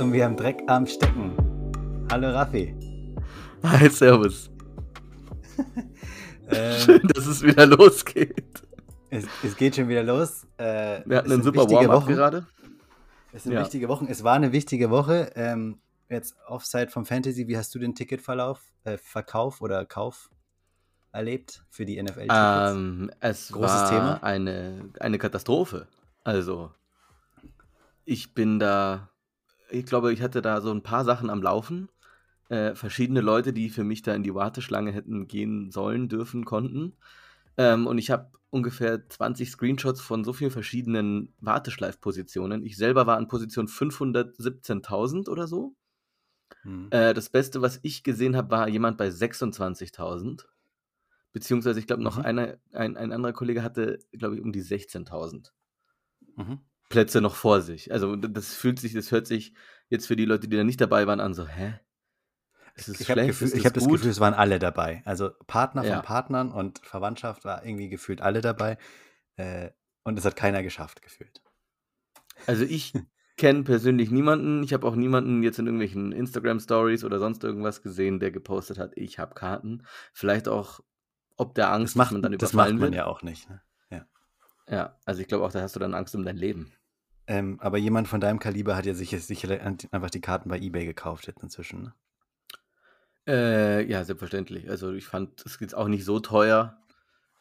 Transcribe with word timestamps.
Und 0.00 0.12
wir 0.12 0.24
haben 0.24 0.36
Dreck 0.36 0.62
am 0.66 0.86
Stecken. 0.86 1.36
Hallo 2.10 2.30
Raffi. 2.30 2.74
Hi, 3.62 3.88
Servus. 3.88 4.50
Ähm, 6.52 6.80
Schön, 6.80 7.02
dass 7.14 7.26
es 7.26 7.42
wieder 7.44 7.64
losgeht. 7.64 8.64
es, 9.10 9.24
es 9.44 9.56
geht 9.56 9.76
schon 9.76 9.88
wieder 9.88 10.02
los. 10.02 10.48
Äh, 10.56 11.00
Wir 11.06 11.18
hatten 11.18 11.30
einen 11.30 11.44
super 11.44 11.70
Warm-up 11.70 12.08
gerade. 12.08 12.44
Es 13.32 13.44
sind 13.44 13.52
Ja. 13.52 13.60
wichtige 13.60 13.88
Wochen. 13.88 14.08
Es 14.10 14.24
war 14.24 14.34
eine 14.34 14.50
wichtige 14.50 14.90
Woche. 14.90 15.30
Ähm, 15.36 15.78
jetzt 16.08 16.34
Offside 16.48 16.88
vom 16.88 17.06
Fantasy. 17.06 17.46
Wie 17.46 17.56
hast 17.56 17.72
du 17.72 17.78
den 17.78 17.94
Ticketverlauf, 17.94 18.60
äh, 18.82 18.98
Verkauf 18.98 19.60
oder 19.60 19.86
Kauf 19.86 20.28
erlebt 21.12 21.62
für 21.70 21.84
die 21.84 22.02
NFL-Tickets? 22.02 22.72
Ähm, 22.72 23.12
es 23.20 23.52
Großes 23.52 23.70
war 23.70 23.88
Thema. 23.88 24.22
Eine, 24.24 24.90
eine 24.98 25.18
Katastrophe. 25.18 25.86
Also, 26.24 26.72
ich 28.04 28.34
bin 28.34 28.58
da, 28.58 29.09
ich 29.70 29.86
glaube, 29.86 30.12
ich 30.12 30.22
hatte 30.22 30.42
da 30.42 30.60
so 30.60 30.70
ein 30.70 30.82
paar 30.82 31.04
Sachen 31.04 31.30
am 31.30 31.42
Laufen. 31.42 31.88
Äh, 32.48 32.74
verschiedene 32.74 33.20
Leute, 33.20 33.52
die 33.52 33.70
für 33.70 33.84
mich 33.84 34.02
da 34.02 34.14
in 34.14 34.22
die 34.22 34.34
Warteschlange 34.34 34.92
hätten 34.92 35.28
gehen 35.28 35.70
sollen, 35.70 36.08
dürfen, 36.08 36.44
konnten. 36.44 36.96
Ähm, 37.56 37.86
und 37.86 37.98
ich 37.98 38.10
habe 38.10 38.32
ungefähr 38.50 39.08
20 39.08 39.50
Screenshots 39.50 40.00
von 40.00 40.24
so 40.24 40.32
vielen 40.32 40.50
verschiedenen 40.50 41.34
Warteschleifpositionen. 41.40 42.64
Ich 42.64 42.76
selber 42.76 43.06
war 43.06 43.16
an 43.18 43.28
Position 43.28 43.68
517.000 43.68 45.28
oder 45.28 45.46
so. 45.46 45.76
Hm. 46.64 46.88
Äh, 46.90 47.14
das 47.14 47.30
Beste, 47.30 47.62
was 47.62 47.78
ich 47.82 48.02
gesehen 48.02 48.36
habe, 48.36 48.50
war 48.50 48.68
jemand 48.68 48.98
bei 48.98 49.10
26.000. 49.10 50.48
Beziehungsweise, 51.32 51.78
ich 51.80 51.86
glaube, 51.86 52.02
noch 52.02 52.18
Mhm. 52.18 52.24
einer, 52.24 52.58
ein, 52.72 52.96
ein 52.96 53.12
anderer 53.12 53.32
Kollege 53.32 53.62
hatte, 53.62 54.00
glaube 54.12 54.36
ich, 54.36 54.42
um 54.42 54.52
die 54.52 54.62
16.000 54.62 55.54
Mhm. 56.36 56.69
Plätze 56.90 57.22
noch 57.22 57.34
vor 57.36 57.62
sich. 57.62 57.90
Also, 57.92 58.16
das 58.16 58.54
fühlt 58.54 58.78
sich, 58.78 58.92
das 58.92 59.10
hört 59.10 59.26
sich 59.26 59.54
jetzt 59.88 60.06
für 60.06 60.16
die 60.16 60.26
Leute, 60.26 60.46
die 60.48 60.56
da 60.56 60.64
nicht 60.64 60.80
dabei 60.80 61.06
waren, 61.06 61.20
an 61.20 61.32
so, 61.32 61.46
hä? 61.46 61.80
Ist 62.74 62.88
es 62.88 63.00
Ich 63.00 63.10
habe 63.10 63.22
schlecht? 63.22 63.40
Ist 63.42 63.54
hab 63.64 63.66
es 63.66 63.72
das 63.72 63.84
gut? 63.84 63.94
Gefühl, 63.94 64.10
es 64.10 64.20
waren 64.20 64.34
alle 64.34 64.58
dabei. 64.58 65.02
Also 65.04 65.30
Partner 65.46 65.84
Ja. 65.84 65.94
von 65.96 66.04
Partnern 66.04 66.52
und 66.52 66.78
Verwandtschaft 66.80 67.44
war 67.44 67.64
irgendwie 67.64 67.88
gefühlt 67.88 68.20
alle 68.20 68.40
dabei. 68.42 68.76
Äh, 69.36 69.70
und 70.04 70.18
es 70.18 70.24
hat 70.24 70.36
keiner 70.36 70.62
geschafft, 70.62 71.00
gefühlt. 71.02 71.42
Also, 72.46 72.64
ich 72.64 72.92
kenne 73.36 73.62
persönlich 73.64 74.10
niemanden. 74.10 74.62
Ich 74.62 74.72
habe 74.72 74.86
auch 74.86 74.94
niemanden 74.96 75.42
jetzt 75.42 75.58
in 75.58 75.66
irgendwelchen 75.66 76.12
Instagram-Stories 76.12 77.04
oder 77.04 77.18
sonst 77.18 77.42
irgendwas 77.44 77.82
gesehen, 77.82 78.20
der 78.20 78.30
gepostet 78.30 78.78
hat, 78.78 78.92
ich 78.96 79.18
habe 79.18 79.34
Karten. 79.34 79.84
Vielleicht 80.12 80.48
auch, 80.48 80.80
ob 81.36 81.54
der 81.54 81.72
Angst, 81.72 81.92
Das 81.92 81.96
macht, 81.96 82.06
dass 82.08 82.12
man 82.12 82.22
dann 82.22 82.38
das 82.38 82.52
überfallen 82.52 82.76
macht 82.76 82.80
man 82.82 82.92
wird. 82.92 82.98
ja 82.98 83.06
auch 83.06 83.22
nicht. 83.22 83.48
Ne? 83.48 83.62
Ja. 83.90 84.06
Ja, 84.68 84.98
also 85.04 85.20
ich 85.22 85.28
glaube 85.28 85.44
auch, 85.44 85.52
da 85.52 85.60
hast 85.62 85.74
du 85.76 85.80
dann 85.80 85.94
Angst 85.94 86.14
um 86.14 86.24
dein 86.24 86.36
Leben. 86.36 86.72
Ähm, 87.30 87.60
aber 87.60 87.78
jemand 87.78 88.08
von 88.08 88.20
deinem 88.20 88.40
Kaliber 88.40 88.76
hat 88.76 88.86
ja 88.86 88.94
sicher, 88.94 89.20
sicher 89.20 89.48
einfach 89.60 90.10
die 90.10 90.20
Karten 90.20 90.48
bei 90.48 90.58
eBay 90.58 90.84
gekauft 90.84 91.28
jetzt 91.28 91.44
inzwischen. 91.44 91.82
Ne? 91.84 91.94
Äh, 93.28 93.88
ja, 93.88 94.04
selbstverständlich. 94.04 94.68
Also 94.68 94.92
ich 94.94 95.06
fand, 95.06 95.40
es 95.46 95.54
ist 95.54 95.76
auch 95.76 95.86
nicht 95.86 96.04
so 96.04 96.18
teuer, 96.18 96.76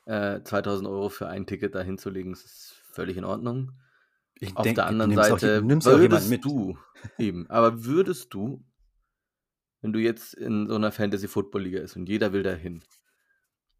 äh, 0.05 0.43
2000 0.43 0.87
Euro 0.87 1.09
für 1.09 1.27
ein 1.27 1.47
Ticket 1.47 1.73
da 1.73 1.81
hinzulegen. 1.81 2.33
Das 2.33 2.45
ist 2.45 2.75
völlig 2.91 3.17
in 3.17 3.23
Ordnung. 3.23 3.71
Ich 4.35 4.55
Auf 4.55 4.61
denk, 4.61 4.75
der 4.75 4.85
anderen 4.85 5.15
Seite 5.15 5.63
auch 5.65 5.85
würdest 5.85 6.29
mit. 6.29 6.45
du, 6.45 6.77
eben, 7.17 7.49
aber 7.49 7.83
würdest 7.83 8.31
du, 8.31 8.63
wenn 9.81 9.91
du 9.91 9.99
jetzt 9.99 10.35
in 10.35 10.67
so 10.67 10.75
einer 10.75 10.91
Fantasy-Football-Liga 10.91 11.79
ist 11.79 11.95
und 11.95 12.07
jeder 12.07 12.31
will 12.31 12.43
da 12.43 12.53
hin, 12.53 12.83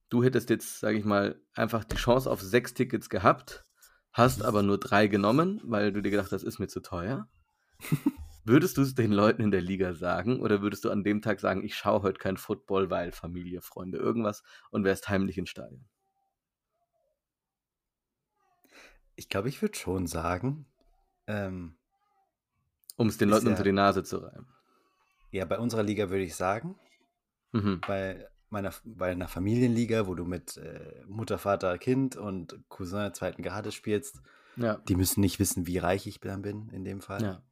du 0.09 0.23
hättest 0.23 0.49
jetzt, 0.49 0.79
sage 0.79 0.97
ich 0.97 1.05
mal, 1.05 1.39
einfach 1.53 1.83
die 1.83 1.97
Chance 1.97 2.31
auf 2.31 2.41
sechs 2.41 2.73
Tickets 2.73 3.09
gehabt, 3.09 3.68
hast 4.11 4.43
aber 4.43 4.63
nur 4.63 4.77
drei 4.79 5.07
genommen, 5.07 5.61
weil 5.63 5.91
du 5.93 6.01
dir 6.01 6.11
gedacht 6.11 6.25
hast, 6.25 6.31
das 6.31 6.43
ist 6.43 6.59
mir 6.59 6.67
zu 6.67 6.81
teuer. 6.81 7.27
Würdest 8.45 8.77
du 8.77 8.81
es 8.81 8.95
den 8.95 9.11
Leuten 9.11 9.41
in 9.43 9.51
der 9.51 9.61
Liga 9.61 9.93
sagen 9.93 10.39
oder 10.39 10.61
würdest 10.61 10.83
du 10.83 10.89
an 10.89 11.03
dem 11.03 11.21
Tag 11.21 11.39
sagen, 11.39 11.63
ich 11.63 11.75
schaue 11.75 12.01
heute 12.01 12.17
kein 12.17 12.37
Football, 12.37 12.89
weil 12.89 13.11
Familie, 13.11 13.61
Freunde, 13.61 13.99
irgendwas 13.99 14.43
und 14.71 14.83
wärst 14.85 15.07
heimlich 15.09 15.37
ins 15.37 15.49
Stadion? 15.49 15.85
Ich 19.15 19.29
glaube, 19.29 19.49
ich 19.49 19.61
würde 19.61 19.77
schon 19.77 20.07
sagen, 20.07 20.65
ähm, 21.27 21.75
Um 22.95 23.07
es 23.07 23.17
den 23.17 23.29
Leuten 23.29 23.47
unter 23.47 23.59
ja- 23.59 23.63
die 23.65 23.71
Nase 23.71 24.03
zu 24.03 24.17
reiben. 24.19 24.47
ja, 25.31 25.45
bei 25.45 25.59
unserer 25.59 25.83
Liga 25.83 26.09
würde 26.09 26.23
ich 26.23 26.35
sagen, 26.35 26.75
Mhm. 27.51 27.81
bei 27.85 28.27
meiner 28.51 28.73
bei 28.83 29.11
einer 29.11 29.27
Familienliga, 29.27 30.07
wo 30.07 30.15
du 30.15 30.25
mit 30.25 30.57
äh, 30.57 31.03
Mutter, 31.07 31.37
Vater, 31.37 31.77
Kind 31.77 32.15
und 32.15 32.59
Cousin 32.69 33.13
zweiten 33.13 33.43
Grades 33.43 33.73
spielst, 33.75 34.21
Ja. 34.55 34.77
die 34.87 34.95
müssen 34.95 35.21
nicht 35.21 35.39
wissen, 35.39 35.67
wie 35.67 35.77
reich 35.77 36.07
ich 36.07 36.19
dann 36.19 36.41
bin 36.41 36.69
in 36.69 36.83
dem 36.83 37.01
Fall. 37.01 37.21
ja. 37.21 37.43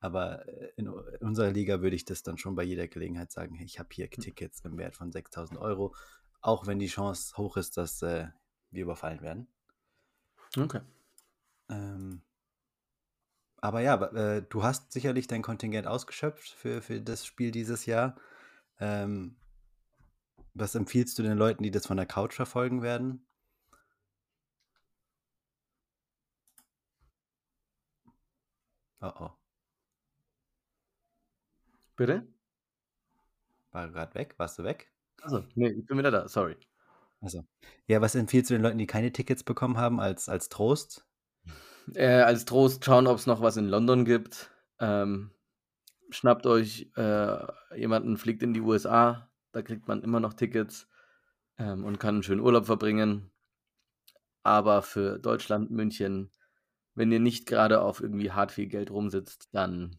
Aber 0.00 0.48
äh, 0.48 0.72
in 0.76 0.86
in 0.86 1.26
unserer 1.28 1.50
Liga 1.50 1.80
würde 1.80 1.94
ich 1.96 2.04
das 2.04 2.22
dann 2.24 2.36
schon 2.38 2.54
bei 2.56 2.64
jeder 2.64 2.88
Gelegenheit 2.88 3.30
sagen, 3.30 3.60
ich 3.60 3.78
habe 3.78 3.88
hier 3.92 4.10
Tickets 4.10 4.60
im 4.64 4.76
Wert 4.76 4.96
von 4.96 5.12
6000 5.12 5.60
Euro, 5.60 5.94
auch 6.40 6.66
wenn 6.66 6.80
die 6.80 6.88
Chance 6.88 7.36
hoch 7.36 7.56
ist, 7.56 7.76
dass 7.76 8.02
äh, 8.02 8.26
wir 8.72 8.82
überfallen 8.82 9.20
werden. 9.20 9.46
Okay. 10.58 10.80
Ähm, 11.70 12.22
aber 13.60 13.80
ja, 13.80 13.94
äh, 14.12 14.42
du 14.48 14.64
hast 14.64 14.90
sicherlich 14.92 15.28
dein 15.28 15.42
Kontingent 15.42 15.86
ausgeschöpft 15.86 16.48
für, 16.50 16.82
für 16.82 17.00
das 17.00 17.24
Spiel 17.24 17.52
dieses 17.52 17.86
Jahr. 17.86 18.16
Ähm, 18.80 19.36
was 20.54 20.74
empfiehlst 20.74 21.18
du 21.18 21.22
den 21.22 21.38
Leuten, 21.38 21.62
die 21.62 21.70
das 21.70 21.86
von 21.86 21.96
der 21.96 22.06
Couch 22.06 22.34
verfolgen 22.34 22.82
werden? 22.82 23.26
Oh 29.02 29.12
oh, 29.18 29.30
Bitte? 31.96 32.26
war 33.72 33.88
gerade 33.88 34.14
weg? 34.14 34.34
Warst 34.38 34.58
du 34.58 34.64
weg? 34.64 34.92
Also, 35.22 35.44
nee, 35.54 35.68
ich 35.68 35.86
bin 35.86 35.98
wieder 35.98 36.10
da, 36.10 36.28
sorry. 36.28 36.56
Also, 37.20 37.44
ja, 37.86 38.00
was 38.00 38.14
empfiehlst 38.14 38.50
du 38.50 38.54
den 38.54 38.62
Leuten, 38.62 38.78
die 38.78 38.86
keine 38.86 39.12
Tickets 39.12 39.44
bekommen 39.44 39.76
haben, 39.76 40.00
als, 40.00 40.28
als 40.28 40.48
Trost? 40.48 41.06
Äh, 41.94 42.22
als 42.22 42.44
Trost 42.44 42.84
schauen, 42.84 43.06
ob 43.06 43.18
es 43.18 43.26
noch 43.26 43.40
was 43.40 43.56
in 43.56 43.68
London 43.68 44.04
gibt. 44.04 44.50
Ähm, 44.80 45.30
schnappt 46.10 46.46
euch 46.46 46.90
äh, 46.96 47.46
jemanden, 47.76 48.16
fliegt 48.16 48.42
in 48.42 48.54
die 48.54 48.60
USA, 48.60 49.30
da 49.52 49.62
kriegt 49.62 49.88
man 49.88 50.02
immer 50.02 50.20
noch 50.20 50.34
Tickets 50.34 50.88
ähm, 51.58 51.84
und 51.84 51.98
kann 51.98 52.16
einen 52.16 52.22
schönen 52.22 52.40
Urlaub 52.40 52.66
verbringen. 52.66 53.30
Aber 54.42 54.82
für 54.82 55.18
Deutschland, 55.18 55.70
München, 55.70 56.30
wenn 56.94 57.12
ihr 57.12 57.20
nicht 57.20 57.46
gerade 57.46 57.80
auf 57.80 58.00
irgendwie 58.00 58.32
hart 58.32 58.52
viel 58.52 58.66
Geld 58.66 58.90
rumsitzt, 58.90 59.48
dann 59.52 59.98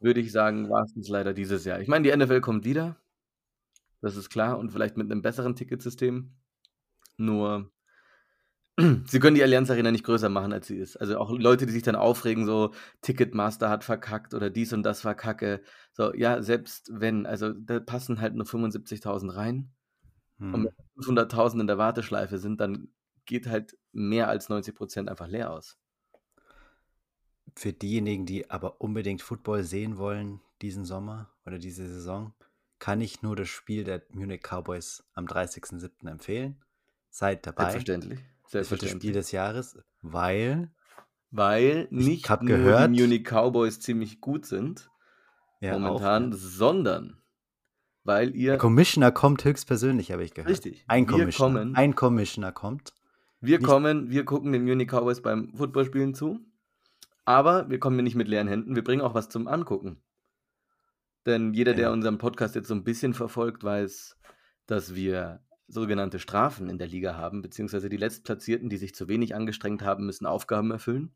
würde 0.00 0.20
ich 0.20 0.32
sagen, 0.32 0.70
war 0.70 0.84
es 0.84 1.08
leider 1.08 1.34
dieses 1.34 1.64
Jahr. 1.64 1.80
Ich 1.80 1.88
meine, 1.88 2.08
die 2.08 2.16
NFL 2.16 2.40
kommt 2.40 2.64
wieder, 2.64 2.96
das 4.00 4.16
ist 4.16 4.30
klar, 4.30 4.58
und 4.58 4.70
vielleicht 4.70 4.96
mit 4.96 5.10
einem 5.10 5.22
besseren 5.22 5.56
Ticketsystem. 5.56 6.32
Nur 7.16 7.70
Sie 9.06 9.20
können 9.20 9.36
die 9.36 9.42
Allianz 9.42 9.70
Arena 9.70 9.92
nicht 9.92 10.04
größer 10.04 10.28
machen, 10.28 10.52
als 10.52 10.66
sie 10.66 10.76
ist. 10.76 10.96
Also 10.96 11.18
auch 11.18 11.30
Leute, 11.30 11.66
die 11.66 11.72
sich 11.72 11.84
dann 11.84 11.94
aufregen, 11.94 12.44
so 12.44 12.72
Ticketmaster 13.02 13.70
hat 13.70 13.84
verkackt 13.84 14.34
oder 14.34 14.50
dies 14.50 14.72
und 14.72 14.82
das 14.82 15.04
war 15.04 15.14
Kacke. 15.14 15.62
So, 15.92 16.12
ja, 16.14 16.42
selbst 16.42 16.90
wenn, 16.92 17.24
also 17.26 17.52
da 17.52 17.78
passen 17.80 18.20
halt 18.20 18.34
nur 18.34 18.46
75.000 18.46 19.30
rein. 19.36 19.72
Und 20.52 20.64
Hm. 20.64 20.64
wenn 20.64 20.74
500.000 20.96 21.60
in 21.60 21.66
der 21.68 21.78
Warteschleife 21.78 22.38
sind, 22.38 22.60
dann 22.60 22.88
geht 23.26 23.46
halt 23.46 23.76
mehr 23.92 24.28
als 24.28 24.50
90% 24.50 25.08
einfach 25.08 25.28
leer 25.28 25.50
aus. 25.52 25.78
Für 27.56 27.72
diejenigen, 27.72 28.26
die 28.26 28.50
aber 28.50 28.80
unbedingt 28.80 29.22
Football 29.22 29.62
sehen 29.64 29.96
wollen 29.98 30.40
diesen 30.62 30.84
Sommer 30.84 31.32
oder 31.46 31.58
diese 31.58 31.86
Saison, 31.86 32.34
kann 32.78 33.00
ich 33.00 33.22
nur 33.22 33.36
das 33.36 33.48
Spiel 33.48 33.84
der 33.84 34.02
Munich 34.10 34.42
Cowboys 34.42 35.04
am 35.14 35.26
30.07. 35.26 36.08
empfehlen. 36.10 36.64
Seid 37.10 37.46
dabei. 37.46 37.70
Selbstverständlich. 37.70 38.20
Das 38.52 38.66
Spiel 38.66 38.78
Selbstverständlich. 38.78 39.12
des 39.12 39.32
Jahres, 39.32 39.78
weil, 40.02 40.70
Weil 41.30 41.88
nicht 41.90 42.28
nur 42.28 42.38
gehört- 42.38 42.94
die 42.94 43.00
Munich 43.02 43.24
Cowboys 43.24 43.80
ziemlich 43.80 44.20
gut 44.20 44.46
sind, 44.46 44.90
ja, 45.60 45.78
momentan, 45.78 46.32
auch, 46.32 46.36
sondern 46.36 47.16
weil 48.04 48.30
der 48.32 48.36
ihr 48.36 48.56
Commissioner 48.58 49.10
kommt 49.12 49.44
höchstpersönlich, 49.44 50.12
habe 50.12 50.22
ich 50.24 50.34
gehört. 50.34 50.50
Richtig. 50.50 50.84
Ein 50.86 51.06
Commissioner. 51.06 51.60
kommen- 51.60 51.74
Ein 51.76 51.94
Commissioner 51.94 52.52
kommt. 52.52 52.92
Wir 53.40 53.58
Nicht- 53.58 53.66
kommen, 53.66 54.10
wir 54.10 54.24
gucken 54.24 54.52
den 54.52 54.64
Munich 54.64 54.88
Cowboys 54.88 55.20
beim 55.22 55.52
Footballspielen 55.54 56.14
zu, 56.14 56.38
aber 57.24 57.68
wir 57.70 57.78
kommen 57.80 57.96
nicht 58.04 58.14
mit 58.14 58.28
leeren 58.28 58.46
Händen, 58.48 58.76
wir 58.76 58.84
bringen 58.84 59.02
auch 59.02 59.14
was 59.14 59.28
zum 59.30 59.48
Angucken. 59.48 60.02
Denn 61.26 61.54
jeder, 61.54 61.72
der 61.72 61.90
unseren 61.90 62.18
Podcast 62.18 62.54
jetzt 62.54 62.68
so 62.68 62.74
ein 62.74 62.84
bisschen 62.84 63.14
verfolgt, 63.14 63.64
weiß, 63.64 64.16
dass 64.66 64.94
wir 64.94 65.40
sogenannte 65.66 66.18
Strafen 66.18 66.68
in 66.68 66.78
der 66.78 66.86
Liga 66.86 67.16
haben, 67.16 67.42
beziehungsweise 67.42 67.88
die 67.88 67.96
Letztplatzierten, 67.96 68.68
die 68.68 68.76
sich 68.76 68.94
zu 68.94 69.08
wenig 69.08 69.34
angestrengt 69.34 69.82
haben, 69.82 70.06
müssen 70.06 70.26
Aufgaben 70.26 70.70
erfüllen. 70.70 71.14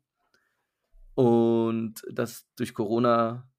Und 1.15 2.03
das 2.11 2.47
durch 2.55 2.73
Corona, 2.73 3.49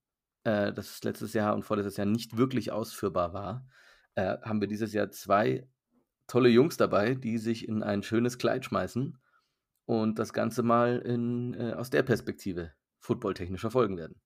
äh, 0.44 0.72
das 0.72 1.02
letztes 1.04 1.32
Jahr 1.32 1.54
und 1.54 1.64
vorletztes 1.64 1.96
Jahr 1.96 2.06
nicht 2.06 2.36
wirklich 2.36 2.72
ausführbar 2.72 3.32
war, 3.32 3.66
äh, 4.14 4.38
haben 4.42 4.60
wir 4.60 4.68
dieses 4.68 4.92
Jahr 4.92 5.10
zwei 5.10 5.68
tolle 6.26 6.48
Jungs 6.48 6.76
dabei, 6.76 7.14
die 7.14 7.38
sich 7.38 7.68
in 7.68 7.82
ein 7.82 8.02
schönes 8.02 8.38
Kleid 8.38 8.64
schmeißen 8.64 9.18
und 9.84 10.18
das 10.18 10.32
Ganze 10.32 10.62
mal 10.62 10.98
in, 11.00 11.54
äh, 11.54 11.72
aus 11.72 11.90
der 11.90 12.02
Perspektive 12.02 12.72
footballtechnisch 13.00 13.60
verfolgen 13.60 13.96
werden. 13.96 14.20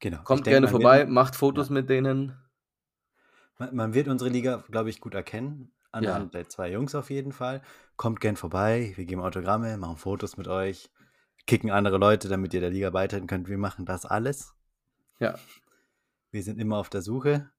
Genau. 0.00 0.22
Kommt 0.22 0.44
gerne 0.44 0.66
denke, 0.66 0.70
vorbei, 0.70 1.00
wird, 1.00 1.10
macht 1.10 1.36
Fotos 1.36 1.68
ja. 1.68 1.74
mit 1.74 1.88
denen. 1.88 2.36
Man, 3.58 3.76
man, 3.76 3.94
wird 3.94 4.08
unsere 4.08 4.30
Liga, 4.30 4.64
glaube 4.70 4.90
ich, 4.90 5.00
gut 5.00 5.14
erkennen. 5.14 5.72
Anhand 5.92 6.34
ja. 6.34 6.40
der 6.40 6.48
zwei 6.48 6.70
Jungs 6.70 6.94
auf 6.94 7.10
jeden 7.10 7.32
Fall. 7.32 7.62
Kommt 7.96 8.20
gern 8.20 8.36
vorbei, 8.36 8.92
wir 8.96 9.04
geben 9.04 9.22
Autogramme, 9.22 9.76
machen 9.76 9.96
Fotos 9.96 10.36
mit 10.36 10.46
euch, 10.46 10.90
kicken 11.46 11.70
andere 11.70 11.98
Leute, 11.98 12.28
damit 12.28 12.54
ihr 12.54 12.60
der 12.60 12.70
Liga 12.70 12.90
beitreten 12.90 13.26
könnt. 13.26 13.48
Wir 13.48 13.58
machen 13.58 13.86
das 13.86 14.06
alles. 14.06 14.54
Ja. 15.18 15.34
Wir 16.30 16.42
sind 16.42 16.58
immer 16.58 16.78
auf 16.78 16.90
der 16.90 17.02
Suche. 17.02 17.50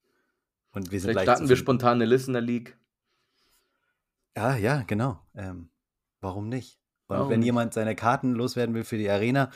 Und 0.72 0.92
wir 0.92 1.00
sind 1.02 1.12
Vielleicht 1.12 1.26
starten 1.26 1.50
wir 1.50 1.58
spontan 1.58 1.96
eine 1.96 2.06
Listener 2.06 2.40
League. 2.40 2.78
Ja, 4.36 4.56
ja, 4.56 4.84
genau. 4.84 5.20
Ähm, 5.36 5.70
warum 6.22 6.48
nicht? 6.48 6.80
Und 7.08 7.18
warum 7.18 7.30
wenn 7.30 7.42
jemand 7.42 7.74
seine 7.74 7.96
Karten 7.96 8.34
loswerden 8.34 8.74
will 8.74 8.86
für 8.86 8.98
die 8.98 9.10
Arena, 9.10 9.52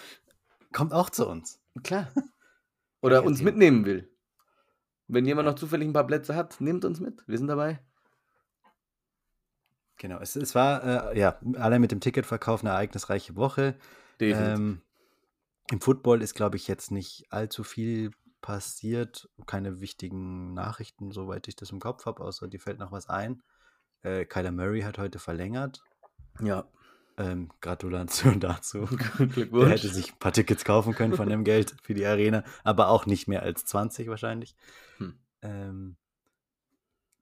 kommt 0.73 0.91
auch 0.91 1.09
zu 1.09 1.27
uns. 1.27 1.61
Klar. 1.83 2.11
Oder 3.01 3.23
uns 3.23 3.41
mitnehmen 3.41 3.85
will. 3.85 4.11
Wenn 5.07 5.25
jemand 5.25 5.47
noch 5.47 5.55
zufällig 5.55 5.87
ein 5.87 5.93
paar 5.93 6.07
Plätze 6.07 6.35
hat, 6.35 6.59
nehmt 6.59 6.83
uns 6.83 6.99
mit. 6.99 7.23
Wir 7.27 7.37
sind 7.37 7.47
dabei. 7.47 7.79
Genau, 10.05 10.19
es, 10.19 10.35
es 10.35 10.53
war 10.53 11.13
äh, 11.13 11.19
ja 11.19 11.39
allein 11.55 11.81
mit 11.81 11.91
dem 11.91 11.99
Ticketverkauf 11.99 12.61
eine 12.61 12.69
ereignisreiche 12.69 13.35
Woche. 13.35 13.73
Ähm, 14.19 14.83
Im 15.71 15.81
Football 15.81 16.21
ist, 16.21 16.35
glaube 16.35 16.57
ich, 16.57 16.67
jetzt 16.67 16.91
nicht 16.91 17.25
allzu 17.31 17.63
viel 17.63 18.11
passiert. 18.39 19.27
Keine 19.47 19.81
wichtigen 19.81 20.53
Nachrichten, 20.53 21.11
soweit 21.11 21.47
ich 21.47 21.55
das 21.55 21.71
im 21.71 21.79
Kopf 21.79 22.05
habe, 22.05 22.23
außer 22.23 22.47
dir 22.47 22.59
fällt 22.59 22.77
noch 22.77 22.91
was 22.91 23.09
ein. 23.09 23.41
Äh, 24.03 24.25
Kyler 24.25 24.51
Murray 24.51 24.81
hat 24.81 24.99
heute 24.99 25.17
verlängert. 25.17 25.83
Ja. 26.39 26.67
Ähm, 27.17 27.49
Gratulation 27.59 28.39
dazu. 28.39 28.85
Glückwunsch. 28.85 29.63
Er 29.65 29.69
hätte 29.71 29.89
sich 29.89 30.13
ein 30.13 30.19
paar 30.19 30.33
Tickets 30.33 30.65
kaufen 30.65 30.93
können 30.93 31.15
von 31.15 31.29
dem 31.29 31.43
Geld 31.43 31.75
für 31.81 31.95
die 31.95 32.05
Arena, 32.05 32.43
aber 32.63 32.89
auch 32.89 33.07
nicht 33.07 33.27
mehr 33.27 33.41
als 33.41 33.65
20 33.65 34.07
wahrscheinlich. 34.07 34.55
Hm. 34.97 35.17
Ähm, 35.41 35.95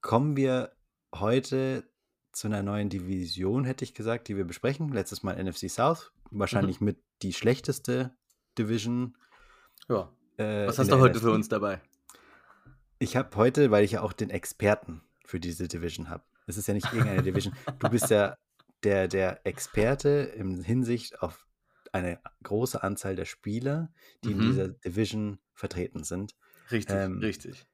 kommen 0.02 0.36
wir 0.36 0.74
heute 1.16 1.86
zu 2.34 2.48
einer 2.48 2.64
neuen 2.64 2.90
Division, 2.90 3.64
hätte 3.64 3.86
ich 3.86 3.94
gesagt, 3.94 4.28
die 4.28 4.36
wir 4.36 4.46
besprechen. 4.46 4.90
Letztes 4.90 5.24
Mal 5.24 5.42
NFC 5.42 5.70
South. 5.70 6.12
Wahrscheinlich 6.32 6.82
mhm. 6.82 6.86
mit 6.86 7.04
die 7.22 7.34
schlechteste 7.34 8.16
Division. 8.58 9.16
Ja. 9.88 10.12
Äh, 10.38 10.68
Was 10.68 10.80
hast 10.80 10.92
du 10.92 11.00
heute 11.00 11.20
NFC. 11.20 11.24
für 11.24 11.32
uns 11.32 11.48
dabei? 11.48 11.82
Ich 13.00 13.16
habe 13.16 13.36
heute, 13.38 13.72
weil 13.72 13.84
ich 13.84 13.92
ja 13.92 14.02
auch 14.02 14.14
den 14.14 14.30
Experten 14.30 15.02
für 15.26 15.40
diese 15.40 15.68
Division 15.68 16.10
habe. 16.10 16.24
Es 16.48 16.58
ist 16.58 16.68
ja 16.68 16.74
nicht 16.74 16.92
irgendeine 16.92 17.22
Division. 17.24 17.56
Du 17.80 17.90
bist 17.90 18.10
ja 18.10 18.38
der, 18.84 19.08
der 19.08 19.46
Experte 19.46 20.10
in 20.36 20.62
Hinsicht 20.62 21.22
auf 21.22 21.46
eine 21.92 22.20
große 22.42 22.82
Anzahl 22.82 23.16
der 23.16 23.26
Spieler, 23.26 23.94
die 24.24 24.34
mhm. 24.34 24.42
in 24.42 24.48
dieser 24.48 24.68
Division 24.70 25.40
vertreten 25.54 26.04
sind. 26.04 26.36
Richtig, 26.72 26.96
ähm, 26.96 27.20
richtig. 27.20 27.68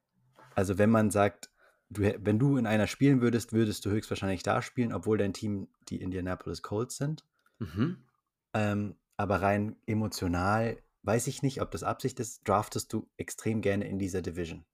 Also 0.56 0.78
wenn 0.78 0.90
man 0.90 1.10
sagt, 1.10 1.50
du, 1.90 2.14
wenn 2.20 2.40
du 2.40 2.58
in 2.58 2.66
einer 2.66 2.88
spielen 2.88 3.22
würdest, 3.22 3.54
würdest 3.54 3.86
du 3.86 3.90
höchstwahrscheinlich 3.90 4.44
da 4.44 4.62
spielen, 4.62 4.94
obwohl 4.94 5.18
dein 5.18 5.34
Team 5.34 5.68
die 5.90 6.02
Indianapolis 6.02 6.62
Colts 6.62 6.98
sind. 6.98 7.26
Mhm. 7.60 7.98
Ähm, 8.54 8.96
aber 9.18 9.42
rein 9.42 9.76
emotional 9.86 10.78
weiß 11.04 11.28
ich 11.28 11.42
nicht, 11.42 11.62
ob 11.62 11.72
das 11.72 11.84
Absicht 11.84 12.20
ist, 12.20 12.48
draftest 12.48 12.92
du 12.94 13.10
extrem 13.18 13.62
gerne 13.62 13.88
in 13.88 14.00
dieser 14.00 14.22
Division. 14.22 14.66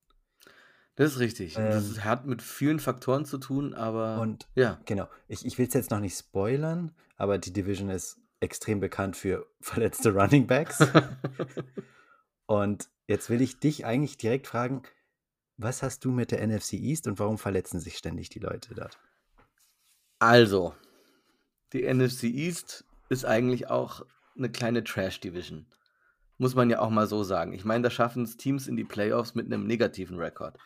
Das 0.96 1.14
ist 1.14 1.20
richtig. 1.20 1.58
Ähm, 1.58 1.72
das 1.72 2.04
hat 2.04 2.26
mit 2.26 2.42
vielen 2.42 2.80
Faktoren 2.80 3.26
zu 3.26 3.38
tun, 3.38 3.74
aber 3.74 4.20
und 4.20 4.48
ja. 4.56 4.80
Genau. 4.86 5.08
Ich, 5.28 5.46
ich 5.46 5.58
will 5.58 5.68
es 5.68 5.74
jetzt 5.74 5.92
noch 5.92 6.00
nicht 6.00 6.18
spoilern, 6.18 6.92
aber 7.18 7.38
die 7.38 7.54
Division 7.54 7.90
ist 7.90 8.20
extrem 8.40 8.80
bekannt 8.80 9.18
für 9.18 9.46
verletzte 9.62 10.14
Running 10.14 10.48
Backs. 10.48 10.80
und 12.46 12.90
jetzt 13.08 13.30
will 13.30 13.42
ich 13.42 13.60
dich 13.60 13.86
eigentlich 13.86 14.18
direkt 14.18 14.48
fragen, 14.48 14.84
was 15.58 15.84
hast 15.84 16.04
du 16.06 16.12
mit 16.12 16.32
der 16.32 16.46
NFC 16.46 16.74
East 16.74 17.08
und 17.08 17.20
warum 17.20 17.38
verletzen 17.38 17.80
sich 17.80 17.98
ständig 17.98 18.30
die 18.30 18.40
Leute 18.40 18.76
dort? 18.76 19.00
Also, 20.20 20.74
die 21.74 21.92
NFC 21.92 22.24
East 22.24 22.86
ist 23.10 23.26
eigentlich 23.26 23.70
auch 23.70 24.06
eine 24.38 24.52
kleine 24.52 24.84
Trash-Division. 24.84 25.66
Muss 26.38 26.56
man 26.56 26.70
ja 26.70 26.80
auch 26.80 26.90
mal 26.90 27.08
so 27.08 27.24
sagen. 27.24 27.54
Ich 27.54 27.64
meine, 27.64 27.84
da 27.84 27.90
schaffen 27.90 28.24
es 28.24 28.38
Teams 28.38 28.68
in 28.68 28.76
die 28.76 28.84
Playoffs 28.84 29.36
mit 29.36 29.46
einem 29.46 29.66
negativen 29.66 30.20
Rekord. 30.20 30.58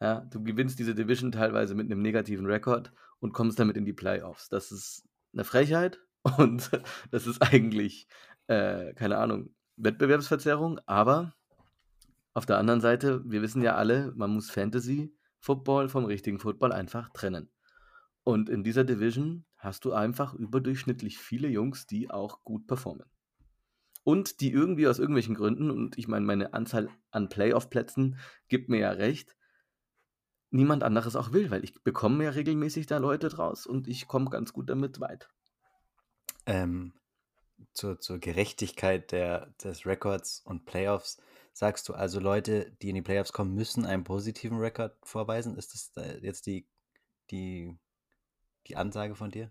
Ja, 0.00 0.20
du 0.20 0.42
gewinnst 0.42 0.78
diese 0.78 0.94
Division 0.94 1.32
teilweise 1.32 1.74
mit 1.74 1.86
einem 1.86 2.02
negativen 2.02 2.46
Rekord 2.46 2.92
und 3.20 3.32
kommst 3.32 3.58
damit 3.58 3.76
in 3.76 3.84
die 3.84 3.92
Playoffs. 3.92 4.48
Das 4.48 4.72
ist 4.72 5.04
eine 5.32 5.44
Frechheit 5.44 6.00
und 6.38 6.70
das 7.10 7.26
ist 7.26 7.42
eigentlich, 7.42 8.06
äh, 8.46 8.94
keine 8.94 9.18
Ahnung, 9.18 9.54
Wettbewerbsverzerrung. 9.76 10.80
Aber 10.86 11.34
auf 12.34 12.46
der 12.46 12.58
anderen 12.58 12.80
Seite, 12.80 13.22
wir 13.24 13.42
wissen 13.42 13.62
ja 13.62 13.76
alle, 13.76 14.12
man 14.16 14.30
muss 14.30 14.50
Fantasy 14.50 15.16
Football 15.38 15.88
vom 15.88 16.04
richtigen 16.04 16.38
Football 16.38 16.72
einfach 16.72 17.10
trennen. 17.10 17.50
Und 18.22 18.48
in 18.48 18.64
dieser 18.64 18.84
Division 18.84 19.44
hast 19.56 19.84
du 19.84 19.92
einfach 19.92 20.34
überdurchschnittlich 20.34 21.18
viele 21.18 21.48
Jungs, 21.48 21.86
die 21.86 22.10
auch 22.10 22.42
gut 22.44 22.66
performen 22.66 23.06
und 24.04 24.40
die 24.40 24.52
irgendwie 24.52 24.86
aus 24.86 24.98
irgendwelchen 24.98 25.34
Gründen, 25.34 25.70
und 25.70 25.98
ich 25.98 26.06
meine, 26.06 26.26
meine 26.26 26.52
Anzahl 26.52 26.88
an 27.10 27.28
Playoff-Plätzen 27.28 28.18
gibt 28.48 28.68
mir 28.68 28.78
ja 28.78 28.90
recht, 28.90 29.34
niemand 30.50 30.84
anderes 30.84 31.16
auch 31.16 31.32
will, 31.32 31.50
weil 31.50 31.64
ich 31.64 31.82
bekomme 31.82 32.24
ja 32.24 32.30
regelmäßig 32.30 32.86
da 32.86 32.98
Leute 32.98 33.28
draus 33.28 33.66
und 33.66 33.88
ich 33.88 34.06
komme 34.06 34.30
ganz 34.30 34.52
gut 34.52 34.68
damit 34.68 35.00
weit. 35.00 35.28
Ähm, 36.46 36.92
zur, 37.72 37.98
zur 37.98 38.18
Gerechtigkeit 38.18 39.10
der, 39.10 39.54
des 39.62 39.86
Records 39.86 40.40
und 40.44 40.66
Playoffs 40.66 41.20
sagst 41.54 41.88
du 41.88 41.94
also, 41.94 42.20
Leute, 42.20 42.76
die 42.82 42.90
in 42.90 42.96
die 42.96 43.02
Playoffs 43.02 43.32
kommen, 43.32 43.54
müssen 43.54 43.86
einen 43.86 44.04
positiven 44.04 44.58
Rekord 44.58 44.94
vorweisen? 45.02 45.56
Ist 45.56 45.72
das 45.72 46.20
jetzt 46.20 46.46
die, 46.46 46.66
die, 47.30 47.78
die 48.66 48.76
Ansage 48.76 49.14
von 49.14 49.30
dir? 49.30 49.50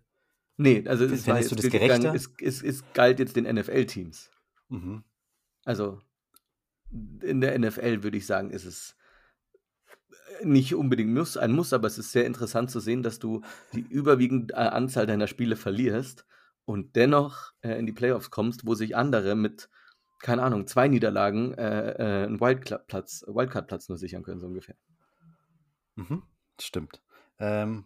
Nee, 0.58 0.88
also 0.88 1.06
es, 1.06 1.26
war, 1.26 1.42
du 1.42 1.56
das 1.56 1.70
gerechter? 1.70 2.14
es, 2.14 2.30
es, 2.40 2.62
es 2.62 2.84
galt 2.94 3.18
jetzt 3.18 3.36
den 3.36 3.46
NFL-Teams. 3.46 4.30
Mhm. 4.70 5.04
Also 5.66 6.00
in 7.22 7.42
der 7.42 7.58
NFL 7.58 8.04
würde 8.04 8.18
ich 8.18 8.28
sagen, 8.28 8.52
ist 8.52 8.66
es 8.66 8.96
nicht 10.44 10.76
unbedingt 10.76 11.14
muss, 11.14 11.38
ein 11.38 11.54
Muss, 11.54 11.74
aber 11.74 11.88
es 11.88 11.98
ist 11.98 12.12
sehr 12.12 12.26
interessant 12.26 12.70
zu 12.70 12.80
sehen, 12.80 13.02
dass 13.02 13.20
du 13.20 13.42
die 13.74 13.82
überwiegende 13.82 14.54
äh, 14.54 14.58
Anzahl 14.58 15.08
deiner 15.08 15.28
Spiele 15.28 15.56
verlierst 15.56 16.26
und 16.66 16.96
dennoch 16.96 17.54
äh, 17.62 17.78
in 17.80 17.86
die 17.86 17.94
Playoffs 17.94 18.30
kommst, 18.30 18.66
wo 18.66 18.76
sich 18.76 18.96
andere 18.96 19.36
mit, 19.36 19.70
keine 20.24 20.42
Ahnung, 20.42 20.66
zwei 20.66 20.88
Niederlagen 20.88 21.54
äh, 21.54 21.92
äh, 21.92 22.26
einen 22.26 22.40
Wildcard-Platz 22.40 23.26
Wildcard 23.28 23.90
nur 23.90 23.98
sichern 24.00 24.24
können, 24.24 24.40
so 24.40 24.48
ungefähr. 24.48 24.76
Mhm, 25.96 26.24
stimmt. 26.60 27.04
Ähm, 27.38 27.86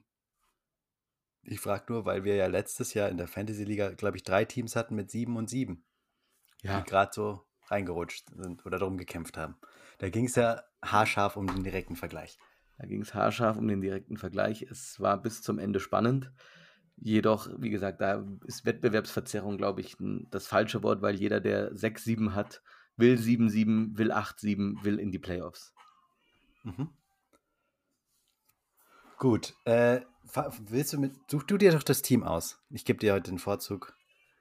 ich 1.43 1.59
frage 1.59 1.91
nur, 1.91 2.05
weil 2.05 2.23
wir 2.23 2.35
ja 2.35 2.47
letztes 2.47 2.93
Jahr 2.93 3.09
in 3.09 3.17
der 3.17 3.27
Fantasy-Liga, 3.27 3.89
glaube 3.91 4.17
ich, 4.17 4.23
drei 4.23 4.45
Teams 4.45 4.77
hatten 4.77 4.95
mit 4.95 5.11
sieben 5.11 5.35
und 5.35 5.49
sieben 5.49 5.83
ja. 6.61 6.79
die 6.79 6.89
gerade 6.89 7.11
so 7.13 7.41
reingerutscht 7.67 8.29
sind 8.35 8.65
oder 8.65 8.79
darum 8.79 8.97
gekämpft 8.97 9.37
haben. 9.37 9.55
Da 9.97 10.09
ging 10.09 10.25
es 10.25 10.35
ja 10.35 10.61
haarscharf 10.83 11.37
um 11.37 11.47
den 11.47 11.63
direkten 11.63 11.95
Vergleich. 11.95 12.37
Da 12.77 12.85
ging 12.85 13.01
es 13.01 13.13
haarscharf 13.13 13.57
um 13.57 13.67
den 13.67 13.81
direkten 13.81 14.17
Vergleich. 14.17 14.61
Es 14.61 14.99
war 14.99 15.21
bis 15.21 15.41
zum 15.41 15.59
Ende 15.59 15.79
spannend. 15.79 16.31
Jedoch, 16.99 17.49
wie 17.57 17.69
gesagt, 17.69 18.01
da 18.01 18.25
ist 18.45 18.65
Wettbewerbsverzerrung, 18.65 19.57
glaube 19.57 19.81
ich, 19.81 19.95
das 20.31 20.47
falsche 20.47 20.81
Wort, 20.81 21.01
weil 21.01 21.15
jeder, 21.15 21.39
der 21.39 21.71
6-7 21.73 22.33
hat, 22.33 22.63
will 22.95 23.17
7-7, 23.17 23.97
will 23.97 24.11
8-7, 24.11 24.83
will 24.83 24.99
in 24.99 25.11
die 25.11 25.19
Playoffs. 25.19 25.73
Mhm. 26.63 26.89
Gut. 29.17 29.53
Äh, 29.65 30.01
willst 30.59 30.93
du 30.93 30.99
mit. 30.99 31.13
Such 31.29 31.43
du 31.43 31.57
dir 31.57 31.71
doch 31.71 31.83
das 31.83 32.01
Team 32.01 32.23
aus. 32.23 32.59
Ich 32.69 32.85
gebe 32.85 32.99
dir 32.99 33.13
heute 33.13 33.31
den 33.31 33.39
Vorzug. 33.39 33.93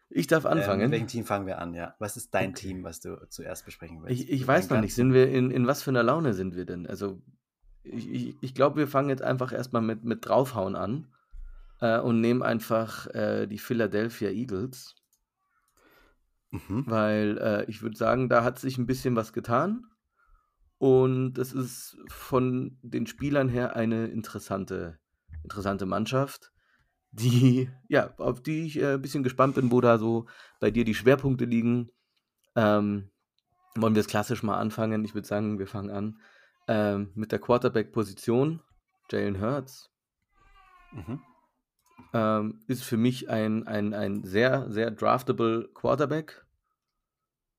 Ich 0.09 0.27
darf 0.27 0.47
anfangen. 0.47 0.83
Ähm, 0.83 0.91
welchem 0.91 1.09
Team 1.09 1.25
fangen 1.25 1.47
wir 1.47 1.59
an, 1.59 1.75
ja? 1.75 1.95
Was 1.99 2.17
ist 2.17 2.35
dein 2.35 2.51
okay. 2.51 2.69
Team, 2.69 2.85
was 2.85 3.01
du 3.01 3.29
zuerst 3.29 3.65
besprechen 3.65 4.03
willst? 4.03 4.21
Ich, 4.21 4.31
ich 4.31 4.47
weiß 4.47 4.71
noch 4.71 4.81
nicht, 4.81 4.95
sind 4.95 5.13
wir 5.13 5.29
in, 5.29 5.51
in 5.51 5.67
was 5.67 5.83
für 5.83 5.91
einer 5.91 6.03
Laune 6.03 6.33
sind 6.33 6.55
wir 6.55 6.65
denn? 6.65 6.87
Also, 6.87 7.21
ich, 7.83 8.09
ich, 8.09 8.37
ich 8.41 8.55
glaube, 8.55 8.77
wir 8.77 8.89
fangen 8.89 9.09
jetzt 9.09 9.23
einfach 9.23 9.53
erstmal 9.53 9.83
mit, 9.83 10.05
mit 10.05 10.27
draufhauen 10.27 10.77
an 10.77 11.09
äh, 11.81 11.99
und 11.99 12.21
nehmen 12.21 12.43
einfach 12.43 13.07
äh, 13.09 13.47
die 13.47 13.59
Philadelphia 13.59 14.31
Eagles. 14.31 14.95
Mhm. 16.51 16.85
Weil 16.87 17.39
äh, 17.39 17.65
ich 17.71 17.83
würde 17.83 17.97
sagen, 17.97 18.29
da 18.29 18.45
hat 18.45 18.59
sich 18.59 18.79
ein 18.79 18.87
bisschen 18.87 19.17
was 19.17 19.33
getan. 19.33 19.87
Und 20.79 21.39
es 21.39 21.53
ist 21.53 21.97
von 22.09 22.79
den 22.83 23.07
Spielern 23.07 23.49
her 23.49 23.77
eine 23.77 24.07
interessante, 24.09 24.99
interessante 25.43 25.87
Mannschaft 25.87 26.53
die, 27.17 27.71
ja, 27.89 28.15
auf 28.19 28.43
die 28.43 28.67
ich 28.67 28.81
äh, 28.81 28.95
ein 28.95 29.03
bisschen 29.03 29.23
gespannt 29.23 29.55
bin, 29.55 29.71
wo 29.71 29.81
da 29.81 29.99
so 29.99 30.27
bei 30.61 30.71
dir 30.71 30.85
die 30.85 30.95
Schwerpunkte 30.95 31.45
liegen. 31.45 31.91
Ähm, 32.55 33.11
wollen 33.75 33.95
wir 33.95 34.01
es 34.01 34.07
klassisch 34.07 34.43
mal 34.43 34.59
anfangen? 34.59 35.05
Ich 35.05 35.15
würde 35.15 35.29
sagen, 35.29 35.59
wir 35.59 35.67
fangen 35.67 35.91
an 35.91 36.21
ähm, 36.69 37.13
mit 37.15 37.33
der 37.33 37.39
Quarterback-Position. 37.39 38.63
Jalen 39.11 39.41
Hurts 39.41 39.91
mhm. 40.93 41.21
Ähm, 42.17 42.61
ist 42.67 42.83
für 42.83 42.97
mich 42.97 43.29
ein, 43.29 43.67
ein, 43.67 43.93
ein 43.93 44.25
sehr, 44.25 44.71
sehr 44.71 44.91
draftable 44.91 45.69
Quarterback. 45.75 46.47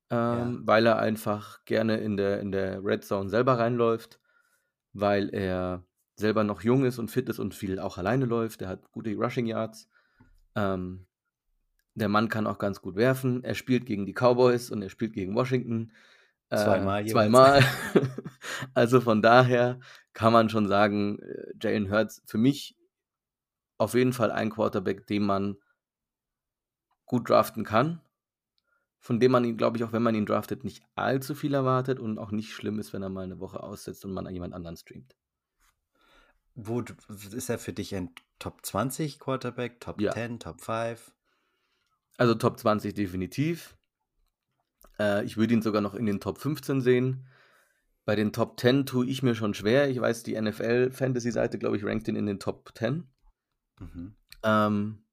Ja. 0.10 0.44
ähm, 0.44 0.62
weil 0.66 0.86
er 0.86 1.00
einfach 1.00 1.66
gerne 1.66 1.98
in 1.98 2.16
der 2.16 2.40
in 2.40 2.54
der 2.54 2.82
Red 2.82 3.04
Zone 3.04 3.30
selber 3.30 3.60
reinläuft, 3.60 4.22
weil 4.94 5.30
er 5.34 5.84
selber 6.16 6.46
noch 6.46 6.62
jung 6.62 6.86
ist 6.86 6.98
und 6.98 7.12
fit 7.12 7.28
ist 7.28 7.40
und 7.40 7.54
viel 7.54 7.78
auch 7.78 7.98
alleine 7.98 8.26
läuft. 8.26 8.62
Er 8.62 8.70
hat 8.70 8.90
gute 8.92 9.14
Rushing 9.16 9.48
Yards. 9.48 9.90
Ähm, 10.56 11.06
der 11.94 12.08
Mann 12.08 12.30
kann 12.30 12.48
auch 12.48 12.58
ganz 12.58 12.82
gut 12.82 12.96
werfen. 12.96 13.44
Er 13.44 13.54
spielt 13.54 13.86
gegen 13.86 14.06
die 14.06 14.14
Cowboys 14.14 14.72
und 14.72 14.82
er 14.82 14.90
spielt 14.90 15.14
gegen 15.14 15.36
Washington. 15.36 15.92
Äh, 16.50 16.58
Zweimal 16.58 17.06
jeweils. 17.06 17.12
zweimal. 17.12 17.64
Also, 18.74 19.02
von 19.02 19.22
daher 19.22 19.80
kann 20.14 20.32
man 20.32 20.50
schon 20.50 20.68
sagen, 20.68 21.20
äh, 21.20 21.52
Jalen 21.62 21.92
Hurts 21.92 22.24
für 22.26 22.38
mich 22.38 22.77
auf 23.78 23.94
jeden 23.94 24.14
Fall 24.14 24.32
ein 24.32 24.50
Quarterback, 24.50 25.08
den 25.08 25.24
man 25.24 25.58
gut 27.06 27.30
draften 27.30 27.64
kann, 27.64 28.02
von 29.00 29.20
dem 29.20 29.32
man 29.32 29.46
ihn, 29.46 29.58
glaube 29.58 29.78
ich, 29.78 29.84
auch 29.84 29.94
wenn 29.94 30.04
man 30.04 30.16
ihn 30.16 30.26
draftet, 30.26 30.64
nicht 30.64 30.84
allzu 30.96 31.36
viel 31.36 31.54
erwartet 31.54 32.00
und 32.00 32.18
auch 32.18 32.32
nicht 32.32 32.54
schlimm 32.54 32.80
ist, 32.80 32.94
wenn 32.94 33.04
er 33.04 33.10
mal 33.10 33.28
'ne 33.28 33.40
Woche 33.40 33.62
aussetzt 33.64 34.04
und 34.06 34.14
man 34.14 34.28
an 34.28 34.34
jemand 34.34 34.54
anderen 34.54 34.78
streamt. 34.78 35.16
Wo 36.56 36.82
ist 36.82 37.50
er 37.50 37.60
für 37.60 37.74
dich 37.74 37.96
ein 37.96 38.10
Top 38.40 38.66
20 38.66 39.20
Quarterback, 39.20 39.80
Top 39.80 40.02
Ja. 40.02 40.12
10, 40.12 40.40
Top 40.40 40.60
5? 40.62 41.14
Also, 42.18 42.34
Top 42.34 42.60
20 42.60 42.96
definitiv. 42.96 43.78
Äh, 45.00 45.24
ich 45.24 45.38
würde 45.38 45.54
ihn 45.54 45.62
sogar 45.62 45.82
noch 45.82 45.94
in 45.94 46.08
den 46.08 46.20
Top 46.20 46.40
15 46.40 46.82
sehen. 46.82 47.28
Bei 48.06 48.16
den 48.16 48.34
Top 48.34 48.60
10 48.60 48.86
tue 48.86 49.06
ich 49.06 49.22
mir 49.22 49.36
schon 49.36 49.54
schwer. 49.54 49.90
Ich 49.90 50.02
weiß, 50.02 50.24
die 50.24 50.36
NFL-Fantasy-Seite, 50.36 51.60
glaube 51.60 51.78
ich, 51.78 51.84
rankt 51.84 52.08
ihn 52.08 52.16
in 52.16 52.26
den 52.26 52.40
Top 52.40 52.72
10. 52.76 53.08
Mhm. 53.80 54.16
Ähm, 54.44 55.04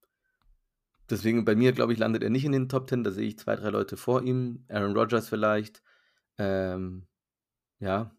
deswegen 1.10 1.44
bei 1.44 1.54
mir, 1.54 1.72
glaube 1.72 1.92
ich, 1.92 1.98
landet 1.98 2.22
er 2.22 2.30
nicht 2.30 2.44
in 2.44 2.52
den 2.52 2.68
Top 2.68 2.88
10. 2.88 3.04
Da 3.04 3.10
sehe 3.10 3.26
ich 3.28 3.38
2, 3.38 3.56
3 3.56 3.70
Leute 3.70 3.96
vor 3.96 4.22
ihm. 4.22 4.64
Aaron 4.68 4.96
Rodgers 4.96 5.28
vielleicht. 5.28 5.82
Ähm, 6.38 7.06
ja. 7.80 8.10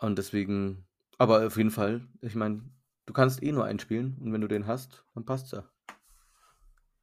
Und 0.00 0.18
deswegen 0.18 0.86
aber 1.18 1.46
auf 1.46 1.56
jeden 1.56 1.70
Fall, 1.70 2.06
ich 2.20 2.34
meine, 2.34 2.62
du 3.06 3.12
kannst 3.14 3.42
eh 3.42 3.52
nur 3.52 3.64
einen 3.64 3.78
spielen 3.78 4.18
und 4.20 4.32
wenn 4.32 4.40
du 4.42 4.48
den 4.48 4.66
hast, 4.66 5.04
dann 5.14 5.24
passt's 5.24 5.52
ja. 5.52 5.64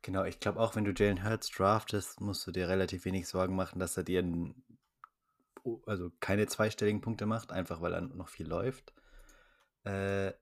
Genau, 0.04 0.26
ich 0.26 0.40
glaube 0.40 0.60
auch, 0.60 0.76
wenn 0.76 0.84
du 0.84 0.92
Jalen 0.92 1.24
Hurts 1.24 1.50
draftest, 1.50 2.20
musst 2.22 2.46
du 2.46 2.52
dir 2.52 2.68
relativ 2.68 3.06
wenig 3.06 3.28
Sorgen 3.28 3.56
machen, 3.56 3.80
dass 3.80 3.96
er 3.98 4.04
dir 4.04 4.20
'n 4.22 4.54
o 5.64 5.82
also, 5.86 6.12
keine 6.20 6.48
zweistelligen 6.48 7.02
Punkte 7.02 7.26
macht, 7.26 7.52
einfach 7.52 7.82
weil 7.82 7.94
er 7.94 8.02
noch 8.02 8.30
viel 8.30 8.48
läuft. 8.48 8.94
Äh, 9.86 10.34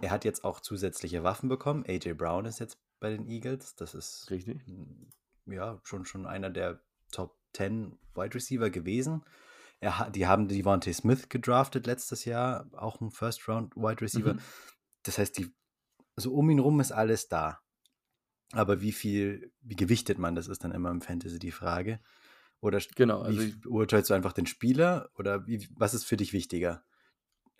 er 0.00 0.10
hat 0.10 0.24
jetzt 0.24 0.44
auch 0.44 0.60
zusätzliche 0.60 1.22
Waffen 1.22 1.48
bekommen. 1.48 1.84
A.J. 1.86 2.16
Brown 2.16 2.46
ist 2.46 2.60
jetzt 2.60 2.78
bei 3.00 3.10
den 3.10 3.26
Eagles. 3.28 3.74
Das 3.76 3.94
ist, 3.94 4.30
Richtig. 4.30 4.60
hm, 4.66 5.10
ja, 5.46 5.80
schon 5.84 6.04
schon 6.04 6.26
einer 6.26 6.50
der 6.50 6.80
Top 7.10 7.36
10 7.52 7.98
Wide 8.14 8.34
Receiver 8.34 8.70
gewesen. 8.70 9.24
Er 9.80 10.10
die 10.10 10.26
haben 10.26 10.48
Devonta 10.48 10.92
Smith 10.92 11.28
gedraftet 11.28 11.86
letztes 11.86 12.24
Jahr, 12.24 12.70
auch 12.72 13.00
'n 13.00 13.10
First 13.10 13.48
Round 13.48 13.74
Wide 13.76 14.00
Receiver. 14.00 14.34
Mhm. 14.34 14.40
Das 15.02 15.18
heißt, 15.18 15.36
die 15.38 15.52
so 16.16 16.32
um 16.34 16.48
ihn 16.50 16.58
rum 16.60 16.80
ist 16.80 16.92
alles 16.92 17.28
da. 17.28 17.60
Aber 18.52 18.80
wie 18.80 18.92
viel 18.92 19.52
wie 19.62 19.76
gewichtet 19.76 20.18
man 20.18 20.34
das, 20.34 20.48
ist 20.48 20.64
dann 20.64 20.72
immer 20.72 20.90
im 20.90 21.00
Fantasy 21.02 21.38
die 21.38 21.52
Frage. 21.52 22.00
Oder 22.60 22.80
Genau, 22.96 23.22
wie 23.22 23.26
also 23.26 23.40
f 23.40 23.48
ich 23.48 23.60
beurteilst 23.60 24.10
du 24.10 24.14
einfach 24.14 24.32
den 24.32 24.46
Spieler 24.46 25.10
oder 25.16 25.46
wie 25.46 25.68
was 25.76 25.94
ist 25.94 26.04
für 26.04 26.16
dich 26.16 26.32
wichtiger? 26.32 26.84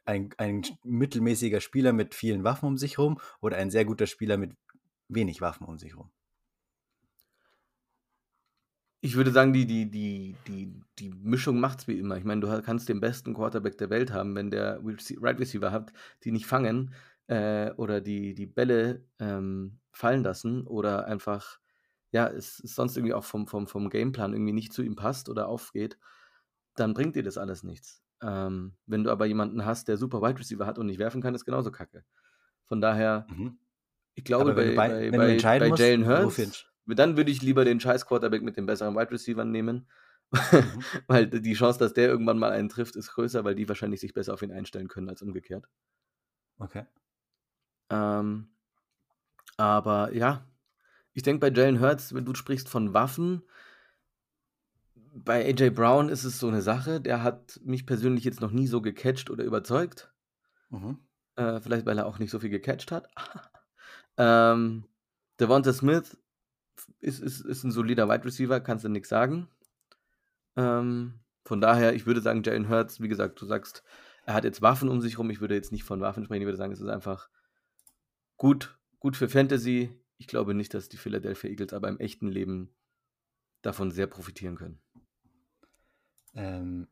Ein 0.05 0.31
ein 0.39 0.63
mittelmäßiger 0.85 1.61
Spieler 1.61 1.93
mit 1.93 2.15
vielen 2.15 2.45
Waffen 2.45 2.67
um 2.67 2.79
sich 2.79 2.99
rum 2.99 3.21
oder 3.41 3.57
ein 3.57 3.71
sehr 3.71 3.85
guter 3.85 4.07
Spieler 4.07 4.37
mit 4.37 4.57
wenig 5.09 5.41
Waffen 5.41 5.67
um 5.67 5.79
sich 5.79 5.97
rum? 5.97 6.11
Ich 9.05 9.17
würde 9.17 9.33
sagen, 9.33 9.53
die 9.53 9.67
die 9.67 9.91
die 9.91 10.37
die 10.47 10.81
die 10.99 11.11
Mischung 11.11 11.59
macht's 11.59 11.89
wie 11.89 11.99
immer. 11.99 12.17
Ich 12.17 12.25
meine, 12.25 12.41
du 12.41 12.63
kannst 12.63 12.89
den 12.89 13.01
besten 13.01 13.35
Quarterback 13.35 13.77
der 13.79 13.91
Welt 13.91 14.13
haben, 14.13 14.37
wenn 14.37 14.51
der 14.51 14.81
Wide 14.85 15.39
Receiver 15.41 15.73
hat, 15.73 15.93
die 16.23 16.31
nicht 16.31 16.47
fangen, 16.47 16.95
äh, 17.27 17.73
oder 17.73 18.01
die 18.01 18.35
die 18.35 18.47
Bälle, 18.47 19.05
ähm, 19.19 19.81
fallen 19.93 20.23
lassen 20.23 20.67
oder 20.67 21.07
einfach, 21.07 21.59
ja, 22.13 22.29
es 22.29 22.61
es 22.61 22.75
sonst 22.77 22.97
irgendwie 22.97 23.15
auch 23.15 23.25
vom 23.25 23.49
vom 23.49 23.67
vom 23.67 23.91
Gameplan 23.91 24.35
irgendwie 24.35 24.53
nicht 24.53 24.73
zu 24.73 24.83
ihm 24.83 24.95
passt 24.97 25.29
oder 25.29 25.49
aufgeht, 25.49 25.99
dann 26.77 26.95
bringt 26.95 27.17
dir 27.17 27.25
das 27.25 27.39
alles 27.39 27.65
nichts. 27.65 28.03
Ähm, 28.23 28.75
wenn 28.87 29.05
du 29.05 29.11
aber 29.11 29.27
jemanden 29.27 29.65
hast, 29.65 29.89
der 29.89 29.97
super 29.97 30.23
Wide 30.23 30.39
Receiver 30.39 30.67
hat 30.67 30.79
und 30.79 30.87
nicht 30.87 30.99
werfen 30.99 31.21
kann, 31.23 31.35
ist 31.35 31.45
genauso 31.45 31.73
Kacke. 31.73 32.05
Von 32.67 32.81
daher, 32.81 33.27
Mhm. 33.29 33.59
ich 34.15 34.25
glaube, 34.25 34.55
bei 34.55 34.75
bei 34.75 35.13
bei 35.13 35.55
bei 35.59 35.69
musst, 35.69 35.81
Jalen 35.81 36.07
Hurts, 36.07 36.65
dann 36.87 37.17
würde 37.17 37.31
ich 37.31 37.43
lieber 37.43 37.65
den 37.65 37.81
scheiß 37.81 38.07
Quarterback 38.07 38.43
mit 38.43 38.57
den 38.57 38.67
besseren 38.67 38.95
Wide 38.97 39.11
Receivern 39.11 39.51
nehmen, 39.51 39.89
Mhm. 40.53 40.87
weil 41.09 41.27
die 41.29 41.55
Chance, 41.55 41.79
dass 41.79 41.95
der 41.95 42.09
irgendwann 42.09 42.39
mal 42.39 42.53
einen 42.53 42.69
trifft, 42.69 42.97
ist 42.97 43.13
größer, 43.13 43.45
weil 43.45 43.55
die 43.55 43.69
wahrscheinlich 43.69 44.01
sich 44.01 44.15
besser 44.15 44.35
auf 44.35 44.43
ihn 44.43 44.53
einstellen 44.53 44.89
können 44.89 45.09
als 45.09 45.23
umgekehrt. 45.23 45.67
Okay. 46.61 46.85
Ähm, 47.91 48.49
aber 49.57 50.13
ja, 50.15 50.47
ich 51.13 51.23
denke 51.23 51.41
bei 51.41 51.55
Jalen 51.55 51.81
Hurts, 51.81 52.15
wenn 52.15 52.25
du 52.25 52.35
sprichst 52.35 52.69
von 52.69 52.95
Waffen 52.95 53.43
bei 55.15 55.45
A.J. 55.47 55.75
Brown 55.75 56.09
ist 56.09 56.25
es 56.25 56.39
so 56.39 56.51
'ne 56.51 56.63
Sache, 56.63 57.01
der 57.01 57.23
hat 57.23 57.61
mich 57.65 57.87
persönlich 57.87 58.25
jetzt 58.25 58.41
noch 58.41 58.51
nie 58.51 58.67
so 58.67 58.81
gecatcht 58.81 59.31
oder 59.31 59.45
überzeugt. 59.45 60.13
Mhm. 60.71 60.99
Äh, 61.37 61.61
vielleicht, 61.61 61.87
weil 61.87 61.99
er 61.99 62.07
auch 62.07 62.19
nicht 62.19 62.31
so 62.31 62.39
viel 62.41 62.51
gecatcht 62.51 62.93
hat. 62.93 63.09
Ähm, 64.19 64.85
Devonta 65.41 65.73
Smith 65.73 66.19
ist 67.01 67.21
ist 67.21 67.41
ist 67.41 67.65
'n 67.65 67.73
solider 67.73 68.09
Wide 68.09 68.25
Receiver, 68.27 68.61
kannst 68.61 68.85
du 68.85 68.91
nix 68.91 69.09
sagen. 69.09 69.49
Ähm, 70.57 71.21
von 71.45 71.61
daher, 71.61 71.95
ich 71.95 72.07
würde 72.07 72.21
sagen, 72.21 72.43
Jalen 72.43 72.69
Hurts, 72.69 73.01
wie 73.01 73.09
gesagt, 73.09 73.41
du 73.41 73.47
sagst, 73.47 73.83
er 74.27 74.35
hat 74.35 74.45
jetzt 74.45 74.63
Waffen 74.63 74.89
um 74.89 75.01
sich 75.01 75.19
rum. 75.19 75.31
Ich 75.31 75.41
würde 75.41 75.55
jetzt 75.55 75.73
nicht 75.73 75.85
von 75.85 76.01
Waffen 76.01 76.25
sprechen. 76.25 76.43
Ich 76.43 76.47
würde 76.47 76.59
sagen, 76.59 76.73
es 76.73 76.81
ist 76.81 76.89
einfach 76.89 77.29
gut 78.41 78.79
gut 78.99 79.17
für 79.17 79.29
Fantasy. 79.29 79.91
Ich 80.19 80.27
glaube 80.27 80.55
nicht, 80.55 80.75
dass 80.75 80.89
die 80.89 80.97
Philadelphia 80.97 81.51
Eagles 81.51 81.73
aber 81.73 81.89
im 81.89 81.99
echten 81.99 82.29
Leben 82.29 82.75
davon 83.63 83.91
sehr 83.93 84.09
profitieren 84.09 84.57
können. 84.57 84.82
Ähm, 86.35 86.89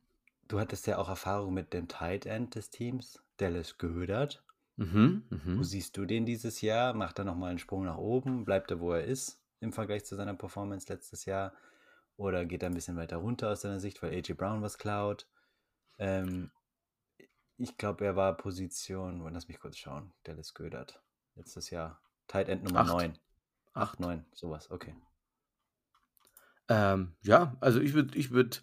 du 0.49 0.59
hattest 0.61 0.87
ja 0.87 0.97
auch 0.99 1.09
Erfahrung 1.11 1.52
mit 1.54 1.73
dem 1.75 1.88
Tight 1.88 2.25
End 2.26 2.54
des 2.54 2.70
Teams, 2.70 3.23
Dallas 3.37 3.76
Goedert. 3.78 4.42
Mhm, 4.78 5.26
Wo 5.54 5.62
mhm. 5.62 5.62
siehst 5.62 5.97
du 5.97 6.06
den 6.06 6.26
dieses 6.26 6.61
Jahr? 6.61 6.92
Macht 6.94 7.18
er 7.18 7.25
noch 7.25 7.37
mal 7.37 7.52
'n 7.52 7.59
Sprung 7.59 7.85
nach 7.85 7.99
oben? 7.99 8.44
Bleibt 8.44 8.70
er, 8.70 8.80
wo 8.80 8.92
er 8.92 9.04
ist 9.04 9.44
im 9.61 9.73
Vergleich 9.73 10.04
zu 10.04 10.16
seiner 10.16 10.35
Performance 10.35 10.92
letztes 10.92 11.25
Jahr? 11.25 11.54
Oder 12.16 12.44
geht 12.47 12.62
er 12.62 12.70
'n 12.70 12.75
bisschen 12.75 12.97
weiter 12.97 13.18
runter 13.18 13.50
aus 13.50 13.61
deiner 13.62 13.80
Sicht, 13.80 14.02
weil 14.02 14.12
A.J. 14.12 14.37
Brown 14.37 14.62
was 14.62 14.78
klaut? 14.78 15.28
Ähm, 15.99 16.52
ich 17.56 17.76
glaube, 17.76 18.04
er 18.04 18.16
war 18.16 18.37
Position 18.37 19.20
lass 19.32 19.47
mich 19.47 19.61
kurz 19.61 19.76
schauen, 19.76 20.12
Dallas 20.25 20.52
Goedert 20.54 21.00
letztes 21.37 21.70
Jahr. 21.70 22.02
Tight 22.26 22.49
End 22.49 22.64
Nummer 22.64 22.82
8. 22.82 22.82
9. 22.82 23.18
8, 23.75 24.00
8. 24.00 24.00
9, 24.00 24.26
so 24.32 24.50
was, 24.50 24.70
okay. 24.70 24.97
Ähm, 26.68 27.14
ja, 27.23 27.56
also 27.61 27.80
ich 27.80 27.94
würde 27.94 28.16
ich 28.16 28.30
würde 28.30 28.59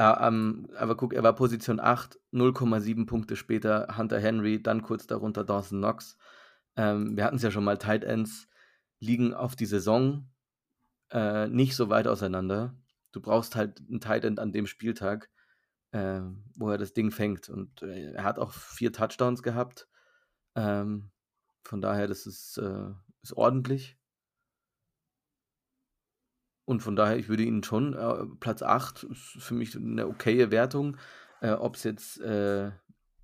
äh, 0.00 0.28
ähm, 0.28 0.68
aber 0.76 0.96
guck, 0.96 1.14
er 1.14 1.22
war 1.24 1.34
Position 1.34 1.80
8, 1.80 2.18
0,7 2.32 3.06
Punkte 3.06 3.36
später 3.36 3.96
Hunter 3.98 4.20
Henry, 4.20 4.62
dann 4.62 4.82
kurz 4.82 5.06
darunter 5.06 5.44
Dawson 5.44 5.80
Knox. 5.80 6.18
Ähm, 6.76 7.16
wir 7.16 7.24
hatten's 7.24 7.42
ja 7.42 7.50
schon 7.52 7.64
mal, 7.64 7.78
Tight 7.78 8.04
Ends 8.04 8.48
liegen 9.00 9.34
auf 9.34 9.56
die 9.56 9.66
Saison, 9.66 10.30
äh, 11.12 11.48
nicht 11.48 11.76
so 11.76 11.90
weit 11.90 12.06
auseinander. 12.08 12.76
Du 13.12 13.20
brauchst 13.22 13.56
halt 13.56 13.80
'n 13.90 14.00
Tight 14.00 14.24
End 14.24 14.40
an 14.40 14.52
dem 14.52 14.66
Spieltag, 14.66 15.30
ähm, 15.92 16.44
wo 16.56 16.70
er 16.70 16.78
das 16.78 16.94
Ding 16.94 17.10
fängt. 17.12 17.48
Und, 17.50 17.82
äh, 17.82 18.12
er 18.14 18.24
hat 18.24 18.38
auch 18.40 18.52
4 18.52 18.92
Touchdowns 18.92 19.42
gehabt. 19.42 19.88
Ähm, 20.56 21.10
von 21.64 21.80
daher, 21.82 22.08
das 22.08 22.26
ist, 22.26 22.58
äh 22.58 22.90
ist 23.22 23.34
ordentlich. 23.36 23.99
Und 26.70 26.82
von 26.84 26.94
daher, 26.94 27.16
ich 27.16 27.28
würde 27.28 27.42
ihn 27.42 27.64
schon 27.64 27.94
äh, 27.94 28.26
Platz 28.38 28.62
8 28.62 29.02
ist 29.02 29.42
für 29.42 29.54
mich 29.54 29.74
'ne 29.74 30.06
okaye 30.06 30.52
Wertung. 30.52 30.98
Äh, 31.40 31.50
ob's 31.50 31.82
jetzt, 31.82 32.20
äh 32.20 32.70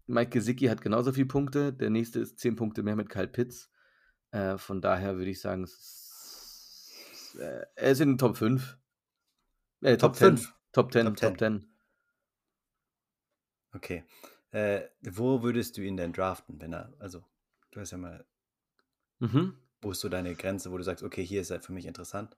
Mike 0.09 0.31
Gesicki 0.31 0.67
hat 0.67 0.81
genauso 0.81 1.13
viel 1.13 1.27
Punkte. 1.27 1.73
Der 1.73 1.91
nächste 1.91 2.19
ist 2.19 2.41
10 2.41 2.57
Punkte 2.57 2.83
mehr 2.83 2.97
mit 2.97 3.09
Kyle 3.09 3.29
Pitts. 3.29 3.71
Äh, 4.33 4.59
von 4.59 4.81
daher 4.81 5.17
würde 5.17 5.31
ich 5.31 5.41
sagen, 5.41 5.63
es 5.63 5.73
ist 7.35 7.41
äh, 7.41 7.67
er 7.77 7.93
ist 7.93 8.01
in 8.01 8.11
den 8.11 8.19
Top 8.19 8.37
5. 8.37 8.79
Äh, 9.83 9.97
Top 9.99 10.15
Top 10.15 10.17
10. 10.17 10.37
5? 10.37 10.55
Top 10.73 10.93
10, 10.93 11.15
Top 11.15 11.19
Top 11.19 11.39
10. 11.39 11.39
10. 11.39 11.67
Okay. 13.75 14.05
Wo 15.03 15.43
würdest 15.43 15.77
du 15.77 15.83
ihn 15.83 15.97
denn 15.97 16.13
draften, 16.13 16.61
wenn 16.61 16.73
er 16.73 16.93
also, 16.99 17.25
du 17.71 17.81
hast 17.81 17.91
ja 17.93 17.99
mal 17.99 18.27
Mhm. 19.21 19.57
wo 19.83 19.91
ist 19.91 20.01
so 20.01 20.09
deine 20.09 20.35
Grenze, 20.35 20.71
wo 20.73 20.79
du 20.79 20.85
sagst: 20.85 21.03
„Okay, 21.05 21.25
hier 21.25 21.41
ist 21.41 21.51
er 21.51 21.61
für 21.61 21.73
mich 21.73 21.87
interessant 21.87 22.37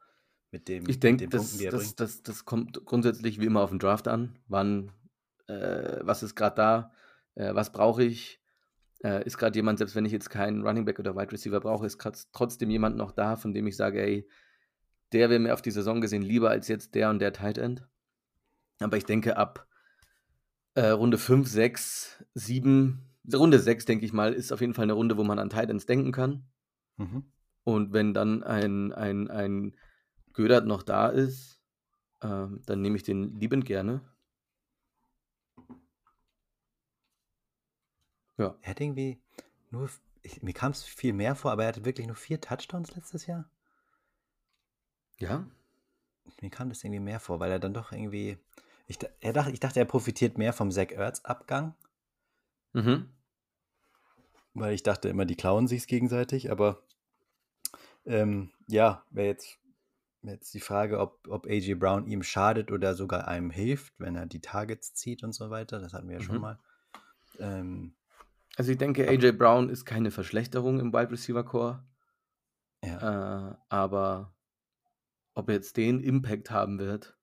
mit 0.51 0.69
dem 0.69 0.89
Ich 0.89 1.01
denke, 1.01 1.25
den 1.25 1.31
das 1.31 1.59
das 1.59 1.75
bringt?“ 1.75 2.01
das 2.01 2.23
das 2.23 2.45
kommt 2.45 2.85
grundsätzlich 2.85 3.41
wie 3.41 3.47
immer 3.47 3.63
auf 3.63 3.73
'n 3.73 3.79
Draft 3.79 4.09
an. 4.09 4.39
Wann 4.49 4.93
äh, 5.47 5.99
was 6.03 6.23
ist 6.23 6.35
grad 6.35 6.59
da? 6.59 6.93
Äh, 7.35 7.55
was 7.55 7.73
brauche 7.73 8.05
ich? 8.05 8.41
Äh, 9.05 9.25
ist 9.27 9.39
grad 9.39 9.57
jemand 9.57 9.79
selbst 9.79 9.95
wenn 9.95 10.05
ich 10.05 10.13
jetzt 10.13 10.31
keinen 10.31 10.67
Running 10.67 10.85
Back 10.85 10.99
oder 10.99 11.17
Wide 11.17 11.33
Receiver 11.33 11.61
brauche, 11.61 11.87
ist 11.87 11.99
grad 11.99 12.19
trotzdem 12.33 12.71
jemand 12.71 12.97
noch 12.97 13.13
da, 13.13 13.37
von 13.37 13.53
dem 13.55 13.67
ich 13.67 13.77
sage: 13.77 14.03
„Ey, 14.03 14.29
der 15.13 15.31
wäre 15.31 15.41
mir 15.41 15.55
auf 15.55 15.63
die 15.63 15.71
Saison 15.71 16.01
gesehen 16.01 16.23
lieber 16.23 16.51
als 16.51 16.69
jetzt 16.69 16.95
der 16.95 17.11
und 17.11 17.19
der 17.21 17.33
Tight 17.33 17.59
End. 17.59 17.87
Aber 18.81 18.97
ich 18.97 19.05
denke, 19.05 19.37
ab 19.37 19.67
äh, 20.75 20.91
Runde 20.91 21.19
5, 21.19 21.49
6, 21.49 22.25
7, 22.35 23.11
Runde 23.33 23.59
6, 23.59 23.85
denke 23.85 24.05
ich 24.05 24.13
mal, 24.13 24.33
ist 24.33 24.53
auf 24.53 24.61
jeden 24.61 24.75
Fall 24.75 24.85
eine 24.85 24.93
Runde, 24.93 25.17
wo 25.17 25.25
man 25.25 25.39
an 25.39 25.51
Titans 25.51 25.87
denken 25.87 26.13
kann. 26.13 26.49
Mhm. 26.97 27.33
Und 27.65 27.93
wenn 27.93 28.15
dann 28.15 28.43
ein, 28.43 28.93
ein, 28.93 29.29
ein 29.29 29.77
Gödert 30.39 30.67
noch 30.67 30.85
da 30.85 31.09
ist, 31.09 31.59
äh, 32.21 32.47
dann 32.67 32.81
nehme 32.81 32.95
ich 32.97 33.03
den 33.03 33.35
liebend 33.41 33.65
gerne. 33.65 34.01
Ja. 38.37 38.57
Er 38.63 38.71
hat 38.71 38.81
irgendwie 38.81 39.21
nur, 39.73 39.91
ich, 40.23 40.41
mir 40.41 40.53
kam 40.53 40.71
es 40.71 40.85
viel 40.85 41.13
mehr 41.13 41.35
vor, 41.35 41.51
aber 41.51 41.65
er 41.65 41.71
hatte 41.71 41.85
wirklich 41.85 42.07
nur 42.07 42.15
vier 42.15 42.41
Touchdowns 42.41 42.95
letztes 42.95 43.27
Jahr. 43.27 43.51
Ja. 45.19 45.45
Mir 46.41 46.51
kam 46.51 46.69
das 46.69 46.85
irgendwie 46.85 47.01
mehr 47.01 47.19
vor, 47.19 47.41
weil 47.41 47.51
er 47.51 47.59
dann 47.59 47.75
doch 47.75 47.91
irgendwie, 47.91 48.39
ich, 48.87 49.01
er 49.19 49.33
dachte, 49.33 49.51
ich 49.51 49.59
dachte, 49.59 49.81
er 49.81 49.87
profitiert 49.87 50.39
mehr 50.39 50.53
vom 50.53 50.71
Zach 50.71 50.93
Ertz 50.93 51.19
Abgang. 51.25 51.75
Mhm. 52.75 53.11
Weil 54.55 54.75
ich 54.75 54.85
dachte 54.85 55.09
immer, 55.09 55.25
die 55.25 55.35
klauen 55.35 55.67
sich 55.67 55.89
gegenseitig, 55.89 56.53
aber 56.53 56.81
ähm, 58.07 58.53
ja, 58.69 59.03
wäre 59.11 59.27
jetzt, 59.27 59.59
jetzt 60.31 60.55
die 60.55 60.61
Frage, 60.61 60.99
ob, 60.99 61.27
ob 61.29 61.47
AJ 61.47 61.75
Brown 61.75 62.07
ihm 62.07 62.23
schadet 62.23 62.71
oder 62.71 62.95
sogar 62.95 63.29
einem 63.29 63.51
hilft, 63.51 63.99
wenn 63.99 64.17
er 64.17 64.27
die 64.27 64.41
Targets 64.41 64.95
zieht 64.95 65.23
und 65.23 65.33
so 65.33 65.51
weiter. 65.51 65.81
Das 65.81 65.93
hatten 65.93 66.09
wir 66.09 66.17
ja 66.17 66.23
mhm. 66.23 66.27
schon 66.27 66.41
mal. 66.41 66.59
Ähm, 67.39 67.95
also 68.57 68.73
ich 68.73 68.79
denke, 68.79 69.09
AJ 69.09 69.33
Brown 69.33 69.69
ist 69.69 69.85
keine 69.85 70.11
Verschlechterung 70.11 70.81
im 70.81 70.93
Wide 70.93 71.11
Receiver 71.11 71.45
Core. 71.45 71.85
Ja. 72.85 73.51
Äh, 73.51 73.57
aber 73.69 74.35
ob 75.35 75.49
er 75.49 75.55
jetzt 75.55 75.77
den 75.77 76.01
Impact 76.01 76.51
haben 76.51 76.79
wird, 76.79 77.17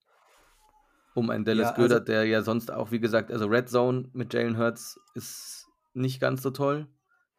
um 1.14 1.30
einen 1.30 1.46
Dallas 1.46 1.72
ja, 1.72 1.76
also, 1.76 2.00
der 2.00 2.26
ja 2.26 2.42
sonst 2.42 2.72
auch, 2.72 2.92
wie 2.92 3.00
gesagt, 3.00 3.32
also 3.32 3.46
Red 3.48 3.70
Zone 3.70 4.10
mit 4.14 4.34
Jalen 4.34 4.58
Hurts 4.58 5.00
ist 5.14 5.68
nicht 5.94 6.20
ganz 6.20 6.42
so 6.42 6.52
toll. 6.52 6.88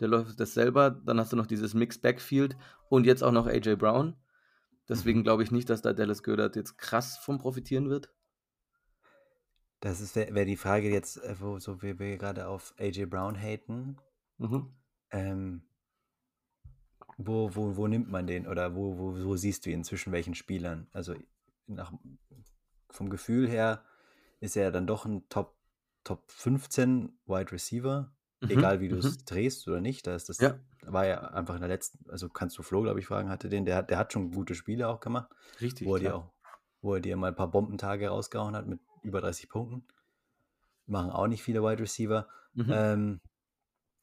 Der 0.01 0.09
läuft 0.09 0.39
das 0.41 0.55
selber. 0.55 0.91
Dann 0.91 1.19
hast 1.19 1.33
du 1.33 1.37
noch 1.37 1.47
dieses 1.47 1.75
Mixed 1.75 2.03
Backfield 2.03 2.57
und 2.89 3.07
jetzt 3.07 3.23
auch 3.23 3.33
noch 3.33 3.47
AJ 3.47 3.77
Brown. 3.77 4.17
Deswegen 4.89 5.21
mhm. 5.21 5.25
glaube 5.25 5.43
ich 5.43 5.51
nicht, 5.51 5.69
dass 5.69 5.83
da 5.83 5.93
Dallas 5.93 6.23
Goedert 6.23 6.57
jetzt 6.57 6.79
krass 6.79 7.17
von 7.19 7.39
profitieren 7.39 7.91
wird. 7.91 8.13
Das 9.81 10.15
wäre 10.17 10.35
wär 10.35 10.45
die 10.45 10.57
Frage 10.57 10.91
jetzt, 10.91 11.19
äh, 11.19 11.37
wo 11.41 11.59
so 11.59 11.83
wie 11.83 11.99
wir 11.99 12.17
gerade 12.17 12.49
auf 12.49 12.75
AJ 12.79 13.07
Brown 13.07 13.37
haten. 13.37 13.99
Mhm. 14.39 14.75
Ähm, 15.11 15.63
wo, 17.19 17.55
wo, 17.55 17.77
wo 17.77 17.87
nimmt 17.87 18.11
man 18.11 18.27
den 18.27 18.47
oder 18.47 18.75
wo, 18.75 18.99
wo, 18.99 19.25
wo 19.25 19.37
siehst 19.37 19.67
du 19.67 19.71
ihn 19.71 19.85
zwischen 19.85 20.13
welchen 20.13 20.35
Spielern? 20.35 20.87
Also 20.93 21.15
nach, 21.67 21.93
vom 22.91 23.11
Gefühl 23.11 23.49
her 23.49 23.85
ist 24.41 24.57
er 24.57 24.71
dann 24.71 24.87
doch 24.87 25.07
ein 25.07 25.29
Top, 25.29 25.57
Top 26.05 26.31
15 26.31 27.19
Wide 27.27 27.53
Receiver. 27.53 28.13
Egal 28.41 28.81
wie 28.81 28.89
du 28.89 28.97
es 28.97 29.19
mhm. 29.19 29.25
drehst 29.27 29.69
oder 29.69 29.81
nicht. 29.81 30.07
Da 30.07 30.15
ist 30.15 30.29
das 30.29 30.39
ja. 30.39 30.59
war 30.83 31.07
ja 31.07 31.21
einfach 31.29 31.55
in 31.55 31.61
der 31.61 31.69
letzten, 31.69 32.09
also 32.11 32.29
kannst 32.29 32.59
du 32.59 32.63
Flo, 32.63 32.83
glaube 32.83 33.01
ich, 33.01 33.07
fragen, 33.07 33.29
hatte 33.29 33.49
den, 33.49 33.65
der, 33.65 33.83
der 33.83 33.99
hat 33.99 34.13
schon 34.13 34.31
gute 34.33 34.55
Spiele 34.55 34.89
auch 34.89 35.01
gemacht. 35.01 35.31
Richtig. 35.61 35.87
Wo 35.87 35.97
er, 35.97 36.01
dir 36.01 36.17
auch, 36.17 36.33
wo 36.81 36.95
er 36.95 37.01
dir 37.01 37.17
mal 37.17 37.29
ein 37.29 37.37
paar 37.37 37.51
Bombentage 37.51 38.09
rausgehauen 38.09 38.57
hat 38.57 38.67
mit 38.67 38.81
über 39.03 39.21
30 39.21 39.49
Punkten. 39.49 39.87
Machen 40.87 41.11
auch 41.11 41.27
nicht 41.27 41.43
viele 41.43 41.63
Wide 41.63 41.83
Receiver. 41.83 42.29
Mhm. 42.55 42.71
Ähm, 42.71 43.21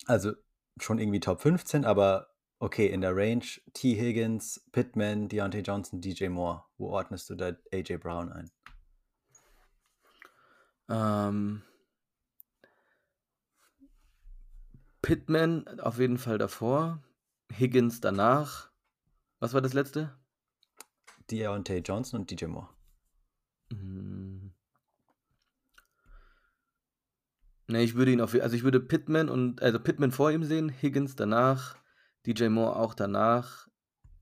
also 0.06 0.34
schon 0.80 1.00
irgendwie 1.00 1.20
Top 1.20 1.42
15, 1.42 1.86
aber 1.86 2.34
Okay, 2.64 2.88
in 2.88 3.02
der 3.02 3.14
Range 3.14 3.44
T. 3.74 4.00
Higgins, 4.00 4.66
Pittman, 4.72 5.28
Deontay 5.28 5.60
Johnson, 5.60 6.00
DJ 6.00 6.30
Moore. 6.30 6.64
Wo 6.78 6.92
ordnest 6.92 7.30
du 7.30 7.36
da 7.36 7.52
AJ 7.74 7.98
Brown 7.98 8.32
ein? 8.32 8.52
Ähm, 10.88 11.62
Pittman 15.04 15.68
auf 15.82 16.00
jeden 16.00 16.18
Fall 16.18 16.38
davor. 16.40 17.04
Higgins 17.52 18.00
danach. 18.00 18.72
Was 19.40 19.54
war 19.54 19.62
das 19.62 19.74
letzte? 19.74 20.18
Deontay 21.30 21.80
Johnson 21.80 22.22
und 22.22 22.32
DJ 22.32 22.46
Moore. 22.46 22.70
Hm. 23.70 24.54
Ne, 27.68 27.84
ich 27.84 27.96
würde 27.96 28.14
ihn 28.14 28.22
auf, 28.22 28.34
also 28.34 28.56
ich 28.56 28.64
würde 28.64 28.80
Pittman 28.80 29.30
und 29.30 29.62
also 29.62 29.80
Pittman 29.80 30.12
vor 30.12 30.32
ihm 30.32 30.46
sehen, 30.46 30.70
Higgins 30.70 31.16
danach, 31.16 31.76
DJ 32.26 32.48
Moore 32.48 32.78
auch 32.78 32.94
danach. 32.94 33.68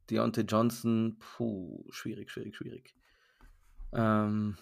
Deontay 0.10 0.42
Johnson, 0.42 1.18
puh, 1.20 1.86
schwierig, 1.92 2.32
schwierig, 2.32 2.56
schwierig. 2.56 2.96
Ähm, 3.94 4.58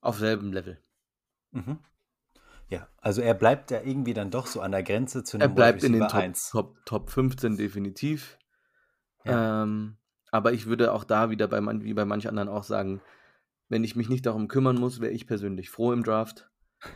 auf 0.00 0.18
selben 0.18 0.52
Level. 0.52 0.80
Mhm. 1.50 1.80
Ja, 2.68 2.88
also 2.98 3.22
er 3.22 3.34
bleibt 3.34 3.70
ja 3.70 3.80
irgendwie 3.82 4.14
dann 4.14 4.30
doch 4.30 4.46
so 4.46 4.60
an 4.60 4.72
der 4.72 4.82
Grenze 4.82 5.24
zu 5.24 5.36
einem 5.36 5.42
Er 5.42 5.54
bleibt 5.54 5.82
in 5.82 5.92
den 5.94 6.06
Top, 6.08 6.34
Top, 6.50 6.76
Top 6.84 7.10
15 7.10 7.56
definitiv. 7.56 8.38
Ja. 9.24 9.62
Ähm, 9.62 9.96
aber 10.30 10.52
ich 10.52 10.66
würde 10.66 10.92
auch 10.92 11.04
da 11.04 11.30
wieder 11.30 11.48
bei 11.48 11.60
man, 11.60 11.82
wie 11.82 11.94
bei 11.94 12.04
manchen 12.04 12.28
anderen 12.28 12.48
auch 12.48 12.64
sagen, 12.64 13.00
wenn 13.68 13.84
ich 13.84 13.96
mich 13.96 14.08
nicht 14.08 14.26
darum 14.26 14.48
kümmern 14.48 14.76
muss, 14.76 15.00
wäre 15.00 15.12
ich 15.12 15.26
persönlich 15.26 15.70
froh 15.70 15.92
im 15.92 16.04
Draft. 16.04 16.50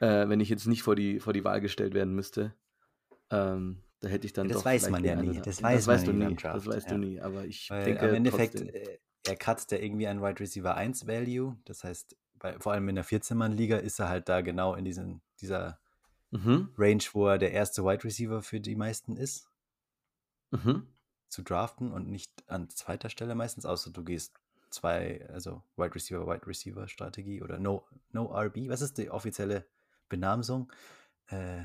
Äh, 0.00 0.28
wenn 0.28 0.40
ich 0.40 0.48
jetzt 0.48 0.66
nicht 0.66 0.82
vor 0.82 0.96
die, 0.96 1.20
vor 1.20 1.32
die 1.32 1.44
Wahl 1.44 1.60
gestellt 1.60 1.94
werden 1.94 2.12
müsste. 2.12 2.56
Ähm, 3.30 3.84
da 4.00 4.08
hätte 4.08 4.26
ich 4.26 4.32
dann 4.32 4.48
das 4.48 4.56
doch 4.56 4.64
weiß 4.64 4.90
man 4.90 5.04
ja 5.04 5.14
nie. 5.14 5.40
Das, 5.40 5.62
weiß 5.62 5.76
das 5.76 5.86
weißt 5.86 6.06
du 6.08 6.12
nie. 6.12 6.34
Das 6.34 6.66
weißt 6.66 6.90
ja. 6.90 6.92
du 6.92 6.98
nie. 6.98 7.20
Aber 7.20 7.44
ich 7.44 7.70
Weil 7.70 7.84
denke. 7.84 8.08
Im 8.08 8.16
Endeffekt, 8.16 8.56
trotzdem. 8.58 8.74
Äh, 8.74 8.98
er 9.24 9.36
kratzt 9.36 9.70
ja 9.70 9.78
irgendwie 9.78 10.08
ein 10.08 10.20
Wide 10.20 10.40
Receiver 10.40 10.74
1 10.74 11.06
Value. 11.06 11.56
Das 11.66 11.84
heißt, 11.84 12.16
bei, 12.42 12.58
vor 12.58 12.72
allem 12.72 12.88
in 12.88 12.96
der 12.96 13.04
14-Mann-Liga 13.04 13.76
ist 13.76 14.00
er 14.00 14.08
halt 14.08 14.28
da 14.28 14.40
genau 14.40 14.74
in 14.74 14.84
diesen, 14.84 15.22
dieser 15.40 15.78
mhm. 16.32 16.70
Range, 16.76 17.04
wo 17.12 17.28
er 17.28 17.38
der 17.38 17.52
erste 17.52 17.84
Wide 17.84 18.02
Receiver 18.02 18.42
für 18.42 18.60
die 18.60 18.74
meisten 18.74 19.16
ist. 19.16 19.48
Mhm. 20.50 20.88
Zu 21.28 21.42
draften 21.42 21.92
und 21.92 22.10
nicht 22.10 22.30
an 22.48 22.68
zweiter 22.68 23.08
Stelle 23.08 23.36
meistens, 23.36 23.64
außer 23.64 23.92
du 23.92 24.02
gehst 24.02 24.34
zwei, 24.70 25.24
also 25.32 25.62
Wide 25.76 25.94
Receiver, 25.94 26.26
Wide 26.26 26.46
Receiver 26.46 26.88
Strategie 26.88 27.42
oder 27.42 27.60
No, 27.60 27.86
no 28.10 28.24
RB. 28.24 28.68
Was 28.68 28.82
ist 28.82 28.98
die 28.98 29.08
offizielle 29.08 29.64
Benamsung? 30.08 30.70
Äh, 31.28 31.60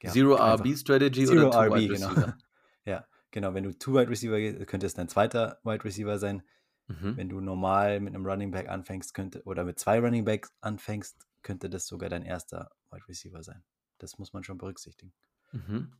ja, 0.00 0.10
Zero 0.10 0.34
RB 0.34 0.76
Strategy 0.78 1.26
Zero 1.26 1.48
oder 1.48 1.50
Two 1.50 1.58
RB, 1.58 1.74
Wide 1.74 1.94
genau. 1.94 2.08
Receiver. 2.08 2.38
ja, 2.86 3.06
genau. 3.30 3.52
Wenn 3.52 3.64
du 3.64 3.78
Two 3.78 3.92
Wide 3.92 4.08
Receiver 4.08 4.38
gehst, 4.38 4.66
könnte 4.66 4.86
es 4.86 4.94
dein 4.94 5.08
zweiter 5.08 5.60
Wide 5.62 5.84
Receiver 5.84 6.18
sein. 6.18 6.42
Mhm. 6.88 7.16
Wenn 7.16 7.28
du 7.28 7.40
normal 7.40 8.00
mit 8.00 8.14
einem 8.14 8.26
Running 8.26 8.50
Back 8.50 8.68
anfängst, 8.68 9.14
könnte, 9.14 9.42
oder 9.44 9.64
mit 9.64 9.78
zwei 9.78 10.00
Running 10.00 10.24
Backs 10.24 10.52
anfängst, 10.60 11.26
könnte 11.42 11.70
das 11.70 11.86
sogar 11.86 12.08
dein 12.08 12.22
erster 12.22 12.70
Wide 12.90 13.08
Receiver 13.08 13.42
sein. 13.42 13.64
Das 13.98 14.18
muss 14.18 14.32
man 14.32 14.44
schon 14.44 14.58
berücksichtigen. 14.58 15.12
Mhm. 15.52 15.92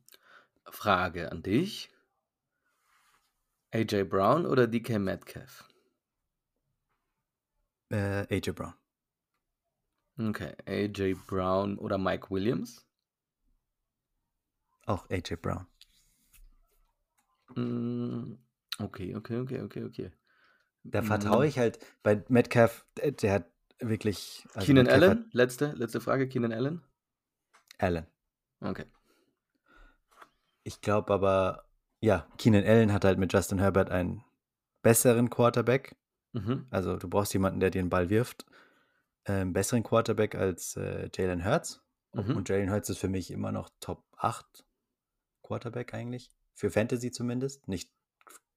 Frage 0.65 1.31
an 1.31 1.43
dich. 1.43 1.89
AJ 3.71 4.03
Brown 4.03 4.45
oder 4.45 4.67
DK 4.67 4.99
Metcalf? 4.99 5.67
Äh, 7.89 8.25
AJ 8.29 8.51
Brown. 8.51 8.73
Okay, 10.17 10.53
AJ 10.67 11.15
Brown 11.27 11.77
oder 11.79 11.97
Mike 11.97 12.29
Williams? 12.29 12.85
Auch 14.85 15.09
AJ 15.09 15.37
Brown. 15.37 15.65
Mm, 17.55 18.37
okay, 18.79 19.15
okay, 19.15 19.37
okay, 19.37 19.61
okay, 19.61 19.83
okay. 19.83 20.11
Da 20.83 21.01
vertraue 21.01 21.47
ich 21.47 21.57
halt 21.57 21.79
bei 22.03 22.23
Metcalf, 22.27 22.85
der 22.95 23.33
hat 23.33 23.45
wirklich. 23.79 24.45
Also 24.53 24.65
Keenan 24.65 24.85
Metcalf 24.85 25.03
Allen? 25.03 25.29
Letzte, 25.31 25.71
letzte 25.73 26.01
Frage, 26.01 26.27
Keenan 26.27 26.51
Allen? 26.51 26.81
Allen. 27.77 28.07
Okay. 28.59 28.85
Ich 30.63 30.81
glaube 30.81 31.13
aber, 31.13 31.65
ja, 31.99 32.27
Keenan 32.37 32.63
Allen 32.65 32.93
hat 32.93 33.05
halt 33.05 33.17
mit 33.17 33.33
Justin 33.33 33.59
Herbert 33.59 33.89
einen 33.89 34.23
besseren 34.81 35.29
Quarterback. 35.29 35.95
Mhm. 36.33 36.67
Also 36.69 36.97
du 36.97 37.09
brauchst 37.09 37.33
jemanden, 37.33 37.59
der 37.59 37.69
dir 37.69 37.81
den 37.81 37.89
Ball 37.89 38.09
wirft. 38.09 38.45
Ähm, 39.25 39.53
besseren 39.53 39.83
Quarterback 39.83 40.35
als 40.35 40.75
äh, 40.75 41.09
Jalen 41.13 41.45
Hurts. 41.45 41.81
Mhm. 42.13 42.35
Und 42.35 42.49
Jalen 42.49 42.71
Hurts 42.71 42.89
ist 42.89 42.97
für 42.97 43.09
mich 43.09 43.31
immer 43.31 43.51
noch 43.51 43.69
Top 43.79 44.03
8 44.17 44.65
Quarterback 45.43 45.93
eigentlich. 45.93 46.29
Für 46.53 46.69
Fantasy 46.69 47.11
zumindest. 47.11 47.67
Nicht 47.67 47.89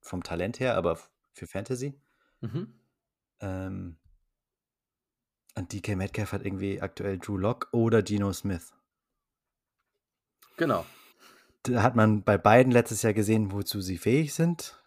vom 0.00 0.22
Talent 0.22 0.60
her, 0.60 0.76
aber 0.76 0.98
für 1.32 1.46
Fantasy. 1.46 1.98
Mhm. 2.40 2.74
Ähm, 3.40 3.96
und 5.56 5.72
DK 5.72 5.96
Metcalf 5.96 6.32
hat 6.32 6.44
irgendwie 6.44 6.80
aktuell 6.80 7.18
Drew 7.18 7.38
Lock 7.38 7.68
oder 7.72 8.02
Geno 8.02 8.32
Smith. 8.32 8.74
Genau. 10.56 10.84
Da 11.62 11.82
hat 11.82 11.96
man 11.96 12.22
bei 12.22 12.38
beiden 12.38 12.72
letztes 12.72 13.02
Jahr 13.02 13.14
gesehen, 13.14 13.52
wozu 13.52 13.80
sie 13.80 13.98
fähig 13.98 14.34
sind 14.34 14.82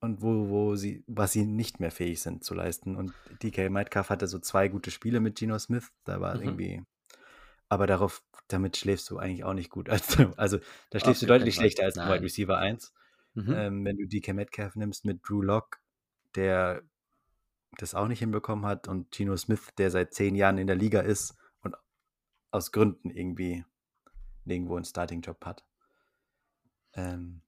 und 0.00 0.22
wo, 0.22 0.48
wo 0.48 0.76
sie, 0.76 1.04
was 1.06 1.32
sie 1.32 1.44
nicht 1.44 1.80
mehr 1.80 1.90
fähig 1.90 2.20
sind 2.20 2.44
zu 2.44 2.54
leisten. 2.54 2.96
Und 2.96 3.12
DK 3.42 3.70
Metcalf 3.70 4.10
hatte 4.10 4.26
so 4.26 4.38
zwei 4.38 4.68
gute 4.68 4.90
Spiele 4.90 5.20
mit 5.20 5.36
Geno 5.36 5.58
Smith. 5.58 5.92
Da 6.04 6.20
war 6.20 6.36
mhm. 6.36 6.42
irgendwie 6.42 6.82
aber 7.68 7.86
darauf, 7.86 8.22
damit 8.48 8.76
schläfst 8.76 9.10
du 9.10 9.18
eigentlich 9.18 9.44
auch 9.44 9.54
nicht 9.54 9.70
gut. 9.70 9.88
Also, 9.88 10.32
also 10.36 10.58
da 10.90 11.00
schläfst 11.00 11.22
du 11.22 11.26
deutlich 11.26 11.54
schlechter 11.54 11.84
als 11.84 11.98
ein 11.98 12.08
Wide 12.08 12.22
Receiver 12.22 12.56
1. 12.56 12.92
Mhm. 13.34 13.52
Ähm, 13.52 13.84
wenn 13.84 13.96
du 13.96 14.06
DK 14.06 14.32
Metcalf 14.32 14.76
nimmst 14.76 15.04
mit 15.04 15.20
Drew 15.28 15.42
Lock, 15.42 15.80
der 16.36 16.82
das 17.78 17.94
auch 17.94 18.08
nicht 18.08 18.20
hinbekommen 18.20 18.66
hat, 18.66 18.88
und 18.88 19.14
Gino 19.14 19.36
Smith, 19.36 19.68
der 19.78 19.90
seit 19.90 20.14
zehn 20.14 20.34
Jahren 20.36 20.58
in 20.58 20.66
der 20.66 20.76
Liga 20.76 21.00
ist 21.00 21.36
und 21.62 21.76
aus 22.52 22.72
Gründen 22.72 23.10
irgendwie 23.10 23.64
nirgendwo 24.44 24.76
einen 24.76 24.84
Starting-Job 24.84 25.44
hat. 25.44 25.64
Ähm, 26.94 27.42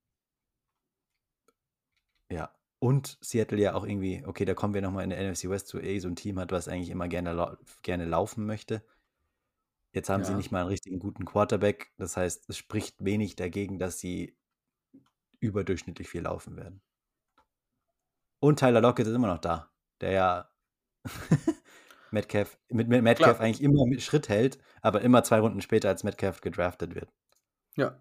ja, 2.31 2.51
und 2.79 3.19
Seattle 3.21 3.61
ja 3.61 3.75
auch 3.75 3.85
irgendwie, 3.87 4.25
okay, 4.27 4.45
da 4.45 4.55
kommen 4.55 4.75
wir 4.75 4.83
nochmal 4.83 5.05
in 5.05 5.11
der 5.11 5.19
NFC 5.21 5.49
West 5.49 5.69
zu, 5.69 5.81
eh 5.81 5.99
so 5.99 6.09
ein 6.09 6.17
Team 6.17 6.39
hat, 6.39 6.53
was 6.53 6.69
eigentlich 6.69 6.91
immer 6.91 7.09
gerne, 7.09 7.33
lau 7.33 7.57
gerne 7.83 8.05
laufen 8.05 8.47
möchte. 8.47 8.85
Jetzt 9.93 10.11
haben 10.11 10.23
sie 10.25 10.33
Ja. 10.33 10.37
nicht 10.37 10.53
mal 10.53 10.61
einen 10.61 10.69
richtigen 10.69 10.99
guten 11.01 11.25
Quarterback. 11.25 11.93
Das 11.97 12.17
heißt, 12.17 12.49
es 12.49 12.57
spricht 12.57 13.05
wenig 13.05 13.35
dagegen, 13.35 13.79
dass 13.81 13.99
sie 13.99 14.37
überdurchschnittlich 15.41 16.09
viel 16.09 16.23
laufen 16.23 16.57
werden. 16.57 16.83
Und 18.39 18.59
Tyler 18.59 18.81
Lockett 18.81 19.07
ist 19.07 19.15
immer 19.15 19.29
noch 19.29 19.39
da, 19.39 19.71
der 20.01 20.11
ja 20.13 20.51
Metcalf, 22.11 22.59
mit, 22.69 22.89
mit 22.89 23.03
Metcalf 23.03 23.37
Klar. 23.37 23.47
eigentlich 23.47 23.63
immer 23.63 23.87
mit 23.87 24.03
Schritt 24.03 24.29
hält, 24.29 24.59
aber 24.83 25.01
immer 25.03 25.23
zwei 25.25 25.41
Runden 25.41 25.61
später 25.61 25.89
als 25.89 26.05
Metcalf 26.05 26.41
gedraftet 26.41 26.95
wird. 26.95 27.13
Ja. 27.77 27.99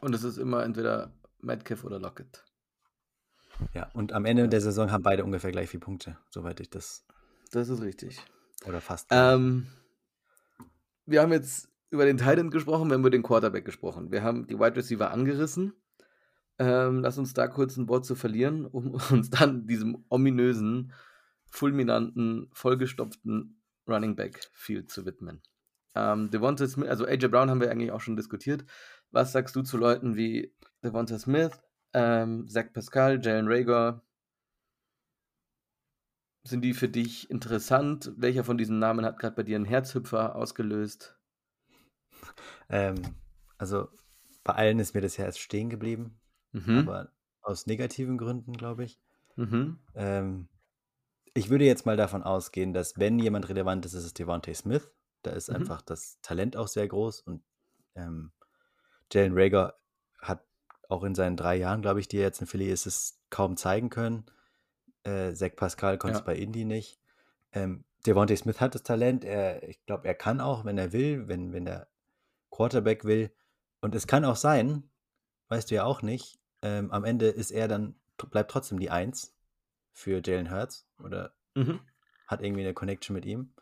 Und 0.00 0.14
es 0.14 0.24
ist 0.24 0.38
immer 0.38 0.64
entweder 0.64 1.12
Metcalf 1.40 1.84
oder 1.84 1.98
Lockett. 1.98 2.44
Ja, 3.74 3.88
und 3.92 4.12
am 4.12 4.24
Ende 4.24 4.42
Ja. 4.42 4.48
der 4.48 4.60
Saison 4.60 4.90
haben 4.90 5.02
beide 5.02 5.24
ungefähr 5.24 5.52
gleich 5.52 5.68
viele 5.68 5.80
Punkte, 5.82 6.18
soweit 6.30 6.58
ich 6.60 6.70
das, 6.70 7.04
Das 7.52 7.68
ist 7.68 7.82
richtig. 7.82 8.20
oder 8.66 8.80
fast. 8.80 9.08
Ähm, 9.10 9.66
wir 11.06 11.20
haben 11.20 11.32
jetzt 11.32 11.68
über 11.90 12.04
den 12.04 12.16
Titan 12.16 12.50
gesprochen, 12.50 12.88
wir 12.88 12.94
haben 12.94 13.02
über 13.02 13.10
den 13.10 13.22
Quarterback 13.22 13.64
gesprochen. 13.64 14.10
Wir 14.10 14.22
haben 14.22 14.46
die 14.46 14.58
Wide 14.58 14.76
Receiver 14.76 15.10
angerissen. 15.10 15.74
Ähm, 16.58 17.00
lass 17.00 17.18
uns 17.18 17.34
da 17.34 17.48
kurz 17.48 17.76
ein 17.76 17.88
Wort 17.88 18.04
zu 18.04 18.14
verlieren, 18.14 18.66
um 18.66 18.94
uns 19.10 19.30
dann 19.30 19.66
diesem 19.66 20.04
ominösen, 20.08 20.92
fulminanten, 21.46 22.48
vollgestopften 22.52 23.60
Running 23.88 24.16
Back 24.16 24.48
Field 24.52 24.90
zu 24.90 25.04
widmen. 25.06 25.42
Ähm, 25.94 26.30
Devonta 26.30 26.66
Smith, 26.66 26.88
also 26.88 27.06
AJ 27.06 27.28
Brown 27.28 27.50
haben 27.50 27.60
wir 27.60 27.70
eigentlich 27.70 27.92
auch 27.92 28.00
schon 28.00 28.16
diskutiert. 28.16 28.64
Was 29.10 29.32
sagst 29.32 29.54
du 29.56 29.62
zu 29.62 29.76
Leuten 29.76 30.16
wie 30.16 30.54
Devonta 30.82 31.18
Smith, 31.18 31.52
ähm, 31.92 32.48
Zach 32.48 32.72
Pascal, 32.72 33.20
Jalen 33.22 33.48
Rager? 33.48 34.02
Sind 36.44 36.62
die 36.62 36.74
für 36.74 36.88
dich 36.88 37.30
interessant? 37.30 38.12
Welcher 38.16 38.42
von 38.42 38.58
diesen 38.58 38.78
Namen 38.78 39.04
hat 39.04 39.18
gerade 39.18 39.36
bei 39.36 39.42
dir 39.42 39.56
einen 39.56 39.64
Herzhüpfer 39.64 40.34
ausgelöst? 40.34 41.16
Ähm, 42.68 43.02
also 43.58 43.88
bei 44.42 44.54
allen 44.54 44.80
ist 44.80 44.94
mir 44.94 45.02
das 45.02 45.18
Herz 45.18 45.38
stehen 45.38 45.70
geblieben, 45.70 46.18
Mhm. 46.52 46.78
aber 46.80 47.10
aus 47.42 47.66
negativen 47.66 48.18
Gründen, 48.18 48.52
glaube 48.52 48.84
ich. 48.84 48.98
Mhm. 49.36 49.78
Ähm, 49.94 50.48
ich 51.34 51.48
würde 51.50 51.64
jetzt 51.64 51.86
mal 51.86 51.96
davon 51.96 52.22
ausgehen, 52.22 52.72
dass 52.74 52.98
wenn 52.98 53.18
jemand 53.18 53.48
relevant 53.48 53.86
ist, 53.86 53.94
ist 53.94 54.04
es 54.04 54.14
Devontae 54.14 54.54
Smith. 54.54 54.90
Da 55.22 55.30
ist 55.30 55.48
Mhm. 55.48 55.56
einfach 55.56 55.82
das 55.82 56.18
Talent 56.20 56.56
auch 56.56 56.68
sehr 56.68 56.86
groß 56.86 57.20
und 57.22 57.42
ähm, 57.94 58.32
Jalen 59.12 59.32
Rager 59.34 59.74
hat 60.20 60.44
auch 60.88 61.04
in 61.04 61.14
seinen 61.14 61.36
drei 61.36 61.56
Jahren, 61.56 61.82
glaube 61.82 62.00
ich, 62.00 62.08
die 62.08 62.18
er 62.18 62.24
jetzt 62.24 62.40
in 62.40 62.46
Philly 62.46 62.70
ist, 62.70 62.86
es 62.86 63.18
kaum 63.30 63.56
zeigen 63.56 63.88
können. 63.90 64.26
Äh, 65.04 65.32
Zach 65.34 65.56
Pascal 65.56 65.98
konnte 65.98 66.14
es 66.16 66.20
Ja. 66.20 66.26
bei 66.26 66.36
Indy 66.36 66.64
nicht. 66.64 66.98
Ähm, 67.52 67.84
Devontae 68.06 68.36
Smith 68.36 68.60
hat 68.60 68.74
das 68.74 68.82
Talent. 68.82 69.24
Er, 69.24 69.62
ich 69.68 69.84
glaube, 69.86 70.06
er 70.06 70.14
kann 70.14 70.40
auch, 70.40 70.64
wenn 70.64 70.76
er 70.78 70.92
will, 70.92 71.28
wenn, 71.28 71.52
wenn 71.52 71.64
der 71.64 71.88
Quarterback 72.50 73.04
will. 73.04 73.32
Und 73.80 73.94
es 73.94 74.06
kann 74.06 74.24
auch 74.24 74.36
sein, 74.36 74.90
weißt 75.48 75.70
du 75.70 75.76
ja 75.76 75.84
auch 75.84 76.02
nicht, 76.02 76.40
ähm, 76.62 76.90
am 76.90 77.04
Ende 77.04 77.28
ist 77.28 77.50
er 77.50 77.68
dann, 77.68 77.94
bleibt 78.30 78.50
trotzdem 78.50 78.78
die 78.78 78.90
Eins 78.90 79.34
für 79.92 80.20
Jalen 80.24 80.50
Hurts 80.50 80.86
oder 81.02 81.34
Mhm. 81.54 81.80
hat 82.26 82.42
irgendwie 82.42 82.62
eine 82.62 82.74
Connection 82.74 83.14
mit 83.14 83.26
ihm. 83.26 83.52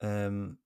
Ähm, 0.00 0.58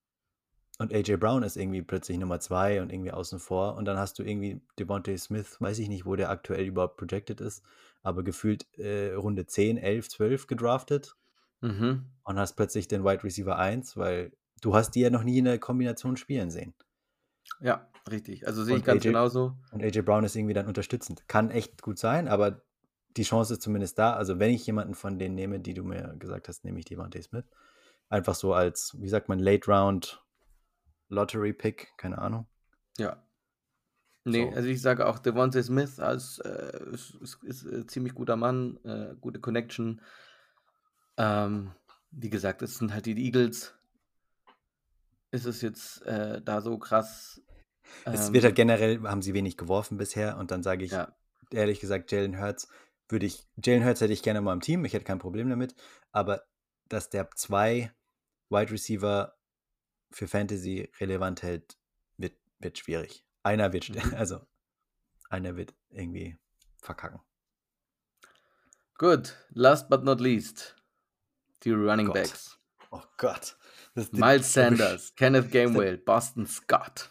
und 0.79 0.92
AJ 0.94 1.16
Brown 1.16 1.42
ist 1.42 1.57
irgendwie 1.57 1.83
plötzlich 1.83 2.18
Nummer 2.18 2.38
zwei 2.40 2.81
und 2.81 2.92
irgendwie 2.92 3.12
außen 3.12 3.40
vor. 3.40 3.74
Und 3.77 3.85
dann 3.87 3.98
hast 3.98 4.18
du 4.18 4.22
irgendwie 4.22 4.61
Devontae 4.79 5.16
Smith, 5.18 5.61
weiß 5.61 5.79
ich 5.81 5.88
nicht, 5.88 6.07
wo 6.07 6.14
der 6.16 6.31
aktuell 6.31 6.66
überhaupt 6.66 6.96
projected 6.96 7.40
ist, 7.40 7.64
aber 8.03 8.22
gefühlt 8.22 8.66
äh, 8.79 9.12
Runde 9.14 9.46
10, 9.46 9.77
11, 9.77 10.09
12 10.09 10.46
gedraftet 10.46 11.16
Mhm. 11.61 12.07
und 12.24 12.38
hast 12.38 12.55
plötzlich 12.55 12.87
den 12.88 13.05
Wide 13.05 13.24
Receiver 13.24 13.57
1, 13.59 13.96
weil 13.96 14.33
du 14.61 14.74
hast 14.74 14.92
die 14.92 15.01
ja 15.01 15.11
noch 15.11 15.24
nie 15.24 15.38
in 15.38 15.46
der 15.46 15.59
Kombination 15.59 16.16
spielen 16.16 16.51
sehen. 16.51 16.74
Ja, 17.61 17.89
richtig. 18.11 18.47
Also 18.47 18.65
sehe 18.65 18.77
ich 18.77 18.85
ganz 18.85 19.03
AJ 19.05 19.09
genauso. 19.09 19.57
Und 19.73 19.83
AJ 19.83 20.03
Brown 20.03 20.25
ist 20.25 20.37
irgendwie 20.37 20.55
dann 20.55 20.67
unterstützend. 20.67 21.27
Kann 21.29 21.51
echt 21.51 21.83
gut 21.83 21.99
sein, 21.99 22.29
aber 22.29 22.63
die 23.17 23.25
Chance 23.25 23.55
ist 23.55 23.63
zumindest 23.63 23.99
da. 23.99 24.15
Also 24.15 24.39
wenn 24.39 24.51
ich 24.51 24.67
jemanden 24.67 24.95
von 24.95 25.19
denen 25.19 25.35
nehme, 25.35 25.61
die 25.61 25.75
du 25.75 25.85
mir 25.85 26.15
gesagt 26.19 26.49
hast, 26.49 26.65
nehme 26.65 26.79
ich 26.79 26.85
Devontae 26.85 27.23
Smith. 27.23 27.45
Einfach 28.09 28.35
so 28.35 28.55
als, 28.55 28.97
wie 28.99 29.09
sagt 29.09 29.29
man, 29.29 29.39
Late 29.39 29.71
Round 29.71 30.25
Lottery 31.09 31.53
Pick, 31.53 31.89
keine 31.97 32.19
Ahnung. 32.19 32.47
Ja. 32.99 33.23
Nee, 34.25 34.51
So. 34.51 34.57
also 34.57 34.69
ich 34.69 34.83
sage 34.83 35.07
auch 35.07 35.19
Devontae 35.19 35.63
Smith 35.63 35.99
als 35.99 36.39
äh, 36.41 36.85
ist, 36.93 37.15
ist, 37.17 37.43
ist 37.43 37.65
äh, 37.65 37.87
ziemlich 37.87 38.15
guter 38.15 38.37
Mann, 38.37 38.79
äh, 38.85 39.15
gute 39.21 39.41
Connection. 39.41 40.01
Ähm, 41.17 41.73
wie 42.11 42.31
gesagt, 42.31 42.63
es 42.63 42.79
sind 42.79 42.93
halt 42.93 43.07
die 43.07 43.25
Eagles. 43.25 43.75
Ist 45.31 45.45
es 45.47 45.61
jetzt 45.62 46.03
äh, 46.03 46.41
da 46.43 46.61
so 46.61 46.79
krass? 46.79 47.41
Es 48.05 48.33
wird 48.33 48.45
halt 48.45 48.53
Ähm, 48.53 48.57
generell, 48.57 49.03
haben 49.03 49.23
sie 49.23 49.35
wenig 49.35 49.57
geworfen 49.57 49.97
bisher 49.99 50.37
und 50.38 50.51
dann 50.51 50.62
sage 50.62 50.85
ich, 50.85 50.93
ja. 50.93 51.14
ehrlich 51.51 51.81
gesagt, 51.81 52.12
Jalen 52.12 52.41
Hurts 52.41 52.69
würde 53.09 53.27
ich, 53.27 53.47
Jalen 53.62 53.85
Hurts 53.85 54.01
hätte 54.01 54.12
ich 54.12 54.23
gerne 54.23 54.41
mal 54.41 54.53
im 54.53 54.61
Team, 54.61 54.85
ich 54.85 54.93
hätte 54.93 55.05
kein 55.05 55.19
Problem 55.19 55.49
damit, 55.49 55.75
aber 56.12 56.45
dass 56.88 57.11
der 57.11 57.31
zwei 57.33 57.93
Wide 58.51 58.71
Receiver 58.71 59.37
für 60.11 60.29
Fantasy 60.29 60.91
relevant 61.01 61.43
hält, 61.43 61.79
wird, 62.17 62.35
wird 62.59 62.79
schwierig. 62.79 63.25
Einer 63.43 63.73
wird, 63.73 63.88
Mhm. 63.88 63.95
also 64.17 64.41
einer 65.31 65.57
wird 65.57 65.75
irgendwie 65.91 66.38
verkacken. 66.83 67.21
Gut, 68.99 69.37
last 69.51 69.88
but 69.88 70.03
not 70.05 70.21
least, 70.21 70.75
die 71.62 71.71
Running 71.73 72.07
Gott. 72.07 72.14
Backs. 72.14 72.59
Oh 72.91 73.03
Gott. 73.19 73.58
Miles 74.13 74.53
Sanders, 74.53 75.15
Kenneth 75.17 75.51
Gamewell, 75.51 75.99
Boston 75.99 76.47
Scott. 76.47 77.11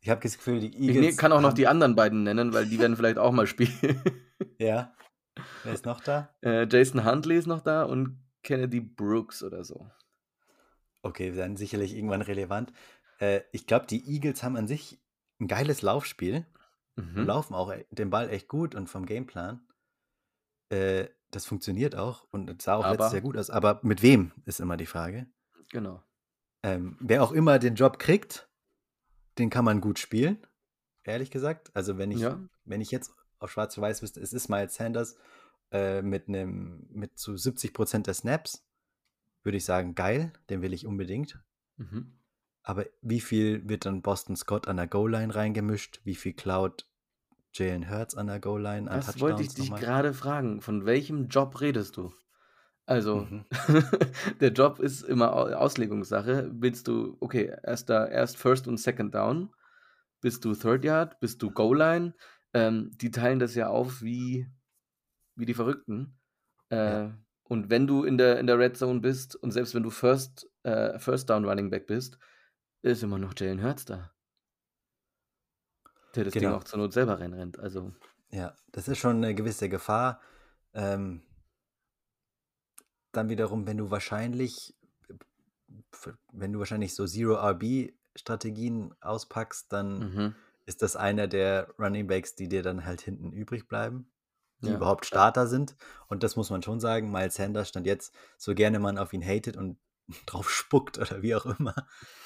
ich 0.00 0.08
habe 0.10 0.20
das 0.22 0.36
Gefühl, 0.36 0.60
die 0.60 0.68
Ich 0.68 0.76
ne, 0.94 0.94
Eagles 0.96 1.16
kann 1.16 1.32
auch 1.32 1.40
noch 1.40 1.52
die 1.52 1.66
anderen 1.66 1.94
beiden 1.96 2.22
nennen, 2.22 2.52
weil 2.52 2.66
die 2.66 2.78
werden 2.78 2.96
vielleicht 2.96 3.18
auch 3.18 3.32
mal 3.32 3.46
spielen. 3.46 4.02
ja, 4.58 4.94
wer 5.62 5.72
ist 5.72 5.84
noch 5.84 6.00
da? 6.00 6.34
äh, 6.42 6.66
Jason 6.70 7.04
Huntley 7.04 7.36
ist 7.36 7.46
noch 7.46 7.60
da 7.60 7.82
und 7.84 8.18
Kennedy 8.42 8.80
Brooks 8.80 9.42
oder 9.42 9.64
so. 9.64 9.90
Okay, 11.02 11.32
dann 11.32 11.56
sicherlich 11.56 11.94
irgendwann 11.94 12.22
relevant. 12.22 12.72
Äh, 13.18 13.40
ich 13.52 13.66
glaube, 13.66 13.86
die 13.86 14.06
Eagles 14.12 14.42
haben 14.42 14.56
an 14.56 14.68
sich 14.68 15.00
ein 15.40 15.48
geiles 15.48 15.82
Laufspiel 15.82 16.46
Mhm. 16.96 17.24
laufen 17.24 17.54
auch 17.54 17.72
e- 17.72 17.86
den 17.90 18.10
Ball 18.10 18.28
echt 18.28 18.48
gut 18.48 18.74
und 18.74 18.88
vom 18.88 19.06
Gameplan. 19.06 19.60
Äh, 20.70 21.06
das 21.30 21.46
funktioniert 21.46 21.94
auch 21.96 22.26
und 22.32 22.50
es 22.50 22.64
sah 22.64 22.74
auch 22.74 22.84
letztes 22.90 23.12
Jahr 23.12 23.12
Aber, 23.14 23.20
gut 23.22 23.36
aus. 23.38 23.48
Aber 23.50 23.80
mit 23.82 24.02
wem 24.02 24.32
ist 24.44 24.60
immer 24.60 24.76
die 24.76 24.86
Frage. 24.86 25.26
Genau. 25.70 26.02
Ähm, 26.62 26.96
wer 27.00 27.22
auch 27.22 27.32
immer 27.32 27.58
den 27.58 27.74
Job 27.74 27.98
kriegt, 27.98 28.48
den 29.38 29.48
kann 29.50 29.64
man 29.64 29.80
gut 29.80 29.98
spielen, 29.98 30.38
ehrlich 31.04 31.30
gesagt. 31.30 31.70
Also 31.74 31.96
wenn 31.96 32.10
ich, 32.10 32.20
Ja. 32.20 32.38
wenn 32.64 32.80
ich 32.80 32.90
jetzt 32.90 33.12
auf 33.38 33.50
schwarz 33.50 33.78
weiß 33.78 34.02
wüsste, 34.02 34.20
es 34.20 34.32
ist 34.32 34.48
Miles 34.48 34.74
Sanders 34.74 35.16
äh, 35.72 36.02
mit 36.02 36.28
einem, 36.28 36.86
mit 36.90 37.18
zu 37.18 37.32
70% 37.32 38.02
der 38.02 38.14
Snaps, 38.14 38.66
würde 39.42 39.56
ich 39.56 39.64
sagen, 39.64 39.94
geil, 39.94 40.32
den 40.50 40.60
will 40.60 40.74
ich 40.74 40.86
unbedingt. 40.86 41.38
Mhm. 41.78 42.18
Aber 42.62 42.84
wie 43.00 43.20
viel 43.20 43.66
wird 43.68 43.86
dann 43.86 44.02
Boston 44.02 44.36
Scott 44.36 44.68
an 44.68 44.76
der 44.76 44.86
Goal-Line 44.86 45.34
reingemischt? 45.34 46.00
Wie 46.04 46.14
viel 46.14 46.34
klaut 46.34 46.86
Jalen 47.54 47.90
Hurts 47.90 48.14
an 48.14 48.26
der 48.26 48.38
Goal-Line 48.38 48.88
Das 48.90 49.18
wollte 49.20 49.42
ich 49.42 49.54
dich 49.54 49.70
gerade 49.74 50.12
fragen. 50.12 50.60
Von 50.60 50.84
welchem 50.84 51.28
Job 51.28 51.60
redest 51.60 51.96
du? 51.96 52.12
Also, 52.90 53.20
Mhm. 53.20 53.44
der 54.40 54.50
Job 54.50 54.80
ist 54.80 55.02
immer 55.02 55.32
Au- 55.32 55.52
Auslegungssache. 55.54 56.50
Willst 56.52 56.88
du, 56.88 57.16
okay, 57.20 57.56
erst, 57.62 57.88
da, 57.88 58.04
erst 58.08 58.36
First 58.36 58.66
und 58.66 58.78
Second 58.78 59.14
Down? 59.14 59.54
Bist 60.20 60.44
du 60.44 60.54
Third 60.54 60.84
Yard? 60.84 61.20
Bist 61.20 61.40
du 61.40 61.52
Goal 61.52 61.78
Line? 61.78 62.14
Ähm, 62.52 62.90
die 62.96 63.12
teilen 63.12 63.38
das 63.38 63.54
ja 63.54 63.68
auf 63.68 64.02
wie, 64.02 64.48
wie 65.36 65.46
die 65.46 65.54
Verrückten. 65.54 66.18
Ja. 66.72 67.06
Äh, 67.06 67.10
und 67.44 67.70
wenn 67.70 67.86
du 67.86 68.02
in 68.02 68.18
der, 68.18 68.40
in 68.40 68.48
der 68.48 68.58
Red 68.58 68.76
Zone 68.76 68.98
bist 68.98 69.36
und 69.36 69.52
selbst 69.52 69.72
wenn 69.76 69.84
du 69.84 69.90
First, 69.90 70.50
äh, 70.64 70.98
First 70.98 71.30
Down 71.30 71.44
Running 71.44 71.70
Back 71.70 71.86
bist, 71.86 72.18
ist 72.82 73.04
immer 73.04 73.18
noch 73.18 73.34
Jalen 73.38 73.62
Hurts 73.62 73.84
da, 73.84 74.10
der 76.16 76.24
das 76.24 76.32
Ding 76.32 76.42
Genau. 76.42 76.56
auch 76.56 76.64
zur 76.64 76.80
Not 76.80 76.92
selber 76.92 77.20
reinrennt. 77.20 77.58
Also, 77.60 77.92
Ja, 78.30 78.56
das 78.72 78.88
ist 78.88 78.98
schon 78.98 79.16
eine 79.18 79.34
gewisse 79.34 79.68
Gefahr. 79.68 80.20
Ähm, 80.74 81.22
dann 83.12 83.28
wiederum, 83.28 83.66
wenn 83.66 83.76
du 83.76 83.90
wahrscheinlich, 83.90 84.74
wenn 86.32 86.52
du 86.52 86.58
wahrscheinlich 86.58 86.94
so 86.94 87.06
Zero-RB-Strategien 87.06 88.94
auspackst, 89.00 89.72
dann 89.72 89.98
mhm. 89.98 90.34
ist 90.66 90.82
das 90.82 90.96
einer 90.96 91.28
der 91.28 91.74
Running 91.78 92.06
Backs, 92.06 92.34
die 92.34 92.48
dir 92.48 92.62
dann 92.62 92.84
halt 92.84 93.00
hinten 93.00 93.32
übrig 93.32 93.68
bleiben, 93.68 94.10
die 94.60 94.68
Ja. 94.68 94.76
überhaupt 94.76 95.06
Starter 95.06 95.46
sind. 95.46 95.76
Und 96.08 96.22
das 96.22 96.36
muss 96.36 96.50
man 96.50 96.62
schon 96.62 96.80
sagen, 96.80 97.10
Miles 97.10 97.34
Sanders 97.34 97.68
stand 97.68 97.86
jetzt, 97.86 98.14
so 98.38 98.54
gerne 98.54 98.78
man 98.78 98.98
auf 98.98 99.12
ihn 99.12 99.24
hatet 99.24 99.56
und 99.56 99.78
drauf 100.26 100.50
spuckt 100.50 100.98
oder 100.98 101.22
wie 101.22 101.34
auch 101.34 101.46
immer. 101.46 101.74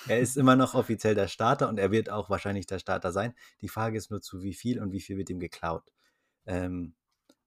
Er 0.06 0.20
ist 0.20 0.36
immer 0.36 0.56
noch 0.56 0.74
offiziell 0.74 1.14
der 1.14 1.28
Starter 1.28 1.68
und 1.68 1.78
er 1.78 1.90
wird 1.90 2.10
auch 2.10 2.30
wahrscheinlich 2.30 2.66
der 2.66 2.78
Starter 2.78 3.12
sein. 3.12 3.34
Die 3.60 3.68
Frage 3.68 3.96
ist 3.98 4.10
nur 4.10 4.22
zu 4.22 4.42
wie 4.42 4.54
viel 4.54 4.80
und 4.80 4.92
wie 4.92 5.00
viel 5.00 5.16
wird 5.16 5.30
ihm 5.30 5.40
geklaut. 5.40 5.92
Ähm, 6.46 6.94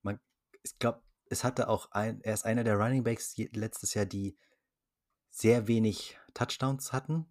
man, 0.02 0.20
ich 0.64 0.78
glaube, 0.80 1.02
es 1.30 1.44
hatte 1.44 1.70
auch 1.70 1.92
ein, 1.92 2.22
er 2.22 2.34
ist 2.34 2.46
einer 2.46 2.64
der 2.64 2.76
Running 2.76 3.04
Backs 3.04 3.36
letztes 3.38 3.94
Jahr, 3.94 4.06
die 4.06 4.38
sehr 5.30 5.68
wenig 5.68 6.18
Touchdowns 6.34 6.94
hatten. 6.94 7.26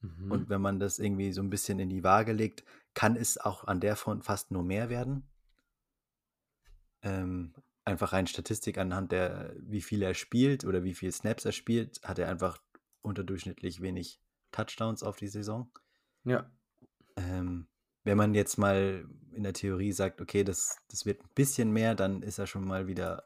Mhm. 0.00 0.30
Und 0.30 0.48
wenn 0.48 0.60
man 0.60 0.78
das 0.78 0.98
irgendwie 0.98 1.32
so 1.32 1.42
ein 1.42 1.50
bisschen 1.50 1.78
in 1.78 1.88
die 1.88 2.04
Waage 2.04 2.32
legt, 2.32 2.64
kann 2.94 3.16
es 3.16 3.38
auch 3.38 3.64
an 3.64 3.80
der 3.80 3.96
Front 3.96 4.24
fast 4.24 4.50
nur 4.50 4.62
mehr 4.62 4.88
werden. 4.88 5.28
Ähm, 7.02 7.54
einfach 7.84 8.12
rein 8.12 8.26
Statistik 8.26 8.78
anhand 8.78 9.12
der, 9.12 9.54
wie 9.58 9.82
viel 9.82 10.02
er 10.02 10.14
spielt 10.14 10.64
oder 10.64 10.82
wie 10.82 10.94
viel 10.94 11.12
Snaps 11.12 11.44
er 11.44 11.52
spielt, 11.52 12.02
hat 12.02 12.18
er 12.18 12.28
einfach 12.28 12.60
unterdurchschnittlich 13.02 13.80
wenig 13.80 14.20
Touchdowns 14.50 15.02
auf 15.02 15.16
die 15.16 15.28
Saison. 15.28 15.70
ja. 16.24 16.50
Ähm, 17.16 17.68
wenn 18.04 18.18
man 18.18 18.34
jetzt 18.34 18.56
mal 18.56 19.08
in 19.36 19.42
der 19.42 19.52
Theorie 19.52 19.92
sagt, 19.92 20.20
okay, 20.20 20.44
das, 20.44 20.78
das 20.88 21.06
wird 21.06 21.22
ein 21.22 21.30
bisschen 21.34 21.70
mehr, 21.72 21.94
dann 21.94 22.22
ist 22.22 22.38
er 22.38 22.46
schon 22.46 22.66
mal 22.66 22.86
wieder 22.86 23.24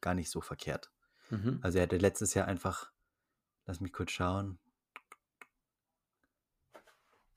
gar 0.00 0.14
nicht 0.14 0.30
so 0.30 0.40
verkehrt. 0.40 0.90
Mhm. 1.30 1.58
Also 1.62 1.78
er 1.78 1.82
hatte 1.84 1.96
letztes 1.98 2.34
Jahr 2.34 2.46
einfach, 2.48 2.90
lass 3.66 3.80
mich 3.80 3.92
kurz 3.92 4.10
schauen, 4.12 4.58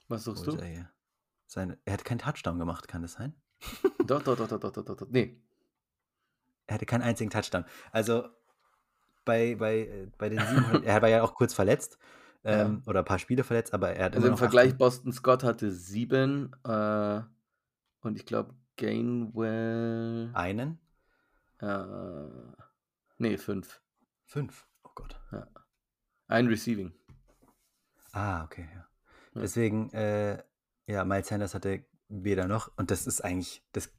Was 0.07 0.23
suchst 0.23 0.47
wo 0.47 0.51
du? 0.51 0.57
er? 0.63 0.91
Seine, 1.45 1.77
er 1.85 1.93
hat 1.93 2.05
keinen 2.05 2.19
Touchdown 2.19 2.59
gemacht, 2.59 2.87
kann 2.87 3.01
das 3.01 3.13
sein? 3.13 3.33
Doch, 4.05 4.23
doch, 4.23 4.37
doch, 4.37 4.47
doch, 4.47 4.59
doch, 4.59 4.71
doch, 4.71 4.85
doch, 4.85 4.95
doch. 4.97 5.07
Nee. 5.09 5.39
Er 6.67 6.75
hatte 6.75 6.85
keinen 6.85 7.01
einzigen 7.01 7.29
Touchdown. 7.29 7.65
Also 7.91 8.27
bei, 9.25 9.55
bei, 9.55 9.79
äh, 9.81 10.07
bei 10.17 10.29
den 10.29 10.39
700, 10.39 10.83
er 10.85 11.01
war 11.01 11.09
ja 11.09 11.21
auch 11.23 11.35
kurz 11.35 11.53
verletzt 11.53 11.97
Ja. 12.43 12.61
ähm, 12.65 12.83
oder 12.85 12.99
ein 12.99 13.05
paar 13.05 13.19
Spiele 13.19 13.43
verletzt, 13.43 13.73
aber 13.73 13.89
er 13.91 14.05
hat 14.05 14.15
Also 14.15 14.29
im 14.29 14.37
Vergleich, 14.37 14.71
8 14.71 14.77
Boston 14.77 15.11
Scott 15.11 15.43
hatte 15.43 15.71
sieben 15.71 16.53
äh, 16.63 17.21
und 18.01 18.15
ich 18.17 18.25
glaube 18.25 18.53
Gainwell. 18.77 20.31
einen, 20.33 20.79
Äh, 21.59 21.83
nee, 23.17 23.37
fünf. 23.37 23.81
fünf. 24.25 24.67
Oh 24.83 24.89
Gott. 24.95 25.19
Ein 26.27 26.47
Receiving. 26.47 26.93
Ah, 28.11 28.43
okay, 28.43 28.67
ja. 28.73 28.87
Ja. 29.35 29.41
Deswegen, 29.41 29.89
äh, 29.91 30.41
ja, 30.87 31.05
Miles 31.05 31.27
Sanders 31.27 31.53
hatte 31.53 31.85
weder 32.07 32.47
noch 32.47 32.71
und 32.77 32.91
das 32.91 33.05
ist 33.05 33.21
eigentlich, 33.21 33.63
das, 33.71 33.91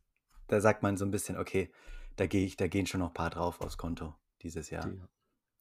da 0.49 0.61
sagt 0.61 0.83
man 0.83 0.97
so 0.97 1.05
ein 1.05 1.11
bisschen, 1.11 1.37
okay, 1.37 1.71
da 2.17 2.27
gehe 2.27 2.45
ich, 2.45 2.57
da 2.57 2.67
gehen 2.67 2.87
schon 2.87 3.01
noch 3.01 3.09
ein 3.09 3.15
paar 3.15 3.31
drauf 3.31 3.61
aufs 3.61 3.79
Konto 3.79 4.15
dieses 4.43 4.71
Jahr. 4.71 4.87
Die, 4.87 5.01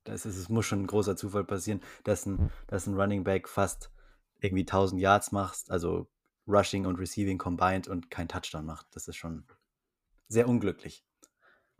Das 0.04 0.25
ist, 0.25 0.38
es 0.38 0.49
muss 0.49 0.65
schon 0.65 0.84
ein 0.84 0.88
großer 0.88 1.15
Zufall 1.15 1.43
passieren, 1.43 1.82
dass 2.04 2.25
ein, 2.25 2.49
dass 2.67 2.88
ein 2.88 2.95
Running 2.99 3.23
Back 3.23 3.47
fast 3.47 3.91
irgendwie 4.39 4.63
1000 4.63 4.99
Yards 5.02 5.32
macht, 5.32 5.69
also 5.69 6.10
Rushing 6.49 6.85
und 6.85 6.99
Receiving 6.99 7.38
combined 7.38 7.88
und 7.88 8.09
kein 8.09 8.27
Touchdown 8.27 8.65
macht. 8.65 8.88
Das 8.95 9.07
ist 9.07 9.15
schon 9.15 9.45
sehr 10.27 10.47
unglücklich. 10.47 11.05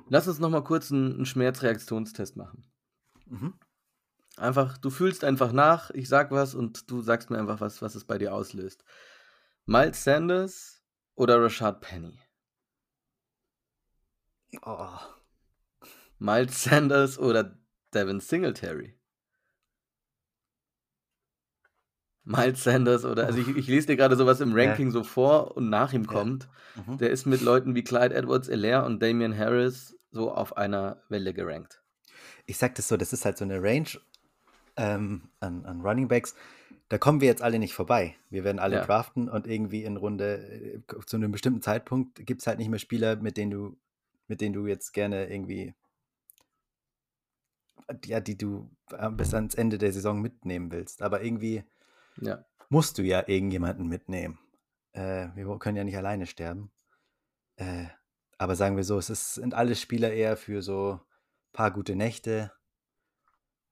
Lass 0.08 0.28
uns 0.28 0.40
noch 0.40 0.50
mal 0.50 0.64
kurz 0.64 0.92
einen, 0.92 1.16
einen 1.16 1.26
Schmerzreaktionstest 1.26 2.38
machen. 2.38 2.72
Mhm. 3.26 3.54
Einfach, 4.38 4.78
du 4.78 4.90
fühlst 4.90 5.24
einfach 5.24 5.52
nach, 5.52 5.90
ich 5.92 6.08
sag 6.08 6.32
was 6.32 6.56
und 6.56 6.90
du 6.90 7.02
sagst 7.02 7.30
mir 7.30 7.40
einfach 7.40 7.60
was, 7.60 7.82
was 7.82 7.96
es 7.96 8.06
bei 8.06 8.18
dir 8.18 8.34
auslöst. 8.34 8.84
Miles 9.66 10.04
Sanders 10.04 10.82
oder 11.16 11.42
Rashad 11.42 11.82
Penny? 11.82 12.18
Oh, 14.62 14.98
Miles 16.18 16.64
Sanders 16.64 17.20
oder 17.20 17.58
Devin 17.94 18.20
Singletary? 18.20 18.99
Miles 22.24 22.64
Sanders 22.64 23.06
oder, 23.06 23.26
also 23.26 23.40
ich, 23.40 23.48
ich 23.56 23.68
lese 23.68 23.88
dir 23.88 23.96
gerade 23.98 24.16
sowas 24.16 24.40
im 24.42 24.56
Ja. 24.58 24.70
Ranking 24.70 24.92
so 24.92 25.04
vor 25.04 25.56
und 25.58 25.70
nach 25.70 25.94
ihm 25.94 26.04
Ja. 26.04 26.08
kommt. 26.10 26.48
mhm. 26.88 26.98
Der 26.98 27.10
ist 27.10 27.26
mit 27.26 27.42
Leuten 27.42 27.76
wie 27.76 27.84
Clyde 27.84 28.14
Edwards 28.14 28.48
Elaire 28.48 28.86
und 28.86 29.02
Damian 29.02 29.36
Harris 29.38 29.96
so 30.12 30.32
auf 30.32 30.58
einer 30.58 31.02
Welle 31.10 31.34
gerankt. 31.34 31.82
ich 32.46 32.58
sag 32.58 32.76
das 32.76 32.88
so, 32.88 32.98
das 32.98 33.14
ist 33.14 33.26
halt 33.26 33.38
so 33.38 33.46
eine 33.46 33.62
Range 33.62 33.90
ähm, 34.76 35.30
an, 35.40 35.66
an 35.66 35.82
Running 35.82 36.08
Backs. 36.08 36.36
Da 36.90 36.98
kommen 36.98 37.22
wir 37.22 37.28
jetzt 37.28 37.42
alle 37.44 37.60
nicht 37.60 37.74
vorbei. 37.76 38.16
Wir 38.32 38.44
werden 38.44 38.58
alle 38.60 38.78
Ja. 38.78 38.86
draften 38.86 39.30
und 39.30 39.46
irgendwie 39.46 39.84
in 39.84 39.98
Runde 39.98 40.82
äh, 40.88 41.06
zu 41.06 41.18
einem 41.18 41.32
bestimmten 41.32 41.62
Zeitpunkt 41.62 42.26
gibt 42.26 42.42
es 42.42 42.48
halt 42.48 42.58
nicht 42.58 42.70
mehr 42.70 42.80
Spieler, 42.80 43.16
mit 43.18 43.38
denen 43.38 43.52
du, 43.52 43.78
mit 44.28 44.42
denen 44.42 44.54
du 44.54 44.66
jetzt 44.66 44.94
gerne 44.94 45.30
irgendwie, 45.32 45.76
ja, 48.06 48.20
die 48.20 48.38
du 48.38 48.70
äh, 48.92 49.10
bis 49.10 49.34
ans 49.34 49.56
Ende 49.56 49.78
der 49.78 49.92
Saison 49.94 50.20
mitnehmen 50.22 50.72
willst. 50.72 51.02
Aber 51.02 51.24
irgendwie 51.24 51.64
Ja. 52.22 52.46
musst 52.70 52.98
du 52.98 53.04
ja 53.04 53.24
irgendjemanden 53.28 53.88
mitnehmen. 53.88 54.40
Äh, 54.94 55.30
wir 55.36 55.58
können 55.60 55.78
ja 55.78 55.84
nicht 55.84 55.98
alleine 55.98 56.26
sterben. 56.26 56.72
Äh, 57.56 57.86
aber 58.38 58.56
sagen 58.56 58.78
wir 58.78 58.84
so, 58.84 58.98
es 58.98 59.10
ist, 59.10 59.36
sind 59.36 59.54
alle 59.54 59.76
Spieler 59.76 60.12
eher 60.12 60.38
für 60.38 60.62
so 60.62 60.94
ein 60.94 61.54
paar 61.54 61.72
gute 61.72 61.96
Nächte, 61.96 62.52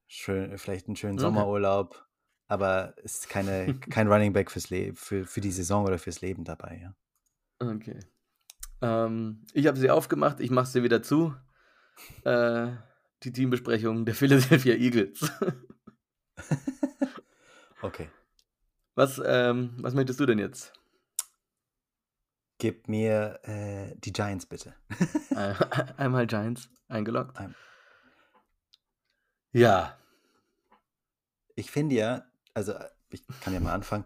schön, 0.07 0.57
vielleicht 0.57 0.88
einen 0.88 0.95
schönen 0.95 1.13
Okay. 1.13 1.21
Sommerurlaub, 1.21 2.05
aber 2.47 2.93
es 3.03 3.19
ist 3.19 3.29
keine, 3.29 3.79
kein 3.89 4.12
Running 4.12 4.33
Back 4.33 4.51
fürs 4.51 4.69
Le 4.69 4.93
für, 4.95 5.25
für 5.25 5.41
die 5.41 5.51
Saison 5.51 5.86
oder 5.86 5.99
fürs 5.99 6.21
Leben 6.21 6.43
dabei. 6.43 6.81
Ja. 6.81 6.95
Okay. 7.67 7.99
Ähm, 8.81 9.45
ich 9.53 9.67
habe 9.67 9.77
sie 9.77 9.89
aufgemacht, 9.89 10.39
ich 10.39 10.51
mache 10.51 10.67
sie 10.67 10.83
wieder 10.83 11.01
zu. 11.01 11.33
Äh, 12.23 12.71
die 13.23 13.31
Teambesprechung 13.31 14.05
der 14.05 14.15
Philadelphia 14.15 14.75
Eagles. 14.75 15.31
Okay. 17.81 18.10
Was, 18.97 19.21
ähm, 19.23 19.75
was 19.77 19.93
möchtest 19.93 20.19
du 20.19 20.25
denn 20.25 20.39
jetzt? 20.39 20.73
Gib 22.57 22.88
mir 22.88 23.39
äh, 23.43 23.93
die 23.99 24.12
Giants 24.12 24.47
bitte. 24.47 24.73
Einmal 25.97 26.25
Giants 26.25 26.67
eingeloggt. 26.88 27.38
Ein- 27.38 27.53
Ja. 29.51 29.95
Ich 31.55 31.69
finde 31.69 31.95
ja, 31.95 32.25
also 32.55 32.73
ich 33.12 33.21
kann 33.41 33.53
ja 33.53 33.60
mal 33.60 33.73
anfangen, 33.73 34.03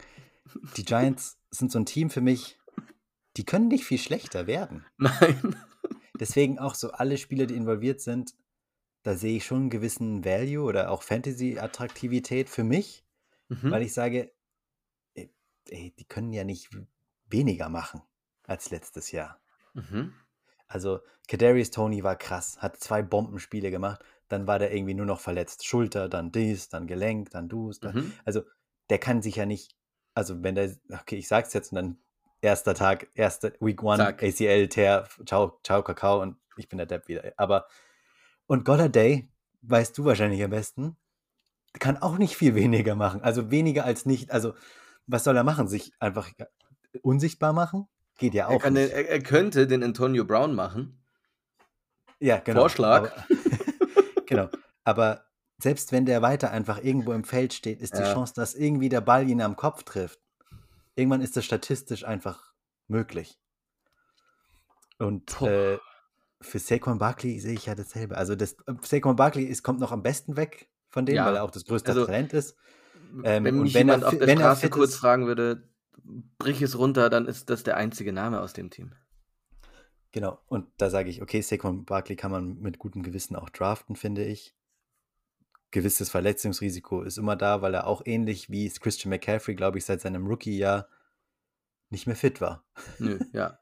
die 0.75 0.83
Giants 0.83 1.37
sind 1.51 1.71
so 1.71 1.79
ein 1.79 1.85
Team 1.85 2.09
für 2.09 2.19
mich, 2.21 2.59
die 3.37 3.45
können 3.45 3.69
nicht 3.69 3.85
viel 3.85 3.97
schlechter 3.97 4.45
werden. 4.45 4.85
Nein. 4.97 5.55
Deswegen 6.19 6.59
auch 6.59 6.75
so 6.75 6.91
alle 6.91 7.17
Spieler, 7.17 7.45
die 7.45 7.55
involviert 7.55 8.01
sind, 8.01 8.33
da 9.03 9.15
sehe 9.15 9.37
ich 9.37 9.45
schon 9.45 9.61
einen 9.61 9.69
gewissen 9.69 10.25
Value 10.25 10.63
oder 10.65 10.91
auch 10.91 11.01
Fantasy-Attraktivität 11.03 12.49
für 12.49 12.65
mich, 12.65 13.05
Mhm. 13.47 13.71
weil 13.71 13.81
ich 13.83 13.93
sage, 13.93 14.31
ey, 15.69 15.93
die 15.97 16.05
können 16.05 16.33
ja 16.33 16.43
nicht 16.43 16.69
weniger 17.27 17.69
machen 17.69 18.01
als 18.45 18.69
letztes 18.71 19.11
Jahr. 19.11 19.39
Mhm. 19.73 20.13
Also 20.67 20.99
Kadarius 21.27 21.71
Tony 21.71 22.03
war 22.03 22.15
krass, 22.15 22.61
hat 22.61 22.77
zwei 22.77 23.01
Bombenspiele 23.01 23.71
gemacht, 23.71 24.03
dann 24.27 24.47
war 24.47 24.59
der 24.59 24.73
irgendwie 24.73 24.93
nur 24.93 25.05
noch 25.05 25.19
verletzt. 25.19 25.65
Schulter, 25.65 26.07
dann 26.09 26.31
dies, 26.31 26.69
dann 26.69 26.87
Gelenk, 26.87 27.29
dann 27.31 27.49
dus. 27.49 27.79
Dann, 27.79 27.95
Mhm. 27.95 28.13
Also 28.25 28.43
der 28.89 28.99
kann 28.99 29.21
sich 29.21 29.35
ja 29.35 29.45
nicht, 29.45 29.75
also 30.13 30.41
wenn 30.43 30.55
der, 30.55 30.75
okay, 30.89 31.17
ich 31.17 31.27
sag's 31.27 31.53
jetzt 31.53 31.71
und 31.71 31.75
dann 31.75 31.97
erster 32.41 32.73
Tag, 32.73 33.09
erste 33.13 33.53
Week 33.59 33.81
One, 33.83 33.97
Zack. 33.97 34.23
ACL, 34.23 34.67
Tear, 34.67 35.07
ciao, 35.25 35.59
ciao, 35.63 35.83
Kakao 35.83 36.21
und 36.21 36.37
ich 36.57 36.67
bin 36.67 36.77
der 36.77 36.87
Depp 36.87 37.07
wieder. 37.07 37.33
Aber, 37.37 37.67
und 38.47 38.65
Golladay, 38.65 39.29
weißt 39.61 39.97
du 39.97 40.05
wahrscheinlich 40.05 40.43
am 40.43 40.49
besten, 40.49 40.97
kann 41.79 41.97
auch 41.97 42.17
nicht 42.17 42.35
viel 42.35 42.55
weniger 42.55 42.95
machen. 42.95 43.21
Also 43.21 43.51
weniger 43.51 43.85
als 43.85 44.05
nicht, 44.05 44.31
also 44.31 44.53
was 45.11 45.23
soll 45.23 45.35
er 45.37 45.43
machen? 45.43 45.67
Sich 45.67 45.91
einfach 45.99 46.29
unsichtbar 47.01 47.53
machen? 47.53 47.87
Geht 48.17 48.33
ja 48.33 48.49
Er, 48.49 48.55
auch 48.55 48.61
kann 48.61 48.75
den, 48.75 48.89
er, 48.89 49.09
er 49.09 49.21
könnte 49.21 49.67
den 49.67 49.83
Antonio 49.83 50.25
Brown 50.25 50.55
machen. 50.55 51.03
Ja, 52.19 52.39
genau. 52.39 52.61
Vorschlag. 52.61 53.11
Aber, 53.11 53.25
genau. 54.25 54.49
Aber 54.83 55.25
selbst 55.57 55.91
wenn 55.91 56.05
der 56.05 56.21
weiter 56.21 56.51
einfach 56.51 56.83
irgendwo 56.83 57.13
im 57.13 57.23
Feld 57.23 57.53
steht, 57.53 57.81
ist 57.81 57.95
die 57.95 58.01
Ja. 58.01 58.13
Chance, 58.13 58.33
dass 58.35 58.55
irgendwie 58.55 58.89
der 58.89 59.01
Ball 59.01 59.27
ihn 59.29 59.41
am 59.41 59.55
Kopf 59.55 59.83
trifft. 59.83 60.19
Irgendwann 60.95 61.21
ist 61.21 61.35
das 61.37 61.45
statistisch 61.45 62.03
einfach 62.05 62.53
möglich. 62.87 63.39
Und 64.97 65.41
äh, 65.41 65.77
für 66.41 66.59
Saquon 66.59 66.99
Barkley 66.99 67.39
sehe 67.39 67.53
ich 67.53 67.65
ja 67.65 67.75
dasselbe. 67.75 68.17
Also 68.17 68.35
das, 68.35 68.53
äh, 68.67 68.73
Saquon 68.83 69.15
Barkley 69.15 69.45
ist, 69.45 69.63
kommt 69.63 69.79
noch 69.79 69.91
am 69.91 70.03
besten 70.03 70.35
weg 70.35 70.69
von 70.89 71.05
dem, 71.05 71.15
Ja. 71.15 71.25
weil 71.25 71.35
er 71.37 71.43
auch 71.43 71.51
das 71.51 71.65
größte 71.65 71.89
Also, 71.91 72.05
Talent 72.05 72.33
ist. 72.33 72.55
Ähm, 73.23 73.43
wenn 73.43 73.59
mich 73.61 73.73
wenn 73.73 73.89
er 73.89 73.95
jemand 73.95 74.03
auf 74.05 74.09
fi- 74.11 74.19
der 74.19 74.27
er 74.29 74.35
Straße 74.37 74.69
kurz 74.69 74.91
ist- 74.91 74.97
fragen 74.97 75.27
würde, 75.27 75.67
brich 76.37 76.61
es 76.61 76.77
runter, 76.77 77.09
dann 77.09 77.27
ist 77.27 77.49
das 77.49 77.63
der 77.63 77.77
einzige 77.77 78.13
Name 78.13 78.41
aus 78.41 78.53
dem 78.53 78.69
Team. 78.69 78.93
Genau, 80.11 80.39
und 80.47 80.67
da 80.77 80.89
sage 80.89 81.09
ich, 81.09 81.21
okay, 81.21 81.41
Saquon 81.41 81.85
Barkley 81.85 82.15
kann 82.17 82.31
man 82.31 82.59
mit 82.59 82.79
gutem 82.79 83.01
Gewissen 83.03 83.35
auch 83.35 83.49
draften, 83.49 83.95
finde 83.95 84.25
ich. 84.25 84.55
Gewisses 85.71 86.09
Verletzungsrisiko 86.09 87.01
ist 87.03 87.17
immer 87.17 87.37
da, 87.37 87.61
weil 87.61 87.73
er 87.73 87.87
auch 87.87 88.01
ähnlich 88.05 88.49
wie 88.49 88.69
Christian 88.69 89.09
McCaffrey, 89.09 89.55
glaube 89.55 89.77
ich, 89.77 89.85
seit 89.85 90.01
seinem 90.01 90.27
Rookie-Jahr 90.27 90.89
nicht 91.89 92.07
mehr 92.07 92.17
fit 92.17 92.41
war. 92.41 92.65
Nö, 92.99 93.19
ja. 93.33 93.57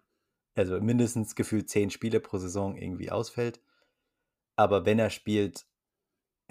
Also 0.56 0.82
mindestens 0.82 1.36
gefühlt 1.36 1.70
zehn 1.70 1.92
Spiele 1.92 2.20
pro 2.20 2.40
Saison 2.40 2.76
irgendwie 2.78 3.12
ausfällt. 3.12 3.62
Aber 4.56 4.86
wenn 4.88 4.98
er 4.98 5.12
spielt, 5.12 5.68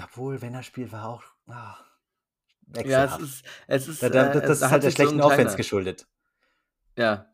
obwohl, 0.00 0.40
wenn 0.40 0.54
er 0.54 0.62
spielt, 0.62 0.92
war 0.92 1.08
auch 1.08 1.24
ah, 2.76 2.80
Ja, 2.84 3.04
es 3.04 3.18
wechselhaft. 3.18 3.22
ist, 3.22 3.44
es 3.66 3.88
ist, 3.88 4.02
Da, 4.02 4.08
da, 4.10 4.32
äh, 4.32 4.40
das 4.40 4.50
es 4.50 4.56
ist 4.58 4.62
hat 4.64 4.70
halt 4.72 4.82
der 4.84 4.90
so 4.90 4.94
schlechten 4.96 5.20
ein 5.20 5.26
Offense 5.26 5.56
geschuldet. 5.56 6.06
ja, 6.96 7.26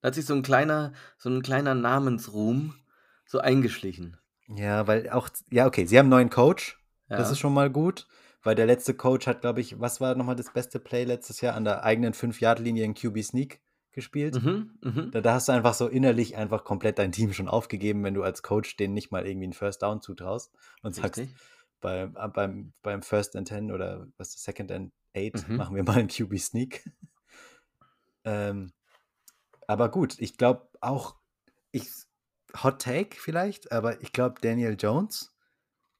da 0.00 0.08
hat 0.08 0.14
sich 0.14 0.26
so 0.26 0.34
ein 0.34 0.42
kleiner, 0.42 0.92
so 1.16 1.30
ein 1.30 1.42
kleiner 1.42 1.74
Namensruhm 1.74 2.74
so 3.26 3.38
eingeschlichen. 3.40 4.18
Ja, 4.48 4.86
weil 4.86 5.08
auch, 5.10 5.28
ja, 5.50 5.66
okay, 5.66 5.86
sie 5.86 5.98
haben 5.98 6.04
einen 6.06 6.10
neuen 6.10 6.30
Coach. 6.30 6.78
Das 7.08 7.30
ist 7.30 7.38
Ja. 7.38 7.40
schon 7.42 7.54
mal 7.54 7.70
gut, 7.70 8.06
weil 8.42 8.54
der 8.54 8.66
letzte 8.66 8.94
Coach 8.94 9.26
hat, 9.26 9.40
glaube 9.40 9.60
ich, 9.60 9.80
was 9.80 10.00
war 10.00 10.14
nochmal 10.14 10.36
das 10.36 10.52
beste 10.52 10.78
Play 10.78 11.04
letztes 11.04 11.40
Jahr? 11.40 11.54
An 11.54 11.64
der 11.64 11.84
eigenen 11.84 12.12
5-Yard-Linie 12.12 12.84
in 12.84 12.94
QB 12.94 13.22
Sneak 13.22 13.60
gespielt. 13.92 14.42
Mhm, 14.42 14.78
mhm. 14.82 15.10
Da, 15.12 15.20
da 15.22 15.34
hast 15.34 15.48
du 15.48 15.52
einfach 15.52 15.72
so 15.74 15.86
innerlich 15.88 16.36
einfach 16.36 16.64
komplett 16.64 16.98
dein 16.98 17.12
Team 17.12 17.32
schon 17.32 17.48
aufgegeben, 17.48 18.02
wenn 18.04 18.14
du 18.14 18.22
als 18.22 18.42
Coach 18.42 18.76
denen 18.76 18.92
nicht 18.92 19.10
mal 19.12 19.26
irgendwie 19.26 19.44
einen 19.44 19.52
First 19.54 19.82
Down 19.82 20.00
zutraust 20.02 20.52
und 20.82 20.94
sagst, 20.94 21.18
Richtig. 21.20 21.36
beim, 21.36 21.44
äh, 21.84 22.28
beim, 22.28 22.72
beim 22.82 23.02
First 23.02 23.36
and 23.36 23.48
Ten 23.48 23.70
oder 23.70 24.06
was 24.16 24.34
ist 24.34 24.44
Second 24.44 24.72
and 24.72 24.92
Eight 25.14 25.46
Mhm. 25.48 25.56
machen 25.56 25.76
wir 25.76 25.84
mal 25.84 25.98
einen 25.98 26.08
QB 26.08 26.38
Sneak. 26.38 26.90
ähm, 28.24 28.72
aber 29.66 29.90
gut, 29.90 30.16
ich 30.18 30.36
glaube 30.36 30.68
auch, 30.80 31.16
ich, 31.70 31.88
Hot 32.62 32.82
Take 32.82 33.16
vielleicht, 33.16 33.72
aber 33.72 34.00
ich 34.02 34.12
glaube, 34.12 34.40
Daniel 34.40 34.76
Jones 34.78 35.34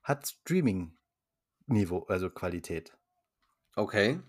hat 0.03 0.27
Streaming-Niveau, 0.27 2.05
also 2.09 2.31
Qualität. 2.31 2.97
Okay. 3.75 4.21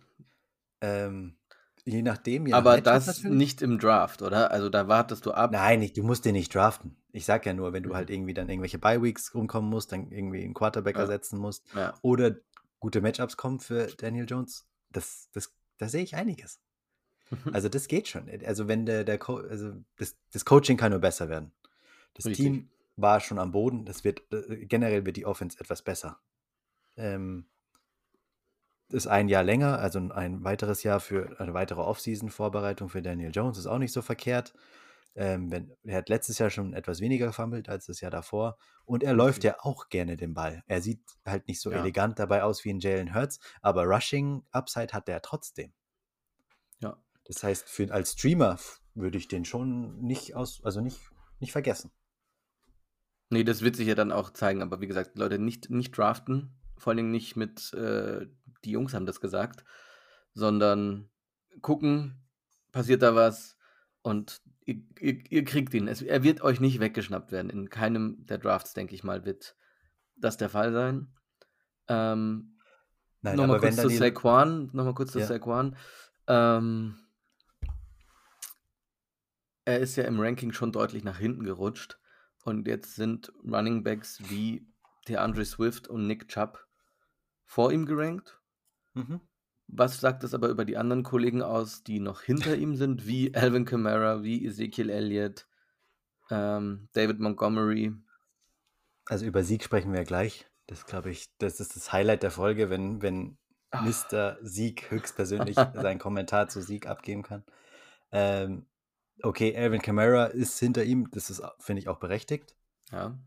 Ähm, 0.81 1.37
je 1.83 2.01
nachdem, 2.01 2.47
je 2.47 2.51
nach 2.51 2.59
Aber 2.59 2.71
Matchup 2.71 2.85
das 2.85 3.07
natürlich. 3.07 3.37
nicht 3.37 3.61
im 3.61 3.77
Draft, 3.77 4.21
oder? 4.21 4.51
Also 4.51 4.69
da 4.69 4.87
wartest 4.87 5.25
du 5.25 5.31
ab. 5.31 5.51
Nein, 5.51 5.81
ich, 5.81 5.93
du 5.93 6.03
musst 6.03 6.25
den 6.25 6.33
nicht 6.33 6.53
draften. 6.53 6.95
Ich 7.15 7.25
sag 7.25 7.45
ja 7.45 7.53
nur, 7.53 7.71
wenn 7.73 7.83
du 7.83 7.89
Mhm. 7.91 7.95
halt 7.95 8.09
irgendwie 8.09 8.33
dann 8.33 8.49
irgendwelche 8.49 8.77
Bye-Weeks 8.77 9.33
rumkommen 9.35 9.69
musst, 9.69 9.91
dann 9.91 10.11
irgendwie 10.11 10.43
einen 10.43 10.53
Quarterback 10.53 10.95
Ja. 10.95 11.01
ersetzen 11.01 11.39
musst 11.39 11.65
Ja. 11.73 11.93
oder 12.01 12.35
gute 12.79 13.01
Matchups 13.01 13.37
kommen 13.37 13.59
für 13.59 13.87
Daniel 13.87 14.25
Jones, 14.27 14.67
das, 14.91 15.29
das, 15.31 15.53
da 15.77 15.87
sehe 15.89 16.03
ich 16.03 16.15
einiges. 16.15 16.59
Mhm. 17.31 17.53
Also 17.53 17.69
das 17.69 17.87
geht 17.87 18.07
schon. 18.07 18.29
Also 18.45 18.67
wenn 18.67 18.85
der, 18.85 19.03
der 19.03 19.17
Co 19.17 19.37
also 19.37 19.73
das, 19.97 20.15
das 20.31 20.45
Coaching 20.45 20.77
kann 20.77 20.91
nur 20.91 20.99
besser 20.99 21.29
werden. 21.29 21.51
Das 22.13 22.25
Richtig. 22.25 22.45
Team 22.45 22.69
war 22.97 23.19
schon 23.19 23.39
am 23.39 23.51
Boden. 23.51 23.85
Das 23.85 24.03
wird 24.03 24.21
äh, 24.31 24.65
generell 24.65 25.05
wird 25.05 25.17
die 25.17 25.25
Offense 25.25 25.59
etwas 25.59 25.81
besser. 25.81 26.19
Ähm, 26.97 27.45
ist 28.89 29.07
ein 29.07 29.29
Jahr 29.29 29.43
länger, 29.43 29.79
also 29.79 29.99
ein 29.99 30.43
weiteres 30.43 30.83
Jahr 30.83 30.99
für 30.99 31.39
eine 31.39 31.53
weitere 31.53 31.81
Offseason-Vorbereitung 31.81 32.89
für 32.89 33.01
Daniel 33.01 33.31
Jones 33.33 33.57
ist 33.57 33.65
auch 33.65 33.79
nicht 33.79 33.91
so 33.91 34.01
verkehrt. 34.01 34.53
Ähm, 35.15 35.49
wenn, 35.51 35.71
er 35.83 35.97
hat 35.99 36.09
letztes 36.09 36.39
Jahr 36.39 36.49
schon 36.49 36.73
etwas 36.73 36.99
weniger 36.99 37.27
gefummelt 37.27 37.69
als 37.69 37.85
das 37.85 38.01
Jahr 38.01 38.11
davor. 38.11 38.57
Und 38.85 39.01
er 39.01 39.13
läuft 39.13 39.43
ja 39.43 39.55
auch 39.59 39.89
gerne 39.89 40.17
den 40.17 40.33
Ball. 40.33 40.63
Er 40.67 40.81
sieht 40.81 41.01
halt 41.25 41.47
nicht 41.47 41.61
so 41.61 41.71
Ja. 41.71 41.79
elegant 41.79 42.19
dabei 42.19 42.43
aus 42.43 42.65
wie 42.65 42.71
ein 42.71 42.79
Jalen 42.79 43.13
Hurts, 43.15 43.39
aber 43.61 43.85
Rushing 43.85 44.43
Upside 44.51 44.93
hat 44.93 45.07
er 45.09 45.21
trotzdem. 45.21 45.73
Ja. 46.79 46.97
Das 47.23 47.43
heißt, 47.43 47.69
für, 47.69 47.91
als 47.93 48.13
Streamer 48.13 48.59
würde 48.93 49.17
ich 49.17 49.27
den 49.27 49.45
schon 49.45 50.01
nicht 50.01 50.35
aus, 50.35 50.61
also 50.63 50.81
nicht, 50.81 50.99
nicht 51.39 51.51
vergessen. 51.51 51.91
Nee, 53.29 53.43
das 53.43 53.61
wird 53.61 53.75
sich 53.75 53.87
ja 53.87 53.95
dann 53.95 54.11
auch 54.11 54.31
zeigen, 54.31 54.61
aber 54.61 54.81
wie 54.81 54.87
gesagt, 54.87 55.17
Leute, 55.17 55.39
nicht, 55.39 55.69
nicht 55.69 55.97
draften, 55.97 56.55
vor 56.77 56.93
allem 56.93 57.09
nicht 57.11 57.35
mit, 57.35 57.73
äh, 57.73 58.27
die 58.63 58.71
Jungs 58.71 58.93
haben 58.93 59.05
das 59.05 59.19
gesagt, 59.19 59.63
sondern 60.33 61.09
gucken, 61.61 62.23
passiert 62.71 63.01
da 63.01 63.15
was 63.15 63.54
und 64.05 64.43
ihr, 64.65 64.83
ihr, 64.99 65.31
ihr 65.31 65.43
kriegt 65.43 65.73
ihn. 65.73 65.87
Es, 65.87 66.03
er 66.03 66.21
wird 66.23 66.41
euch 66.41 66.59
nicht 66.59 66.79
weggeschnappt 66.79 67.31
werden. 67.31 67.49
In 67.49 67.69
keinem 67.71 68.23
der 68.27 68.37
Drafts, 68.37 68.75
denke 68.75 68.93
ich 68.93 69.03
mal, 69.03 69.25
wird 69.25 69.55
das 70.15 70.37
der 70.37 70.49
Fall 70.49 70.71
sein. 70.71 71.07
Ähm, 71.87 72.59
Nein, 73.21 73.35
nochmal 73.35 73.59
kurz 73.59 73.77
zu 73.77 73.89
Saquon, 73.89 74.69
nochmal 74.73 74.93
kurz 74.93 75.11
zu 75.11 75.19
Ja. 75.19 75.25
Saquon. 75.25 75.75
Ähm, 76.27 76.99
er 79.65 79.79
ist 79.79 79.95
ja 79.95 80.03
im 80.03 80.19
Ranking 80.19 80.53
schon 80.53 80.71
deutlich 80.71 81.03
nach 81.03 81.17
hinten 81.17 81.43
gerutscht. 81.43 81.97
Und 82.43 82.67
jetzt 82.67 82.93
sind 82.93 83.33
Running 83.43 83.83
Backs 83.83 84.19
wie 84.29 84.67
DeAndre 85.07 85.45
Swift 85.45 85.87
und 85.87 86.05
Nick 86.05 86.27
Chubb 86.27 86.67
vor 87.43 87.71
ihm 87.71 87.87
gerankt. 87.87 88.39
Mhm. 88.93 89.21
Was 89.67 89.99
sagt 89.99 90.23
es 90.23 90.33
aber 90.33 90.49
über 90.49 90.63
die 90.65 90.77
anderen 90.77 91.03
Kollegen 91.03 91.41
aus, 91.41 91.83
die 91.83 91.99
noch 91.99 92.21
hinter 92.21 92.55
ihm 92.55 92.75
sind, 92.75 93.07
wie 93.07 93.33
Alvin 93.33 93.65
Kamara, 93.65 94.23
wie 94.23 94.45
Ezekiel 94.45 94.89
Elliott, 94.89 95.47
ähm, 96.29 96.87
David 96.93 97.19
Montgomery? 97.19 97.93
Also 99.05 99.25
über 99.25 99.43
Sieg 99.43 99.63
sprechen 99.63 99.91
wir 99.91 99.99
ja 99.99 100.05
gleich. 100.05 100.47
Das 100.67 100.85
glaube 100.85 101.11
ich, 101.11 101.29
das 101.37 101.59
ist 101.59 101.75
das 101.75 101.91
Highlight 101.91 102.23
der 102.23 102.31
Folge, 102.31 102.69
wenn, 102.69 103.01
wenn 103.01 103.37
Ah. 103.75 103.81
Mr. 103.81 104.37
Sieg 104.41 104.89
höchstpersönlich 104.89 105.55
seinen 105.73 105.99
Kommentar 105.99 106.47
zu 106.47 106.61
Sieg 106.61 106.87
abgeben 106.87 107.23
kann. 107.23 107.43
Ähm, 108.11 108.67
okay, 109.21 109.55
Alvin 109.55 109.81
Kamara 109.81 110.25
ist 110.27 110.57
hinter 110.59 110.83
ihm, 110.83 111.09
das 111.11 111.29
ist, 111.29 111.41
finde 111.59 111.81
ich, 111.81 111.89
auch 111.89 111.99
berechtigt, 111.99 112.55
Ja, 112.91 113.17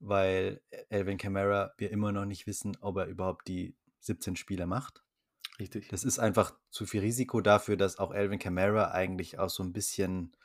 weil 0.00 0.60
Alvin 0.90 1.18
Kamara 1.18 1.72
wir 1.76 1.90
immer 1.90 2.12
noch 2.12 2.24
nicht 2.24 2.46
wissen, 2.46 2.76
ob 2.80 2.96
er 2.96 3.06
überhaupt 3.06 3.48
die 3.48 3.76
17 4.00 4.36
Spiele 4.36 4.66
macht. 4.66 5.02
Richtig. 5.58 5.88
Das 5.88 6.04
ist 6.04 6.18
einfach 6.18 6.54
zu 6.70 6.86
viel 6.86 7.00
Risiko 7.00 7.40
dafür, 7.40 7.76
dass 7.76 7.98
auch 7.98 8.10
Alvin 8.12 8.38
Kamara 8.38 8.90
eigentlich 8.92 9.38
auch 9.38 9.50
so 9.50 9.62
ein 9.62 9.72
bisschen, 9.72 10.36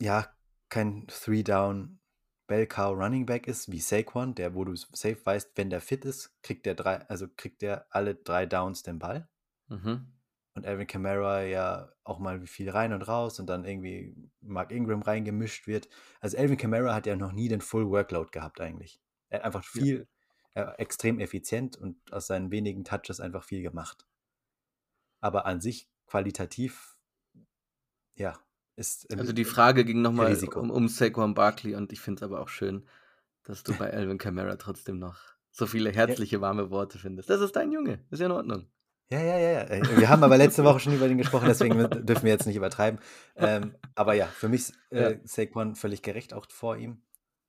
ja, 0.00 0.26
kein 0.68 1.06
Three-Down 1.08 1.98
Bell-Cow 2.46 2.96
Running 2.96 3.26
Back 3.26 3.46
ist, 3.46 3.70
wie 3.70 3.80
Saquon, 3.80 4.34
der, 4.34 4.54
wo 4.54 4.64
du 4.64 4.74
safe 4.74 5.18
weißt, 5.24 5.52
wenn 5.56 5.70
der 5.70 5.80
fit 5.80 6.04
ist, 6.04 6.32
kriegt 6.42 6.66
der 6.66 6.74
drei, 6.74 6.96
also 7.08 7.28
kriegt 7.28 7.62
der 7.62 7.86
alle 7.90 8.14
drei 8.16 8.46
Downs 8.46 8.82
den 8.82 8.98
Ball. 8.98 9.28
Mhm. 9.68 10.12
Und 10.54 10.66
Alvin 10.66 10.86
Kamara 10.88 11.42
ja 11.42 11.92
auch 12.02 12.18
mal 12.18 12.44
viel 12.46 12.70
rein 12.70 12.92
und 12.92 13.02
raus 13.02 13.38
und 13.38 13.46
dann 13.46 13.64
irgendwie 13.64 14.16
Mark 14.40 14.72
Ingram 14.72 15.02
reingemischt 15.02 15.66
wird. 15.68 15.88
Also 16.20 16.36
Alvin 16.38 16.56
Kamara 16.56 16.92
hat 16.94 17.06
ja 17.06 17.14
noch 17.16 17.32
nie 17.32 17.48
den 17.48 17.60
Full 17.60 17.88
Workload 17.88 18.30
gehabt 18.32 18.60
eigentlich. 18.60 19.00
Er 19.28 19.38
hat 19.40 19.44
einfach 19.46 19.64
Ja. 19.74 19.84
viel, 19.84 20.00
äh, 20.02 20.06
extrem 20.54 21.20
effizient 21.20 21.76
und 21.76 21.96
aus 22.12 22.26
seinen 22.26 22.50
wenigen 22.50 22.84
Touches 22.84 23.20
einfach 23.20 23.44
viel 23.44 23.62
gemacht. 23.62 24.06
Aber 25.20 25.46
an 25.46 25.60
sich 25.60 25.88
qualitativ, 26.06 26.96
ja, 28.14 28.38
ist 28.76 29.14
Also 29.16 29.32
die 29.32 29.44
Frage 29.44 29.84
ging 29.84 30.00
nochmal 30.02 30.34
um, 30.54 30.70
um 30.70 30.88
Saquon 30.88 31.34
Barkley 31.34 31.74
und 31.74 31.92
ich 31.92 32.00
finde 32.00 32.20
es 32.20 32.22
aber 32.22 32.40
auch 32.40 32.48
schön, 32.48 32.88
dass 33.44 33.62
du 33.62 33.74
bei 33.74 33.90
Alvin 33.92 34.18
Kamara 34.18 34.56
trotzdem 34.56 34.98
noch 34.98 35.18
so 35.50 35.66
viele 35.66 35.90
herzliche, 35.90 36.40
warme 36.40 36.70
Worte 36.70 36.98
findest. 36.98 37.28
Das 37.28 37.40
ist 37.40 37.56
dein 37.56 37.72
Junge, 37.72 38.04
ist 38.10 38.20
ja 38.20 38.26
in 38.26 38.32
Ordnung. 38.32 38.66
Ja, 39.12 39.20
ja, 39.20 39.38
ja, 39.38 39.50
ja. 39.50 39.60
Äh, 39.64 39.98
Wir 39.98 40.08
haben 40.08 40.22
aber 40.22 40.38
letzte 40.38 40.64
Woche 40.64 40.78
schon 40.78 40.94
über 40.94 41.08
den 41.08 41.18
gesprochen, 41.18 41.46
deswegen 41.48 41.76
dürfen 42.06 42.24
wir 42.24 42.30
jetzt 42.30 42.46
nicht 42.46 42.56
übertreiben. 42.56 43.00
Ähm, 43.34 43.74
aber 43.96 44.14
ja, 44.14 44.26
für 44.26 44.48
mich 44.48 44.72
äh. 44.90 45.18
Saquon 45.24 45.74
völlig 45.74 46.02
gerecht 46.02 46.32
auch 46.32 46.46
vor 46.48 46.76
ihm. 46.76 47.02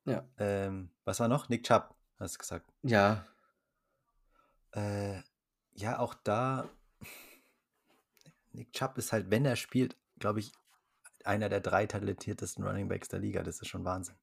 Ja. 0.04 0.28
Ähm, 0.38 0.90
was 1.04 1.20
war 1.20 1.28
noch? 1.28 1.48
Nick 1.48 1.62
Chubb, 1.64 1.94
hast 2.22 2.34
du 2.36 2.38
gesagt. 2.38 2.72
Ja, 2.82 3.26
Äh, 4.72 5.20
ja, 5.74 5.98
auch 5.98 6.14
da. 6.14 6.68
Nick 8.52 8.72
Chubb 8.72 8.98
ist 8.98 9.12
halt, 9.12 9.30
wenn 9.30 9.44
er 9.44 9.56
spielt, 9.56 9.96
glaube 10.18 10.40
ich, 10.40 10.52
einer 11.24 11.48
der 11.48 11.60
drei 11.60 11.86
talentiertesten 11.86 12.64
Running 12.64 12.88
Backs 12.88 13.08
der 13.08 13.20
Liga. 13.20 13.42
Das 13.42 13.60
ist 13.60 13.68
schon 13.68 13.84
Wahnsinn. 13.84 14.16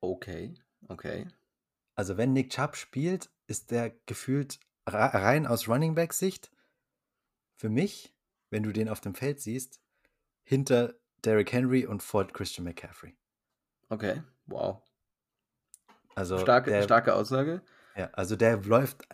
okay, 0.00 0.54
okay. 0.88 1.26
Also, 1.94 2.16
wenn 2.16 2.32
Nick 2.32 2.50
Chubb 2.50 2.76
spielt, 2.76 3.30
ist 3.46 3.70
der 3.70 3.90
gefühlt 4.06 4.60
rein 4.86 5.46
aus 5.46 5.68
Running 5.68 5.94
Back 5.94 6.12
Sicht 6.12 6.50
für 7.56 7.68
mich, 7.68 8.14
wenn 8.50 8.62
du 8.62 8.72
den 8.72 8.88
auf 8.88 9.00
dem 9.00 9.14
Feld 9.14 9.40
siehst, 9.40 9.80
hinter 10.44 10.94
Derrick 11.24 11.52
Henry 11.52 11.86
und 11.86 12.02
vor 12.02 12.26
Christian 12.26 12.64
McCaffrey. 12.64 13.16
Okay, 13.88 14.22
wow. 14.46 14.82
Also, 16.16 16.38
Starke, 16.38 16.70
der, 16.70 16.82
starke 16.82 17.14
Aussage. 17.14 17.62
ja, 17.94 18.10
also 18.14 18.36
der 18.36 18.56
läuft, 18.62 19.06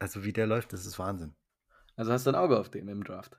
also 0.00 0.24
wie 0.24 0.32
der 0.32 0.46
läuft, 0.46 0.72
das 0.72 0.84
ist 0.84 0.98
Wahnsinn. 0.98 1.34
Also 1.94 2.12
hast 2.12 2.26
du 2.26 2.30
ein 2.30 2.36
Auge 2.36 2.58
auf 2.58 2.68
den 2.68 2.88
im 2.88 3.04
Draft. 3.04 3.38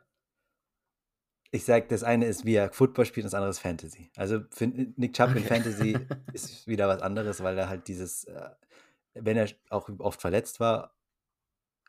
Ich 1.51 1.65
sag, 1.65 1.89
das 1.89 2.03
eine 2.03 2.25
ist, 2.25 2.45
wie 2.45 2.55
er 2.55 2.71
Football 2.71 3.05
spielt, 3.05 3.25
und 3.25 3.31
das 3.31 3.35
andere 3.35 3.51
ist 3.51 3.59
Fantasy. 3.59 4.09
Also 4.15 4.41
für 4.49 4.67
Nick 4.67 5.13
Chubb 5.13 5.31
in 5.31 5.39
Okay. 5.39 5.47
Fantasy 5.47 5.97
ist 6.33 6.65
wieder 6.67 6.87
was 6.87 7.01
anderes, 7.01 7.43
weil 7.43 7.57
er 7.57 7.69
halt 7.69 7.87
dieses, 7.87 8.23
äh, 8.23 8.49
wenn 9.13 9.37
er 9.37 9.49
auch 9.69 9.89
oft 9.99 10.21
verletzt 10.21 10.59
war, 10.59 10.95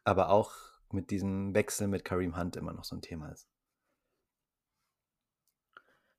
aber 0.04 0.30
auch 0.30 0.52
mit 0.90 1.10
diesem 1.10 1.54
Wechsel 1.54 1.86
mit 1.86 2.04
Kareem 2.04 2.36
Hunt 2.36 2.56
immer 2.56 2.72
noch 2.72 2.84
so 2.84 2.96
ein 2.96 3.02
Thema 3.02 3.30
ist. 3.30 3.48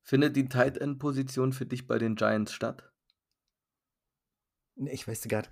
Findet 0.03 0.35
die 0.35 0.47
Tight 0.47 0.77
End 0.77 0.99
Position 0.99 1.53
für 1.53 1.65
dich 1.65 1.85
bei 1.85 1.97
den 1.97 2.15
Giants 2.15 2.53
statt? 2.53 2.91
Nee, 4.81 4.91
Ich 4.91 5.07
weiß 5.07 5.23
gerade, 5.23 5.49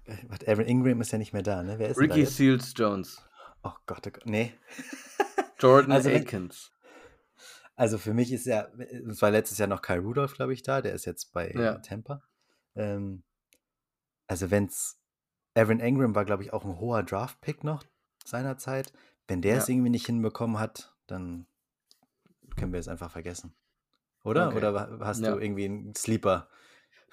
Aaron 0.47 0.65
Ingram 0.65 1.01
ist 1.01 1.11
ja 1.11 1.17
nicht 1.17 1.33
mehr 1.33 1.43
da, 1.43 1.61
ne? 1.61 1.77
Wer 1.79 1.89
ist 1.89 1.97
da 1.97 2.01
Ricky? 2.01 2.25
Seals 2.25 2.73
Jones, 2.75 3.21
Oh 3.63 3.73
Gott, 3.85 4.07
oh 4.07 4.11
Gott, 4.11 4.25
nee. 4.25 4.53
Jordan 5.59 5.91
Also 5.91 6.09
Akins. 6.09 6.71
Also 7.75 7.97
für 7.97 8.13
mich 8.13 8.31
ist 8.31 8.45
ja, 8.45 8.67
es 9.09 9.21
war 9.21 9.29
letztes 9.31 9.57
Jahr 9.57 9.67
noch 9.67 9.81
Kyle 9.81 9.99
Rudolph, 9.99 10.33
glaube 10.35 10.53
ich, 10.53 10.63
da. 10.63 10.81
Der 10.81 10.93
ist 10.93 11.05
jetzt 11.05 11.33
bei 11.33 11.51
Ja. 11.51 11.75
Tampa. 11.79 12.23
Ähm, 12.75 13.23
also 14.27 14.49
wenn 14.49 14.65
es, 14.65 14.97
Evan 15.55 15.79
Engram 15.79 16.15
war, 16.15 16.23
glaube 16.25 16.43
ich, 16.43 16.53
auch 16.53 16.63
ein 16.63 16.79
hoher 16.79 17.03
Draft-Pick 17.03 17.63
noch 17.63 17.83
seinerzeit. 18.23 18.93
Wenn 19.27 19.41
der 19.41 19.57
es 19.57 19.67
Ja. 19.67 19.73
irgendwie 19.73 19.89
nicht 19.89 20.05
hinbekommen 20.05 20.57
hat, 20.59 20.95
dann 21.07 21.47
können 22.55 22.71
wir 22.71 22.79
es 22.79 22.87
einfach 22.87 23.11
vergessen. 23.11 23.53
Oder? 24.23 24.47
Okay. 24.47 24.57
Oder 24.57 24.99
hast 25.01 25.21
Ja. 25.21 25.31
du 25.35 25.39
irgendwie 25.39 25.65
einen 25.65 25.95
Sleeper? 25.95 26.49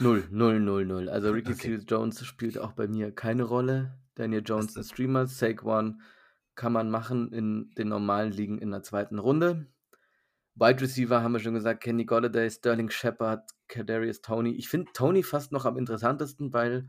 Null, 0.01 0.27
null, 0.31 0.61
null, 0.61 0.85
null. 0.85 1.09
Also 1.09 1.31
Ricky 1.31 1.53
Okay. 1.53 1.69
Seals-Jones 1.69 2.25
spielt 2.25 2.59
auch 2.59 2.73
bei 2.73 2.89
mir 2.89 3.13
keine 3.15 3.45
Rolle. 3.45 3.99
Daniel 4.15 4.43
Jones, 4.45 4.75
du- 4.75 4.83
Streamer. 4.83 5.27
Saquon 5.27 6.01
kann 6.55 6.73
man 6.73 6.91
machen 6.91 7.33
in 7.33 7.71
den 7.77 7.89
normalen 7.89 8.33
Ligen 8.33 8.59
in 8.59 8.71
der 8.71 8.83
zweiten 8.83 9.19
Runde. 9.19 9.67
Wide 10.57 10.81
Receiver 10.81 11.23
haben 11.23 11.33
wir 11.33 11.41
schon 11.41 11.55
gesagt, 11.55 11.83
Kenny 11.83 12.05
Golladay, 12.05 12.49
Sterling 12.49 12.91
Shepard, 12.91 13.51
Kadarius 13.67 14.21
Tony. 14.21 14.51
Ich 14.53 14.69
finde 14.69 14.93
Tony 14.93 15.23
fast 15.25 15.51
noch 15.51 15.65
am 15.65 15.77
interessantesten, 15.77 16.53
weil 16.53 16.89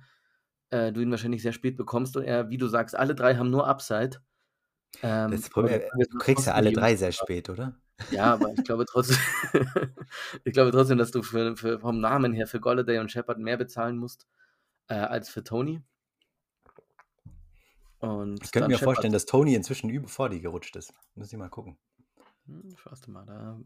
äh, 0.69 0.91
du 0.91 1.01
ihn 1.01 1.09
wahrscheinlich 1.09 1.41
sehr 1.41 1.53
spät 1.53 1.75
bekommst 1.77 2.15
und 2.15 2.23
er, 2.23 2.49
wie 2.49 2.57
du 2.57 2.67
sagst, 2.67 2.95
alle 2.95 3.15
drei 3.15 3.35
haben 3.35 3.49
nur 3.49 3.67
Upside. 3.67 4.17
Ähm, 5.01 5.31
Das 5.31 5.49
Problem, 5.49 5.81
ist, 5.97 6.13
du 6.13 6.17
kriegst 6.19 6.45
ja 6.45 6.53
alle 6.53 6.71
drei 6.73 6.95
sehr 6.95 7.11
spät, 7.11 7.49
oder? 7.49 7.75
Ja, 8.11 8.33
aber 8.33 8.51
ich 8.53 8.63
glaube 8.63 8.85
trotzdem, 8.85 9.17
ich 10.43 10.53
glaube 10.53 10.71
trotzdem, 10.71 10.97
dass 10.97 11.11
du 11.11 11.23
für, 11.23 11.55
für, 11.55 11.79
vom 11.79 11.99
Namen 11.99 12.33
her 12.33 12.47
für 12.47 12.59
Golladay 12.59 12.99
und 12.99 13.11
Shepard 13.11 13.39
mehr 13.39 13.57
bezahlen 13.57 13.97
musst 13.97 14.27
äh, 14.87 14.95
als 14.95 15.29
für 15.29 15.43
Tony. 15.43 15.81
Und 17.99 18.43
Ich 18.43 18.51
könnte 18.51 18.67
mir 18.67 18.75
Shepard. 18.77 18.95
vorstellen, 18.95 19.13
dass 19.13 19.25
Tony 19.25 19.55
inzwischen 19.55 19.89
über 19.89 20.07
vor 20.07 20.29
die 20.29 20.41
gerutscht 20.41 20.75
ist. 20.75 20.93
Muss 21.15 21.31
ich 21.31 21.37
mal 21.37 21.49
gucken. 21.49 21.77
Hm, 22.47 22.75
schaust 22.77 23.07
du 23.07 23.11
mal 23.11 23.25
da. 23.25 23.59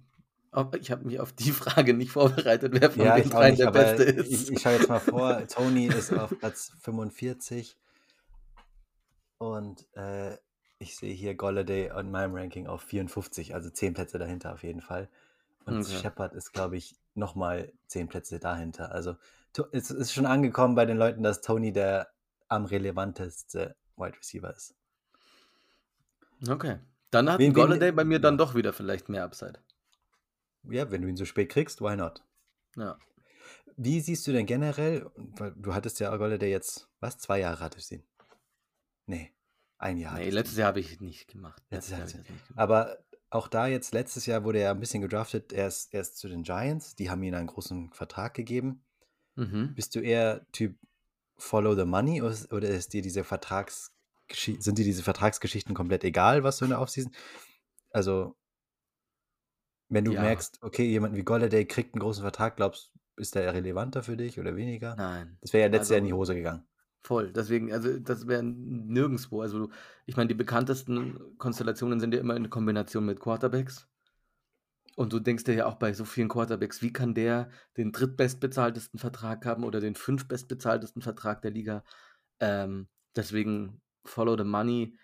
Ich 0.80 0.90
habe 0.90 1.06
mich 1.06 1.20
auf 1.20 1.32
die 1.34 1.52
Frage 1.52 1.94
nicht 1.94 2.12
vorbereitet, 2.12 2.74
wer 2.80 2.90
von 2.92 3.06
Ja, 3.06 3.16
den 3.16 3.26
ich 3.26 3.30
dreien 3.32 3.56
der 3.56 3.72
Beste 3.72 4.04
ich, 4.06 4.18
ist. 4.32 4.50
ich 4.50 4.62
schaue 4.62 4.74
jetzt 4.74 4.90
mal 4.90 5.00
vor. 5.00 5.46
Tony 5.48 5.88
ist 5.88 6.12
auf 6.14 6.38
Platz 6.40 6.72
45 6.82 7.78
und 9.38 9.86
äh, 9.96 10.38
ich 10.80 10.96
sehe 10.96 11.14
hier 11.14 11.36
Golladay 11.36 11.92
in 12.00 12.10
meinem 12.10 12.34
Ranking 12.36 12.68
auf 12.68 12.82
54, 12.82 13.54
also 13.54 13.70
10 13.70 13.94
Plätze 13.94 14.18
dahinter 14.18 14.54
auf 14.54 14.64
jeden 14.64 14.82
Fall. 14.82 15.10
Und 15.66 15.82
Okay. 15.82 15.98
Shepard 16.02 16.34
ist, 16.34 16.54
glaube 16.54 16.78
ich, 16.78 16.96
nochmal 17.14 17.72
10 17.88 18.08
Plätze 18.08 18.40
dahinter. 18.40 18.92
Also 18.94 19.16
es 19.74 19.92
ist 19.92 20.14
schon 20.14 20.26
angekommen 20.26 20.76
bei 20.76 20.86
den 20.86 20.98
Leuten, 20.98 21.22
dass 21.22 21.42
Tony 21.42 21.74
der 21.74 22.10
am 22.48 22.66
relevanteste 22.66 23.76
Wide 23.98 24.18
Receiver 24.18 24.56
ist. 24.56 24.76
Okay. 26.48 26.80
Dann 27.12 27.30
hat 27.30 27.40
Wen- 27.40 27.54
Golladay 27.54 27.92
bei 27.92 28.04
mir 28.06 28.20
dann 28.20 28.38
doch 28.38 28.56
wieder 28.56 28.72
vielleicht 28.72 29.10
mehr 29.10 29.24
Upside. 29.24 29.60
Ja, 30.64 30.90
wenn 30.92 31.02
du 31.02 31.08
ihn 31.08 31.18
so 31.18 31.26
spät 31.26 31.50
kriegst, 31.50 31.82
why 31.82 31.96
not? 31.96 32.24
Ja. 32.76 32.98
Wie 33.76 34.00
siehst 34.02 34.26
du 34.28 34.32
denn 34.32 34.46
generell, 34.46 35.10
weil 35.16 35.54
du 35.56 35.74
hattest 35.74 36.00
ja 36.00 36.16
Golladay 36.16 36.50
jetzt, 36.50 36.90
was, 37.00 37.18
zwei 37.18 37.40
Jahre 37.40 37.60
hattest 37.64 37.92
du 37.92 37.96
ihn? 37.96 38.04
Nee, 39.06 39.34
ein 39.80 39.98
Jahr 39.98 40.18
Nee, 40.18 40.30
letztes. 40.30 40.58
Jahr 40.58 40.68
habe 40.68 40.80
ich 40.80 41.00
nicht 41.02 41.28
gemacht. 41.28 41.64
Letztes 41.70 41.92
Jahr 41.92 42.00
Jahr 42.00 42.08
ich 42.24 42.30
nicht 42.30 42.48
gemacht. 42.48 42.60
Aber 42.60 42.98
auch 43.32 43.48
da 43.48 43.68
jetzt, 43.68 43.94
letztes 43.94 44.26
Jahr 44.26 44.44
wurde 44.44 44.60
er 44.60 44.72
ein 44.72 44.80
bisschen 44.80 45.02
gedraftet, 45.02 45.54
er 45.54 45.68
ist, 45.68 45.94
zu 46.18 46.28
den 46.28 46.44
Giants, 46.44 46.96
die 46.96 47.10
haben 47.10 47.22
ihm 47.24 47.34
einen 47.34 47.48
großen 47.48 47.92
Vertrag 47.94 48.34
gegeben. 48.34 48.84
Mhm. 49.36 49.74
Bist 49.76 49.96
du 49.96 50.00
eher 50.02 50.46
Typ 50.52 50.76
Follow 51.38 51.76
the 51.76 51.86
Money 51.86 52.22
oder 52.22 52.68
ist- 52.70 52.94
dir 52.94 53.02
diese 53.02 53.24
sind 54.60 54.78
dir 54.78 54.84
diese 54.86 55.04
Vertragsgeschichten 55.04 55.74
komplett 55.74 56.04
egal, 56.04 56.44
was 56.44 56.58
du 56.58 56.66
in 56.66 56.72
der 56.72 56.82
Offseason? 56.82 57.12
Also, 57.92 58.36
wenn 59.88 60.06
du 60.06 60.12
Ja. 60.14 60.22
merkst, 60.22 60.62
okay, 60.62 60.84
jemand 60.86 61.16
wie 61.16 61.24
Golladay 61.24 61.66
kriegt 61.66 61.94
einen 61.96 62.02
großen 62.02 62.22
Vertrag, 62.22 62.58
glaubst 62.58 62.92
du, 63.16 63.22
ist 63.22 63.36
der 63.36 63.54
relevanter 63.54 64.04
für 64.04 64.18
dich 64.18 64.40
oder 64.40 64.56
weniger? 64.56 64.96
Nein. 64.96 65.38
Das 65.42 65.52
wäre 65.54 65.64
ja 65.64 65.72
letztes 65.72 65.90
Jahr 65.90 66.00
in 66.00 66.06
die 66.06 66.12
Also- 66.12 66.20
Hose 66.22 66.36
gegangen. 66.36 66.66
Voll. 67.02 67.32
Deswegen, 67.32 67.72
also 67.72 67.98
das 68.00 68.28
wäre 68.28 68.44
nirgendwo. 68.44 69.42
Also, 69.42 69.70
ich 70.06 70.18
meine, 70.18 70.28
die 70.28 70.34
bekanntesten 70.34 71.38
Konstellationen 71.38 72.00
sind 72.00 72.14
ja 72.14 72.20
immer 72.20 72.36
in 72.36 72.50
Kombination 72.50 73.06
mit 73.06 73.20
Quarterbacks. 73.20 73.88
Und 74.96 75.14
du 75.14 75.20
denkst 75.20 75.46
dir 75.46 75.56
ja 75.56 75.66
auch 75.66 75.76
bei 75.76 75.94
so 75.94 76.04
vielen 76.04 76.28
Quarterbacks, 76.28 76.82
wie 76.82 76.92
kann 76.92 77.14
der 77.14 77.50
den 77.78 77.94
drittbestbezahltesten 77.94 79.00
Vertrag 79.00 79.46
haben 79.46 79.64
oder 79.64 79.80
den 79.80 79.96
fünftbestbezahltesten 79.96 81.02
Vertrag 81.02 81.42
der 81.42 81.52
Liga? 81.52 81.86
Ähm, 82.42 82.90
deswegen 83.16 83.82
Follow 84.04 84.38
the 84.38 84.44
Money 84.44 84.98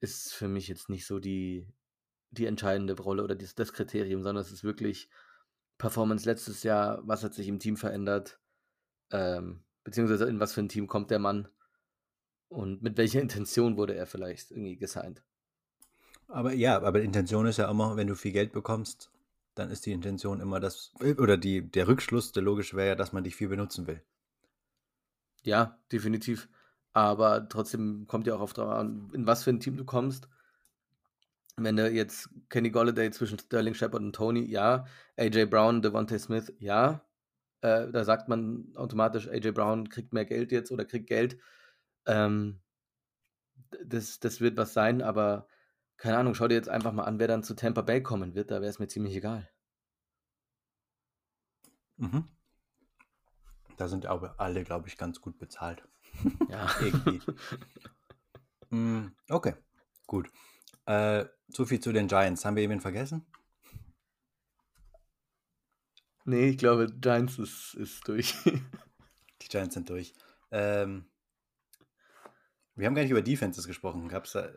ist 0.00 0.34
für 0.34 0.48
mich 0.48 0.68
jetzt 0.68 0.90
nicht 0.90 1.06
so 1.06 1.20
die, 1.20 1.66
die 2.30 2.44
entscheidende 2.46 2.94
Rolle 3.00 3.24
oder 3.24 3.34
das, 3.34 3.54
das 3.54 3.72
Kriterium, 3.72 4.22
sondern 4.22 4.42
es 4.42 4.52
ist 4.52 4.64
wirklich 4.64 5.08
Performance 5.78 6.26
letztes 6.26 6.62
Jahr, 6.62 7.00
was 7.06 7.24
hat 7.24 7.32
sich 7.32 7.48
im 7.48 7.58
Team 7.58 7.78
verändert, 7.78 8.38
ähm, 9.10 9.64
beziehungsweise 9.84 10.26
in 10.26 10.40
was 10.40 10.52
für 10.52 10.60
ein 10.60 10.68
Team 10.68 10.86
kommt 10.86 11.10
der 11.10 11.18
Mann 11.18 11.48
und 12.48 12.82
mit 12.82 12.96
welcher 12.96 13.20
Intention 13.22 13.76
wurde 13.76 13.94
er 13.94 14.06
vielleicht 14.06 14.50
irgendwie 14.50 14.76
gesigned. 14.76 15.22
Aber 16.28 16.52
ja, 16.52 16.76
aber 16.76 17.00
die 17.00 17.06
Intention 17.06 17.46
ist 17.46 17.56
ja 17.56 17.68
immer, 17.68 17.96
wenn 17.96 18.06
du 18.06 18.14
viel 18.14 18.32
Geld 18.32 18.52
bekommst, 18.52 19.10
dann 19.54 19.70
ist 19.70 19.84
die 19.84 19.92
Intention 19.92 20.40
immer 20.40 20.60
das, 20.60 20.92
oder 21.18 21.36
die, 21.36 21.62
der 21.62 21.88
Rückschluss, 21.88 22.32
der 22.32 22.42
logische 22.42 22.76
wäre 22.76 22.88
ja, 22.88 22.94
dass 22.94 23.12
man 23.12 23.24
dich 23.24 23.34
viel 23.34 23.48
benutzen 23.48 23.86
will. 23.86 24.00
Ja, 25.42 25.78
definitiv. 25.90 26.48
Aber 26.92 27.48
trotzdem 27.48 28.06
kommt 28.06 28.26
ja 28.26 28.34
auch 28.34 28.40
auf 28.40 28.52
drauf 28.52 28.70
an, 28.70 29.10
in 29.12 29.26
was 29.26 29.44
für 29.44 29.50
ein 29.50 29.60
Team 29.60 29.76
du 29.76 29.84
kommst. 29.84 30.28
Wenn 31.56 31.76
du 31.76 31.90
jetzt 31.90 32.30
Kenny 32.48 32.70
Golladay 32.70 33.10
zwischen 33.10 33.38
Sterling 33.38 33.74
Shepard 33.74 34.02
und 34.02 34.14
Tony, 34.14 34.44
ja. 34.44 34.86
AJ 35.16 35.46
Brown, 35.46 35.82
Devontae 35.82 36.18
Smith, 36.18 36.52
ja. 36.58 37.04
Äh, 37.62 37.90
da 37.90 38.04
sagt 38.04 38.28
man 38.28 38.72
automatisch, 38.76 39.28
AJ 39.28 39.52
Brown 39.52 39.88
kriegt 39.88 40.12
mehr 40.12 40.24
Geld 40.24 40.52
jetzt 40.52 40.72
oder 40.72 40.84
kriegt 40.84 41.06
Geld. 41.06 41.38
Ähm, 42.06 42.60
das, 43.84 44.20
das 44.20 44.40
wird 44.40 44.56
was 44.56 44.72
sein, 44.72 45.02
aber 45.02 45.46
keine 45.96 46.16
Ahnung, 46.16 46.34
schau 46.34 46.48
dir 46.48 46.54
jetzt 46.54 46.68
einfach 46.68 46.92
mal 46.92 47.04
an, 47.04 47.18
wer 47.18 47.28
dann 47.28 47.42
zu 47.42 47.54
Tampa 47.54 47.82
Bay 47.82 48.02
kommen 48.02 48.34
wird. 48.34 48.50
Da 48.50 48.62
wäre 48.62 48.70
es 48.70 48.78
mir 48.78 48.88
ziemlich 48.88 49.14
egal. 49.14 49.48
Mhm. 51.98 52.24
Da 53.76 53.88
sind 53.88 54.06
aber 54.06 54.34
alle, 54.38 54.64
glaube 54.64 54.88
ich, 54.88 54.96
ganz 54.96 55.20
gut 55.20 55.38
bezahlt. 55.38 55.82
Ja. 56.48 56.68
Irgendwie. 56.80 57.20
Mm, 58.72 59.08
okay, 59.28 59.54
gut. 60.06 60.30
Äh, 60.86 61.24
so 61.48 61.66
viel 61.66 61.80
zu 61.80 61.92
den 61.92 62.06
Giants. 62.06 62.44
Haben 62.44 62.54
wir 62.54 62.62
jemanden 62.62 62.82
vergessen? 62.82 63.26
Nee, 66.24 66.50
ich 66.50 66.58
glaube, 66.58 66.86
Giants 67.00 67.38
ist, 67.38 67.74
ist 67.74 68.06
durch. 68.08 68.34
Die 69.42 69.48
Giants 69.48 69.74
sind 69.74 69.88
durch. 69.88 70.12
Ähm, 70.50 71.06
wir 72.74 72.86
haben 72.86 72.94
gar 72.94 73.02
nicht 73.02 73.10
über 73.10 73.22
Defenses 73.22 73.66
gesprochen. 73.66 74.08
Gab's 74.08 74.32
da. 74.32 74.48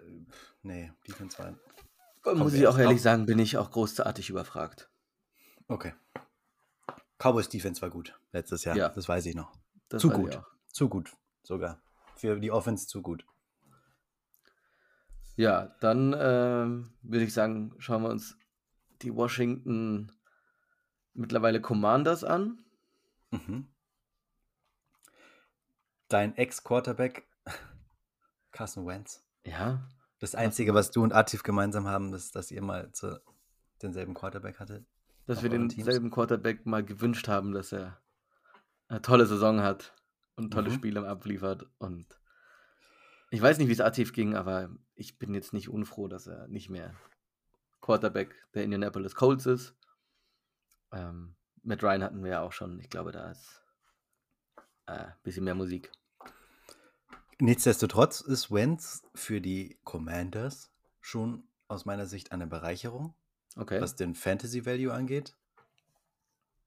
Nee, 0.61 0.91
Defense 1.07 1.37
war. 1.37 2.35
Muss 2.35 2.53
ich 2.53 2.67
auch 2.67 2.77
ehrlich 2.77 2.97
auf. 2.97 3.03
sagen, 3.03 3.25
bin 3.25 3.39
ich 3.39 3.57
auch 3.57 3.71
großartig 3.71 4.29
überfragt. 4.29 4.89
Okay. 5.67 5.93
Cowboys 7.17 7.49
Defense 7.49 7.81
war 7.81 7.89
gut 7.89 8.17
letztes 8.31 8.63
Jahr. 8.63 8.75
Ja. 8.75 8.89
Das 8.89 9.07
weiß 9.07 9.25
ich 9.25 9.35
noch. 9.35 9.53
Das 9.89 10.01
Zu 10.01 10.09
gut. 10.09 10.41
Zu 10.67 10.89
gut 10.89 11.11
sogar. 11.43 11.81
Für 12.15 12.39
die 12.39 12.51
Offense 12.51 12.87
zu 12.87 13.01
gut. 13.01 13.25
Ja, 15.35 15.75
dann 15.81 16.15
ähm, 16.17 16.93
würde 17.01 17.25
ich 17.25 17.33
sagen, 17.33 17.73
schauen 17.79 18.03
wir 18.03 18.09
uns 18.09 18.37
die 19.01 19.13
Washington 19.13 20.11
mittlerweile 21.13 21.61
Commanders 21.61 22.23
an. 22.23 22.63
Mhm. 23.31 23.67
Dein 26.07 26.35
Ex-Quarterback, 26.37 27.27
Carson 28.51 28.85
Wentz. 28.85 29.23
Ja, 29.45 29.87
Das 30.19 30.35
Einzige, 30.35 30.73
was 30.73 30.91
du 30.91 31.03
und 31.03 31.11
Atif 31.13 31.43
gemeinsam 31.43 31.87
haben, 31.87 32.13
ist, 32.13 32.35
dass 32.35 32.51
ihr 32.51 32.61
mal 32.61 32.91
zu 32.93 33.19
denselben 33.81 34.13
Quarterback 34.13 34.59
hattet. 34.59 34.85
dass 35.25 35.41
wir 35.41 35.49
denselben 35.49 36.11
Quarterback 36.11 36.65
mal 36.65 36.83
gewünscht 36.83 37.27
haben, 37.29 37.53
dass 37.53 37.71
er 37.71 37.97
eine 38.89 39.01
tolle 39.01 39.25
Saison 39.25 39.61
hat 39.61 39.93
und 40.35 40.51
tolle 40.51 40.69
Mhm. 40.69 40.73
Spiele 40.75 41.07
abliefert. 41.07 41.65
Und 41.77 42.05
ich 43.31 43.41
weiß 43.41 43.57
nicht, 43.57 43.67
wie 43.69 43.73
es 43.73 43.79
Atif 43.81 44.11
ging, 44.13 44.35
aber 44.35 44.69
ich 44.95 45.17
bin 45.17 45.33
jetzt 45.33 45.53
nicht 45.53 45.69
unfroh, 45.69 46.07
dass 46.09 46.27
er 46.27 46.47
nicht 46.49 46.69
mehr 46.69 46.93
Quarterback 47.81 48.35
der 48.53 48.63
Indianapolis 48.65 49.15
Colts 49.15 49.45
ist. 49.45 49.75
Ähm, 50.93 51.35
mit 51.63 51.81
Ryan 51.83 52.03
hatten 52.03 52.23
wir 52.23 52.31
ja 52.31 52.41
auch 52.41 52.51
schon. 52.51 52.79
Ich 52.79 52.89
glaube, 52.89 53.11
da 53.11 53.31
ist 53.31 53.61
ein 54.85 54.99
äh, 54.99 55.11
bisschen 55.23 55.43
mehr 55.43 55.55
Musik. 55.55 55.91
Nichtsdestotrotz 57.39 58.21
ist 58.21 58.51
Wentz 58.51 59.03
für 59.15 59.41
die 59.41 59.77
Commanders 59.83 60.71
schon 61.01 61.43
aus 61.67 61.85
meiner 61.85 62.05
Sicht 62.05 62.31
eine 62.31 62.47
Bereicherung, 62.47 63.15
Okay. 63.55 63.81
was 63.81 63.95
den 63.95 64.15
Fantasy 64.15 64.65
Value 64.65 64.93
angeht. 64.93 65.35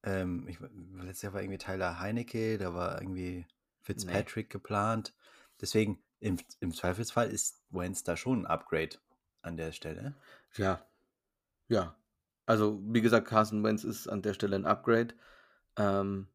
Ähm, 0.03 0.47
ich, 0.49 0.59
letztes 0.95 1.23
Jahr 1.23 1.33
war 1.33 1.43
irgendwie 1.43 1.59
Tyler 1.59 2.01
Heinecke, 2.01 2.59
da 2.59 2.75
war 2.75 3.01
irgendwie 3.01 3.47
Fitzpatrick 3.83 4.51
geplant. 4.51 5.15
Deswegen, 5.61 6.03
im, 6.21 6.39
im 6.61 6.75
Zweifelsfall 6.75 7.31
ist 7.31 7.63
Wentz 7.71 8.03
da 8.03 8.17
schon 8.17 8.43
ein 8.43 8.47
Upgrade 8.47 8.99
an 9.43 9.57
der 9.57 9.73
Stelle. 9.73 10.15
Ja. 10.57 10.85
Ja. 11.69 11.97
Also, 12.47 12.81
wie 12.85 13.01
gesagt, 13.03 13.27
Carson 13.29 13.65
Wentz 13.65 13.83
ist 13.85 14.07
an 14.09 14.23
der 14.23 14.33
Stelle 14.35 14.57
'n 14.57 14.67
Upgrade. 14.67 15.15
Ähm, 15.77 16.29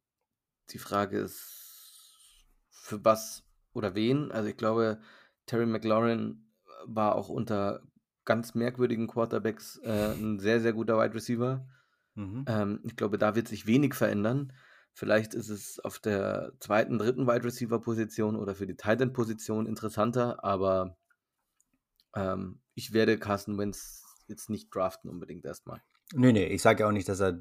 die 0.72 0.80
Frage 0.80 1.20
ist, 1.20 2.47
für 2.72 3.03
was 3.05 3.45
oder 3.74 3.95
wen? 3.95 4.32
Also, 4.32 4.49
ich 4.49 4.57
glaube, 4.57 5.01
Terry 5.47 5.66
McLaurin 5.66 6.51
war 6.86 7.16
auch 7.16 7.30
unter 7.30 7.84
ganz 8.26 8.55
merkwürdigen 8.55 9.07
Quarterbacks, 9.07 9.78
äh, 9.84 10.14
'n 10.16 10.39
sehr, 10.39 10.62
sehr 10.62 10.74
guter 10.74 10.99
Wide 10.99 11.16
Receiver. 11.16 11.68
Mhm. 12.16 12.47
Ähm, 12.47 12.82
ich 12.86 12.95
glaube, 12.97 13.18
da 13.20 13.36
wird 13.36 13.47
sich 13.49 13.68
wenig 13.68 13.95
verändern. 13.95 14.53
Vielleicht 14.93 15.34
ist 15.36 15.49
es 15.49 15.80
auf 15.80 15.99
der 15.99 16.53
2., 16.59 16.99
3. 16.99 17.28
Wide 17.28 17.45
Receiver 17.45 17.82
Position 17.82 18.36
oder 18.38 18.55
für 18.55 18.68
die 18.68 18.76
Tight 18.78 19.01
End 19.01 19.14
Position 19.14 19.68
interessanter, 19.68 20.43
aber 20.43 20.97
ähm, 22.16 22.62
ich 22.76 22.93
werde 22.93 23.18
Carson 23.20 23.57
Wentz 23.57 24.03
jetzt 24.28 24.49
nicht 24.49 24.74
draften 24.74 25.09
unbedingt 25.09 25.45
erst 25.45 25.66
mal. 26.14 26.20
Ne, 26.22 26.34
ne, 26.34 26.45
ich 26.47 26.62
sage 26.62 26.82
ja 26.84 26.88
auch 26.88 26.91
nicht, 26.91 27.07
dass 27.09 27.20
er 27.22 27.34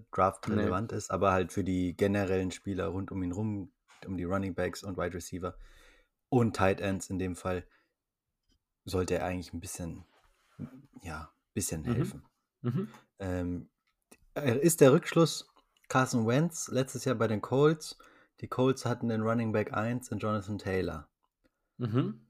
Ne. 0.46 0.74
draftrelevant 0.74 0.92
ist, 0.92 1.10
aber 1.10 1.32
halt 1.32 1.52
für 1.52 1.64
die 1.64 1.96
generellen 1.96 2.50
Spieler 2.52 2.86
rund 2.88 3.10
um 3.10 3.22
ihn 3.22 3.32
rum, 3.32 3.72
um 4.06 4.16
die 4.16 4.24
Running 4.24 4.54
Backs 4.54 4.82
und 4.84 4.96
Wide 4.96 5.14
Receiver 5.14 5.56
und 6.30 6.56
Tight 6.56 6.80
Ends 6.80 7.10
in 7.10 7.18
dem 7.18 7.36
Fall 7.36 7.66
sollte 8.84 9.14
er 9.14 9.24
eigentlich 9.24 9.52
'n 9.54 9.60
bisschen 9.60 10.04
ja, 11.02 11.32
bisschen 11.54 11.84
Mhm. 11.84 11.92
helfen. 11.94 12.24
Mhm. 12.62 13.00
Ähm, 13.20 13.70
äh, 14.34 14.58
ist 14.58 14.80
der 14.82 14.92
Rückschluss 14.92 15.48
Carson 15.88 16.26
Wentz 16.26 16.68
letztes 16.68 17.04
Jahr 17.06 17.16
bei 17.16 17.28
den 17.28 17.42
Colts. 17.42 17.98
Die 18.40 18.48
Colts 18.48 18.86
hatten 18.86 19.08
den 19.08 19.22
Running 19.22 19.52
Back 19.52 19.74
1 19.74 20.08
in 20.10 20.18
Jonathan 20.18 20.58
Taylor. 20.58 21.08
Mhm. 21.78 22.20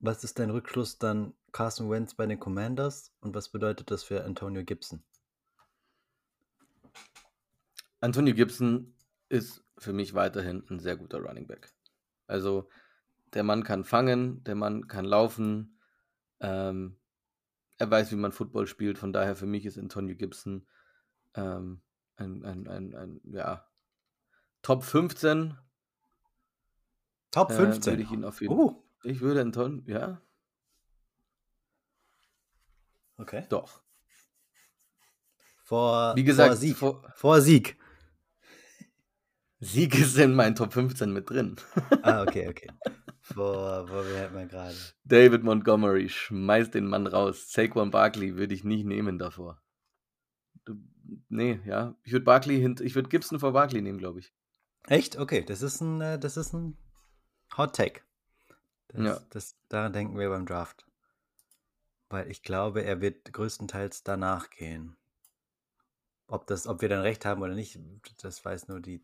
Was 0.00 0.24
ist 0.24 0.40
dein 0.40 0.50
Rückschluss 0.50 0.98
dann 0.98 1.34
Carson 1.52 1.88
Wentz 1.88 2.14
bei 2.16 2.26
den 2.26 2.40
Commanders 2.40 3.14
und 3.20 3.36
was 3.36 3.48
bedeutet 3.48 3.92
das 3.92 4.02
für 4.02 4.24
Antonio 4.24 4.64
Gibson? 4.64 5.04
Antonio 8.02 8.34
Gibson 8.34 8.94
ist 9.28 9.64
für 9.78 9.92
mich 9.92 10.14
weiterhin 10.14 10.64
'n 10.70 10.78
sehr 10.78 10.96
guter 10.96 11.18
Running 11.18 11.46
Back. 11.46 11.72
Also, 12.26 12.68
der 13.34 13.44
Mann 13.44 13.64
kann 13.64 13.84
fangen, 13.84 14.44
der 14.44 14.54
Mann 14.54 14.88
kann 14.88 15.04
laufen, 15.04 15.78
ähm, 16.40 16.98
er 17.78 17.90
weiß, 17.90 18.12
wie 18.12 18.16
man 18.16 18.32
Football 18.32 18.66
spielt. 18.68 18.98
Von 18.98 19.12
daher 19.12 19.36
für 19.36 19.46
mich 19.46 19.66
ist 19.66 19.78
Antonio 19.78 20.16
Gibson, 20.16 20.68
ähm, 21.34 21.82
ein 22.16 22.44
ein 22.44 22.68
ein 22.68 22.94
ein, 22.96 23.20
ja, 23.32 23.68
Top 24.62 24.84
15. 24.84 25.56
Top 27.32 27.50
Äh, 27.50 27.82
würde 27.84 28.02
15? 28.02 28.02
ich 28.02 28.12
ihn 28.12 28.24
auf 28.24 28.40
jeden 28.42 28.60
Uh. 28.60 28.82
ich 29.02 29.20
würde 29.20 29.40
Anton 29.40 29.84
ja. 29.86 30.20
Okay. 33.20 33.48
Doch. 33.50 33.82
Vor 35.64 36.16
Wie 36.16 36.24
vor 36.26 36.56
gesagt, 36.56 36.56
Sieg. 36.56 36.78
vor 36.78 37.12
Vor 37.14 37.40
Sieg. 37.40 37.77
Sieg 39.60 39.98
ist 39.98 40.16
in 40.18 40.34
meinen 40.34 40.54
Top 40.54 40.72
15 40.72 41.12
mit 41.12 41.30
drin. 41.30 41.56
Ah, 42.02 42.22
okay, 42.22 42.48
okay. 42.48 42.70
Vor 43.22 43.86
vor 43.88 44.04
wer 44.06 44.22
hatten 44.24 44.36
wir 44.36 44.46
grade? 44.46 44.76
David 45.04 45.42
Montgomery, 45.42 46.08
schmeiß 46.08 46.70
den 46.70 46.86
Mann 46.86 47.06
raus. 47.06 47.50
Saquon 47.52 47.90
Barkley 47.90 48.36
würde 48.36 48.54
ich 48.54 48.62
nicht 48.64 48.84
nehmen 48.86 49.18
davor. 49.18 49.60
Du 50.64 50.74
ne, 51.28 51.60
ja. 51.66 51.96
Ich 52.04 52.12
würde 52.12 52.24
Barkley 52.24 52.60
hint 52.60 52.80
ich 52.80 52.94
würde 52.94 53.08
Gibson 53.08 53.40
vor 53.40 53.52
Barkley 53.52 53.82
nehmen, 53.82 53.98
glaube 53.98 54.20
ich. 54.20 54.32
Echt? 54.86 55.18
Okay, 55.18 55.42
das 55.44 55.62
ist 55.62 55.80
'n 55.82 56.00
äh, 56.00 56.18
das 56.18 56.36
ist 56.36 56.54
'n 56.54 56.76
Hot 57.56 57.74
Take. 57.74 58.02
Das 58.88 59.04
Ja. 59.04 59.20
das 59.30 59.56
daran 59.68 59.92
denken 59.92 60.18
wir 60.18 60.28
beim 60.30 60.46
Draft. 60.46 60.86
Weil 62.10 62.30
ich 62.30 62.42
glaube, 62.42 62.82
er 62.84 63.00
wird 63.00 63.32
größtenteils 63.32 64.02
danach 64.02 64.50
gehen. 64.50 64.96
Ob 66.26 66.46
das 66.46 66.66
ob 66.66 66.80
wir 66.80 66.88
dann 66.88 67.00
recht 67.00 67.24
haben 67.24 67.42
oder 67.42 67.54
nicht, 67.54 67.78
das 68.22 68.44
weiß 68.44 68.68
nur 68.68 68.80
die 68.80 69.02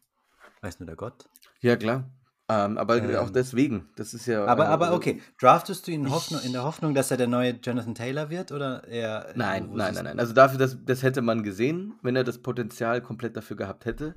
weiß 0.64 0.80
nur 0.80 0.86
der 0.86 0.96
Gott. 0.96 1.28
Ja, 1.60 1.76
klar. 1.76 2.10
Ähm, 2.48 2.76
aber 2.76 2.94
auch 2.94 2.98
Ähm. 3.26 3.32
deswegen. 3.32 3.88
Das 3.96 4.12
ist 4.12 4.26
ja, 4.26 4.44
Aber 4.46 4.64
äh, 4.64 4.68
aber 4.68 4.86
also 4.86 4.96
okay, 4.96 5.22
draftest 5.40 5.86
du 5.86 5.92
ihn 5.92 6.04
in 6.04 6.10
Hoffnung 6.10 6.40
in 6.42 6.52
der 6.52 6.64
Hoffnung, 6.64 6.94
dass 6.94 7.10
er 7.10 7.16
der 7.16 7.26
neue 7.26 7.52
Jonathan 7.52 7.94
Taylor 7.94 8.28
wird 8.28 8.52
oder 8.52 8.86
eher 8.86 9.32
Nein, 9.36 9.70
wo 9.70 9.76
nein, 9.76 9.94
nein, 9.94 10.04
du 10.04 10.10
nein. 10.10 10.18
Also 10.18 10.32
dafür, 10.34 10.58
das 10.58 10.76
das 10.84 11.02
hätte 11.02 11.22
man 11.22 11.42
gesehen, 11.42 11.94
wenn 12.02 12.16
er 12.16 12.24
das 12.24 12.38
Potenzial 12.42 13.00
komplett 13.00 13.36
dafür 13.36 13.56
gehabt 13.56 13.84
hätte. 13.86 14.16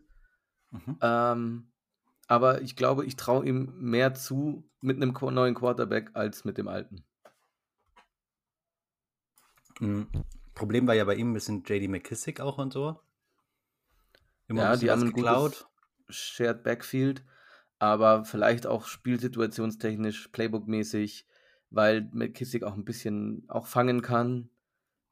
Mhm. 0.72 0.98
Ähm, 1.02 1.72
aber 2.28 2.62
ich 2.62 2.76
glaube, 2.76 3.06
ich 3.06 3.16
traue 3.16 3.46
ihm 3.46 3.72
mehr 3.80 4.14
zu 4.14 4.70
mit 4.82 4.98
'nem 5.00 5.14
Qua 5.14 5.32
neuen 5.32 5.56
Quarterback 5.56 6.12
als 6.14 6.44
mit 6.44 6.58
dem 6.58 6.68
alten. 6.68 7.06
Hm, 9.80 10.08
Problem 10.56 10.88
war 10.88 10.96
ja 10.96 11.06
bei 11.06 11.16
ihm 11.16 11.30
'n 11.32 11.34
bisschen 11.34 11.64
JD 11.66 11.88
McKissick 11.88 12.40
auch 12.42 12.58
und 12.58 12.74
so. 12.74 13.00
Immer 14.50 14.64
Ja, 14.64 14.76
die 14.78 14.90
haben 14.90 15.02
was 15.02 15.10
'n 15.10 15.14
geklaut. 15.14 15.52
gutes 15.52 15.77
Shared 16.10 16.64
Backfield, 16.64 17.24
aber 17.80 18.26
vielleicht 18.26 18.66
auch 18.68 18.86
spielsituationstechnisch, 18.88 20.30
playbookmäßig, 20.30 21.26
weil 21.70 22.10
McKissick 22.14 22.64
auch 22.64 22.76
'n 22.76 22.86
bisschen 22.86 23.46
auch 23.50 23.68
fangen 23.68 24.02
kann. 24.02 24.50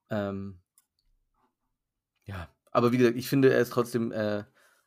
Ähm 0.10 0.60
ja, 2.26 2.50
aber 2.72 2.92
wie 2.92 2.98
gesagt, 2.98 3.18
ich 3.18 3.30
finde, 3.30 3.54
er 3.54 3.60
ist 3.60 3.72
trotzdem, 3.72 4.12
äh, 4.12 4.44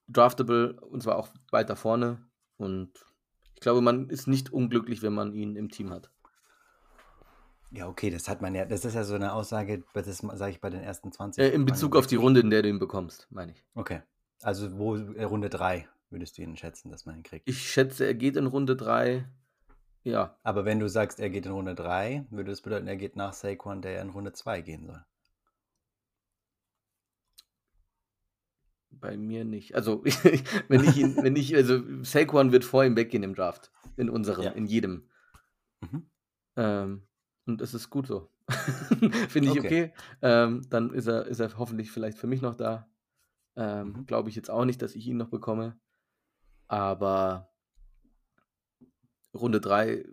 draftable 0.08 0.80
und 0.80 1.02
zwar 1.02 1.16
auch 1.16 1.28
weiter 1.50 1.76
vorne 1.76 2.26
und 2.56 2.90
ich 3.54 3.60
glaube, 3.60 3.80
man 3.80 4.08
ist 4.08 4.26
nicht 4.26 4.52
unglücklich, 4.52 5.02
wenn 5.02 5.12
man 5.12 5.32
ihn 5.34 5.56
im 5.56 5.70
Team 5.70 5.90
hat. 5.90 6.10
Ja, 7.70 7.86
okay, 7.86 8.10
das 8.10 8.28
hat 8.28 8.40
man 8.40 8.54
ja 8.54 8.64
das 8.64 8.84
ist 8.84 8.94
ja 8.94 9.04
so 9.04 9.16
'ne 9.18 9.32
Aussage, 9.32 9.82
das 9.92 10.18
sage 10.18 10.52
ich 10.52 10.60
bei 10.60 10.70
den 10.70 10.80
ersten 10.80 11.12
20 11.12 11.44
Äh, 11.44 11.50
in 11.50 11.66
Bezug 11.66 11.96
auf 11.96 12.06
die. 12.06 12.16
Runde, 12.16 12.40
in 12.40 12.50
der 12.50 12.62
du 12.62 12.68
ihn 12.68 12.78
bekommst, 12.78 13.26
meine 13.30 13.52
ich. 13.52 13.64
Okay. 13.74 14.00
Also, 14.42 14.78
wo 14.78 14.96
äh, 14.96 15.24
Runde 15.24 15.50
3 15.50 15.86
würdest 16.10 16.38
du 16.38 16.42
ihn 16.42 16.56
schätzen, 16.56 16.90
dass 16.90 17.06
man 17.06 17.16
ihn 17.16 17.22
kriegt? 17.22 17.48
Ich 17.48 17.70
schätze, 17.70 18.06
er 18.06 18.14
geht 18.14 18.36
in 18.36 18.46
Runde 18.46 18.76
3. 18.76 19.28
Ja. 20.04 20.38
Aber 20.42 20.64
wenn 20.64 20.80
du 20.80 20.88
sagst, 20.88 21.20
er 21.20 21.28
geht 21.30 21.46
in 21.46 21.52
Runde 21.52 21.74
3, 21.74 22.26
würde 22.30 22.50
das 22.50 22.62
bedeuten, 22.62 22.86
er 22.86 22.96
geht 22.96 23.16
nach 23.16 23.32
Saquon, 23.32 23.82
der 23.82 23.92
ja 23.92 24.02
in 24.02 24.10
Runde 24.10 24.32
2 24.32 24.60
gehen 24.62 24.86
soll. 24.86 25.04
Bei 28.90 29.16
mir 29.16 29.44
nicht. 29.44 29.74
Also, 29.74 30.02
wenn 30.68 30.82
ich 30.84 30.96
ihn 30.96 31.16
wenn 31.16 31.36
ich 31.36 31.54
also, 31.54 31.82
Saquon 32.02 32.52
wird 32.52 32.64
vor 32.64 32.84
ihm 32.84 32.96
weggehen 32.96 33.22
im 33.22 33.34
Draft, 33.34 33.70
in 33.96 34.08
unserem, 34.10 34.44
Ja. 34.44 34.50
in 34.52 34.66
jedem. 34.66 35.08
Mhm. 35.80 36.10
Ähm, 36.56 37.02
und 37.46 37.60
das 37.60 37.74
ist 37.74 37.90
gut 37.90 38.06
so. 38.06 38.30
Finde 39.28 39.50
ich 39.52 39.58
Okay. 39.60 39.92
okay. 39.92 39.92
Ähm, 40.22 40.62
dann 40.70 40.92
ist 40.94 41.06
er 41.06 41.26
ist 41.26 41.38
er 41.40 41.56
hoffentlich 41.58 41.90
vielleicht 41.92 42.18
für 42.18 42.26
mich 42.26 42.40
noch 42.40 42.54
da. 42.56 42.88
Ähm, 43.56 43.88
Mhm. 43.92 44.06
glaube 44.06 44.30
ich 44.30 44.36
jetzt 44.36 44.50
auch 44.50 44.64
nicht, 44.64 44.80
dass 44.82 44.94
ich 44.94 45.06
ihn 45.06 45.16
noch 45.18 45.28
bekomme. 45.28 45.78
Aber 46.70 47.48
Runde 49.34 49.60
3, 49.60 50.04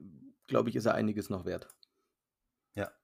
glaube 0.47 0.69
ich, 0.69 0.75
ist 0.75 0.85
er 0.85 0.95
einiges 0.95 1.29
noch 1.29 1.45
wert. 1.45 1.69
Ja. 2.75 2.95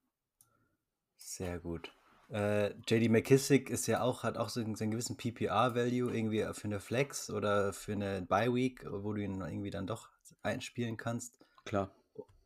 Sehr 1.23 1.59
gut. 1.59 1.91
Äh, 2.29 2.73
JD 2.87 3.09
McKissick 3.09 3.69
ist 3.69 3.87
ja 3.87 4.01
auch 4.01 4.23
hat 4.23 4.37
auch 4.37 4.49
so 4.49 4.59
'n 4.61 4.75
so 4.75 4.83
'n 4.83 4.91
gewissen 4.91 5.17
PPR-Value 5.17 6.11
irgendwie 6.15 6.45
für 6.53 6.67
'ne 6.67 6.79
Flex 6.79 7.29
oder 7.29 7.73
für 7.73 7.95
'ne 7.95 8.23
Bye 8.27 8.53
Week, 8.53 8.83
wo 8.89 9.13
du 9.13 9.21
ihn 9.21 9.41
irgendwie 9.41 9.69
dann 9.69 9.85
doch 9.87 10.09
einspielen 10.41 10.97
kannst. 10.97 11.39
Klar. 11.65 11.91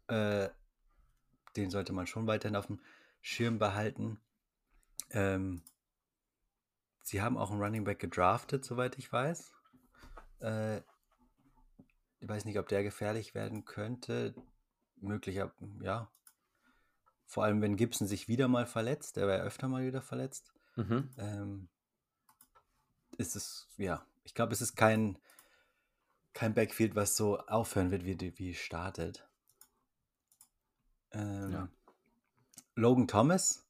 Äh, 0.09 0.49
den 1.57 1.71
sollte 1.71 1.93
man 1.93 2.07
schon 2.07 2.27
weiterhin 2.27 2.55
aufm 2.57 2.79
Schirm 3.21 3.59
behalten. 3.59 4.19
Ähm 5.11 5.63
sie 7.07 7.21
haben 7.21 7.37
auch 7.37 7.51
'n 7.51 7.61
Running 7.61 7.83
Back 7.83 7.99
gedraftet, 7.99 8.65
soweit 8.65 8.97
ich 8.97 9.11
weiß. 9.13 9.51
Äh 10.41 10.81
ich 12.25 12.29
weiß 12.29 12.45
nicht, 12.45 12.57
ob 12.57 12.67
der 12.67 12.81
gefährlich 12.81 13.35
werden 13.35 13.65
könnte. 13.65 14.33
Möglicher 14.95 15.53
ja. 15.83 16.09
Vor 17.27 17.43
allem, 17.43 17.61
wenn 17.61 17.75
Gibson 17.75 18.07
sich 18.07 18.27
wieder 18.27 18.47
mal 18.47 18.65
verletzt, 18.65 19.15
der 19.15 19.27
war 19.27 19.35
ja 19.35 19.43
öfter 19.43 19.67
mal 19.67 19.85
wieder 19.85 20.01
verletzt. 20.01 20.51
Mhm. 20.75 21.07
Ähm 21.19 21.69
ist 23.19 23.35
es 23.35 23.69
ja, 23.77 24.03
ich 24.23 24.33
glaube, 24.33 24.53
es 24.53 24.61
ist 24.61 24.75
kein 24.75 25.19
kein 26.33 26.55
Backfield, 26.55 26.95
was 26.95 27.15
so 27.15 27.37
aufhören 27.37 27.91
wird, 27.91 28.05
wie 28.05 28.33
wie 28.39 28.55
startet. 28.55 29.29
Ähm, 31.11 31.51
Ja. 31.51 31.69
Logan 32.73 33.07
Thomas, 33.07 33.67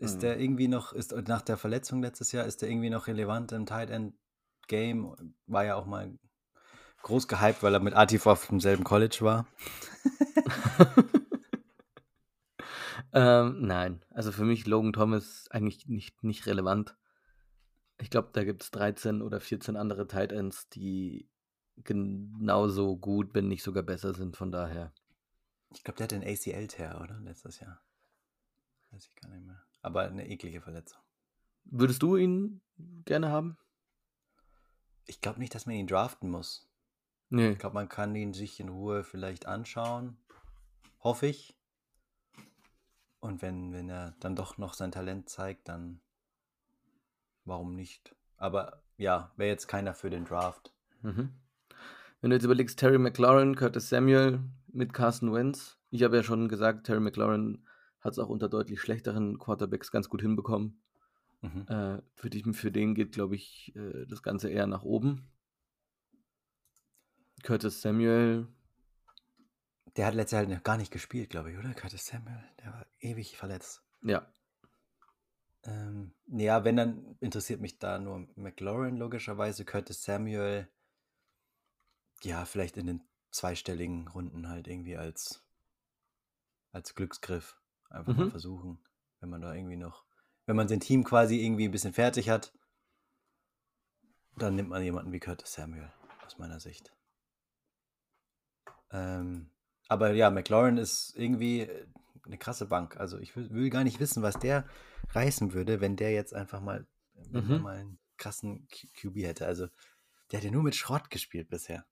ist 0.00 0.16
Mhm. 0.16 0.20
der 0.20 0.40
irgendwie 0.40 0.66
noch 0.66 0.92
ist 0.94 1.12
nach 1.12 1.42
der 1.42 1.56
Verletzung 1.56 2.02
letztes 2.02 2.32
Jahr, 2.32 2.44
ist 2.44 2.60
der 2.60 2.70
irgendwie 2.70 2.90
noch 2.90 3.06
relevant 3.06 3.52
im 3.52 3.66
Tight 3.66 3.90
End 3.90 4.14
Game? 4.66 5.34
War 5.46 5.64
ja 5.64 5.76
auch 5.76 5.86
mal 5.86 6.18
groß 7.02 7.28
gehypt, 7.28 7.62
weil 7.62 7.74
er 7.74 7.80
mit 7.80 7.94
Atif 7.94 8.26
aufm 8.26 8.60
selben 8.60 8.84
College 8.84 9.18
war. 9.20 9.46
Ähm, 13.12 13.60
nein. 13.66 14.02
Also, 14.10 14.32
für 14.32 14.44
mich 14.44 14.66
Logan 14.66 14.92
Thomas 14.92 15.46
eigentlich 15.50 15.86
nicht 15.86 16.22
nicht 16.24 16.46
relevant. 16.46 16.96
Ich 18.00 18.10
glaube, 18.10 18.30
da 18.32 18.42
gibt's 18.44 18.70
13 18.70 19.22
oder 19.22 19.40
14 19.40 19.76
andere 19.76 20.06
Tight 20.06 20.32
Ends, 20.32 20.68
die 20.70 21.28
genauso 21.76 22.96
gut, 22.96 23.34
wenn 23.34 23.48
nicht 23.48 23.62
sogar 23.62 23.82
besser 23.82 24.14
sind, 24.14 24.36
von 24.36 24.50
daher. 24.50 24.92
Ich 25.74 25.84
glaube, 25.84 25.98
der 25.98 26.04
hatte 26.04 26.16
'n 26.16 26.22
ACL-Tear, 26.22 27.00
oder? 27.00 27.18
Letztes 27.20 27.60
Jahr. 27.60 27.82
Weiß 28.90 29.04
ich 29.06 29.14
gar 29.20 29.30
nicht 29.30 29.46
mehr. 29.46 29.62
Aber 29.82 30.08
'ne 30.10 30.28
eklige 30.28 30.60
Verletzung. 30.60 31.00
Würdest 31.64 32.02
du 32.02 32.16
ihn 32.16 32.60
gerne 33.04 33.30
haben? 33.30 33.56
Ich 35.06 35.20
glaube 35.20 35.38
nicht, 35.38 35.54
dass 35.54 35.66
man 35.66 35.76
ihn 35.76 35.86
draften 35.86 36.30
muss. 36.30 36.68
Nee. 37.32 37.52
Ich 37.52 37.58
glaube, 37.58 37.74
man 37.74 37.88
kann 37.88 38.14
ihn 38.14 38.34
sich 38.34 38.60
in 38.60 38.68
Ruhe 38.68 39.04
vielleicht 39.04 39.46
anschauen. 39.46 40.18
Hoffe 41.00 41.26
ich. 41.26 41.56
Und 43.20 43.40
wenn, 43.40 43.72
wenn 43.72 43.88
er 43.88 44.14
dann 44.20 44.36
doch 44.36 44.58
noch 44.58 44.74
sein 44.74 44.92
Talent 44.92 45.30
zeigt, 45.30 45.66
dann 45.68 46.02
warum 47.46 47.74
nicht? 47.74 48.14
Aber 48.36 48.82
ja, 48.98 49.32
wäre 49.36 49.48
jetzt 49.48 49.66
keiner 49.66 49.94
für 49.94 50.10
den 50.10 50.26
Draft. 50.26 50.74
Mhm. 51.00 51.30
Wenn 52.20 52.30
du 52.30 52.36
jetzt 52.36 52.44
überlegst, 52.44 52.78
Terry 52.78 52.98
McLaurin, 52.98 53.56
Curtis 53.56 53.88
Samuel 53.88 54.40
mit 54.66 54.92
Carson 54.92 55.32
Wentz. 55.32 55.78
Ich 55.88 56.02
habe 56.02 56.16
ja 56.16 56.22
schon 56.22 56.50
gesagt, 56.50 56.84
Terry 56.84 57.00
McLaurin 57.00 57.66
hat 58.00 58.12
es 58.12 58.18
auch 58.18 58.28
unter 58.28 58.50
deutlich 58.50 58.78
schlechteren 58.82 59.38
Quarterbacks 59.38 59.90
ganz 59.90 60.10
gut 60.10 60.20
hinbekommen. 60.20 60.82
Mhm. 61.40 61.66
Äh, 61.66 62.02
für, 62.14 62.28
die, 62.28 62.42
für 62.52 62.70
den 62.70 62.94
geht, 62.94 63.12
glaube 63.12 63.36
ich, 63.36 63.72
äh, 63.74 64.04
das 64.06 64.22
Ganze 64.22 64.50
eher 64.50 64.66
nach 64.66 64.82
oben. 64.82 65.31
Curtis 67.42 67.80
Samuel. 67.82 68.46
Der 69.96 70.06
hat 70.06 70.14
letztes 70.14 70.38
Jahr 70.38 70.46
noch 70.46 70.62
gar 70.62 70.76
nicht 70.76 70.90
gespielt, 70.92 71.30
glaube 71.30 71.52
ich, 71.52 71.58
oder? 71.58 71.74
Curtis 71.74 72.06
Samuel, 72.06 72.42
der 72.60 72.72
war 72.72 72.86
ewig 73.00 73.36
verletzt. 73.36 73.82
Ja. 74.02 74.26
Ähm, 75.64 76.14
ja, 76.26 76.64
wenn, 76.64 76.76
dann 76.76 77.16
interessiert 77.20 77.60
mich 77.60 77.78
da 77.78 77.98
nur 77.98 78.26
McLaurin 78.36 78.96
logischerweise. 78.96 79.64
Curtis 79.64 80.02
Samuel, 80.02 80.68
ja, 82.22 82.44
vielleicht 82.44 82.76
in 82.76 82.86
den 82.86 83.00
zweistelligen 83.30 84.08
Runden 84.08 84.48
halt 84.48 84.66
irgendwie 84.66 84.96
als, 84.96 85.44
als 86.72 86.94
Glücksgriff. 86.94 87.60
Einfach 87.90 88.16
mal 88.16 88.24
Mhm. 88.26 88.30
versuchen, 88.30 88.84
wenn 89.20 89.28
man 89.28 89.42
da 89.42 89.54
irgendwie 89.54 89.76
noch, 89.76 90.04
wenn 90.46 90.56
man 90.56 90.68
sein 90.68 90.80
Team 90.80 91.04
quasi 91.04 91.44
irgendwie 91.44 91.66
ein 91.68 91.70
bisschen 91.70 91.92
fertig 91.92 92.30
hat, 92.30 92.52
dann 94.36 94.56
nimmt 94.56 94.70
man 94.70 94.82
jemanden 94.82 95.12
wie 95.12 95.20
Curtis 95.20 95.52
Samuel, 95.52 95.92
aus 96.24 96.38
meiner 96.38 96.58
Sicht. 96.58 96.92
Ähm, 98.92 99.50
aber 99.88 100.12
ja, 100.12 100.30
McLaurin 100.30 100.76
ist 100.78 101.14
irgendwie 101.16 101.60
äh, 101.60 101.86
eine 102.24 102.38
krasse 102.38 102.66
Bank. 102.66 102.96
Also 102.98 103.18
ich 103.18 103.34
will, 103.36 103.50
will 103.50 103.70
gar 103.70 103.84
nicht 103.84 104.00
wissen, 104.00 104.22
was 104.22 104.38
der 104.38 104.64
reißen 105.10 105.52
würde, 105.52 105.80
wenn 105.80 105.96
der 105.96 106.12
jetzt 106.12 106.34
einfach 106.34 106.60
mal, 106.60 106.86
Mhm. 107.30 107.62
mal 107.62 107.76
einen 107.76 107.98
krassen 108.16 108.66
QB 108.94 109.16
hätte. 109.18 109.46
Also 109.46 109.68
der 110.30 110.38
hat 110.38 110.44
ja 110.44 110.50
nur 110.50 110.62
mit 110.62 110.74
Schrott 110.74 111.10
gespielt 111.10 111.48
bisher. 111.50 111.84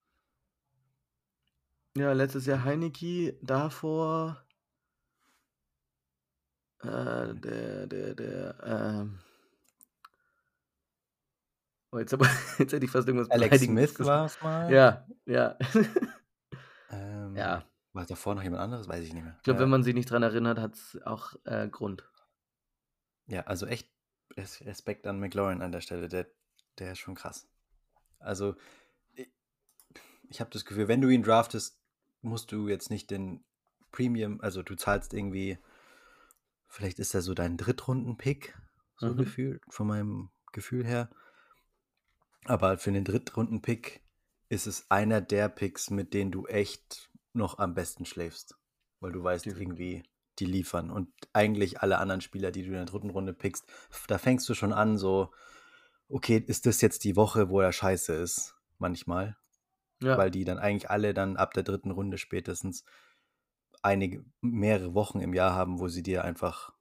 Ja, 1.97 2.13
letztes 2.13 2.47
Jahr 2.47 2.65
Heineke, 2.65 3.37
davor 3.43 4.43
äh, 6.83 7.35
der, 7.35 7.87
der, 7.87 8.15
der, 8.15 8.57
ähm, 8.65 9.19
oh, 11.91 11.99
jetzt, 11.99 12.15
aber, 12.15 12.27
jetzt 12.59 12.73
hätte 12.73 12.85
ich 12.85 12.91
fast 12.91 13.09
irgendwas 13.09 13.31
Alex 13.31 13.63
Smith 13.63 13.99
war 14.01 14.27
es 14.27 14.41
mal. 14.41 14.73
Ja, 14.73 15.07
ja. 15.27 15.59
Ähm, 17.31 17.37
ja, 17.37 17.65
War 17.93 18.07
davor 18.07 18.35
noch 18.35 18.43
jemand 18.43 18.63
anderes? 18.63 18.89
Weiß 18.89 19.05
ich 19.05 19.13
nicht 19.13 19.23
mehr. 19.25 19.35
ich 19.39 19.43
glaube, 19.45 19.59
Äh, 19.61 19.63
wenn 19.63 19.71
man 19.71 19.83
sich 19.83 19.95
nicht 19.95 20.11
dran 20.11 20.23
erinnert, 20.23 20.59
hat 20.59 20.75
es 20.75 20.99
auch 21.05 21.35
äh, 21.45 21.69
Grund. 21.69 22.09
Ja, 23.27 23.43
also 23.43 23.67
echt 23.67 23.89
Res- 24.37 24.65
Respekt 24.65 25.07
an 25.07 25.21
McLaurin 25.21 25.63
an 25.63 25.73
der 25.73 25.81
Stelle. 25.81 26.09
Der, 26.09 26.27
der 26.79 26.93
ist 26.93 26.99
schon 26.99 27.15
krass. 27.15 27.49
Also, 28.19 28.55
ich, 29.15 29.31
ich 30.29 30.41
habe 30.41 30.51
das 30.51 30.65
Gefühl, 30.65 30.89
wenn 30.89 31.01
du 31.01 31.09
ihn 31.09 31.23
draftest, 31.23 31.81
musst 32.23 32.53
du 32.53 32.69
jetzt 32.69 32.91
nicht 32.91 33.11
den 33.11 33.45
Premium, 33.93 34.41
also 34.41 34.63
du 34.63 34.77
zahlst 34.77 35.15
irgendwie, 35.15 35.59
vielleicht 36.69 36.99
ist 36.99 37.15
er 37.15 37.23
so 37.23 37.35
dein 37.35 37.57
Drittrunden-Pick, 37.57 38.57
so 38.97 39.09
Mhm. 39.09 39.17
gefühlt, 39.17 39.63
von 39.69 39.87
meinem 39.87 40.31
Gefühl 40.53 40.87
her. 40.87 41.11
Aber 42.45 42.79
für 42.79 42.93
den 42.93 43.05
Drittrunden-Pick 43.05 44.01
ist 44.49 44.67
es 44.67 44.91
einer 44.91 45.21
der 45.21 45.49
Picks, 45.49 45.91
mit 45.91 46.15
denen 46.15 46.31
du 46.33 46.47
echt 46.47 47.10
noch 47.33 47.59
am 47.59 47.75
besten 47.75 48.05
schläfst. 48.05 48.57
Weil 49.01 49.13
du 49.13 49.23
weißt, 49.23 49.47
Definitiv. 49.47 49.69
irgendwie, 49.69 50.03
die 50.39 50.47
liefern. 50.47 50.91
Und 50.91 51.13
eigentlich 51.33 51.81
alle 51.81 51.99
anderen 51.99 52.21
Spieler, 52.21 52.51
die 52.51 52.63
du 52.63 52.69
in 52.69 52.75
der 52.75 52.85
dritten 52.87 53.11
Runde 53.11 53.33
pickst, 53.33 53.65
da 54.09 54.19
fängst 54.19 54.49
du 54.49 54.55
schon 54.55 54.73
an, 54.73 54.99
so, 54.99 55.33
okay, 56.09 56.43
ist 56.47 56.67
das 56.67 56.81
jetzt 56.81 57.05
die 57.05 57.17
Woche, 57.17 57.49
wo 57.49 57.61
er 57.61 57.73
scheiße 57.73 58.13
ist? 58.15 58.57
Manchmal. 58.79 59.37
Ja, 60.03 60.17
Weil 60.17 60.31
die 60.31 60.45
dann 60.45 60.59
eigentlich 60.59 60.91
alle 60.91 61.13
dann 61.13 61.37
ab 61.37 61.53
der 61.53 61.63
dritten 61.63 61.91
Runde 61.91 62.19
spätestens 62.19 62.85
einige, 63.83 64.25
mehrere 64.41 64.95
Wochen 64.95 65.21
im 65.21 65.35
Jahr 65.35 65.55
haben, 65.55 65.79
wo 65.79 65.89
sie 65.89 66.03
dir 66.03 66.25
einfach 66.25 66.73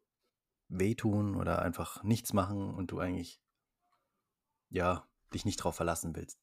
wehtun 0.69 1.35
oder 1.35 1.61
einfach 1.61 2.03
nichts 2.03 2.33
machen 2.33 2.73
und 2.73 2.91
du 2.91 2.99
eigentlich, 2.99 3.41
ja, 4.69 5.07
dich 5.33 5.45
nicht 5.45 5.57
drauf 5.57 5.75
verlassen 5.75 6.15
willst. 6.15 6.39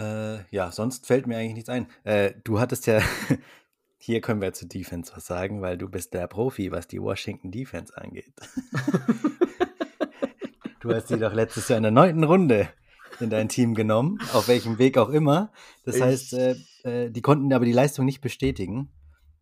Äh, 0.00 0.44
ja, 0.50 0.72
sonst 0.72 1.06
fällt 1.06 1.26
mir 1.26 1.36
eigentlich 1.36 1.54
nichts 1.54 1.68
ein. 1.68 1.86
Äh, 2.04 2.32
du 2.42 2.58
hattest 2.58 2.86
ja, 2.86 3.00
hier 3.98 4.20
können 4.20 4.40
wir 4.40 4.52
zu 4.54 4.66
Defense 4.66 5.12
was 5.14 5.26
sagen, 5.26 5.60
weil 5.60 5.76
du 5.76 5.88
bist 5.88 6.14
der 6.14 6.26
Profi, 6.26 6.72
was 6.72 6.88
die 6.88 7.00
Washington 7.00 7.50
Defense 7.50 7.96
angeht. 7.96 8.32
Du 10.80 10.94
hast 10.94 11.08
sie 11.08 11.18
doch 11.18 11.34
letztes 11.34 11.68
Jahr 11.68 11.76
in 11.76 11.82
der 11.82 11.92
neunten 11.92 12.24
Runde 12.24 12.70
in 13.20 13.28
dein 13.28 13.50
Team 13.50 13.74
genommen, 13.74 14.18
auf 14.32 14.48
welchem 14.48 14.78
Weg 14.78 14.96
auch 14.96 15.10
immer. 15.10 15.52
Das 15.84 16.00
heißt, 16.00 16.32
äh, 16.32 16.52
ich. 16.52 16.84
äh, 16.86 17.10
die 17.10 17.20
konnten 17.20 17.52
aber 17.52 17.66
die 17.66 17.72
Leistung 17.72 18.06
nicht 18.06 18.22
bestätigen, 18.22 18.90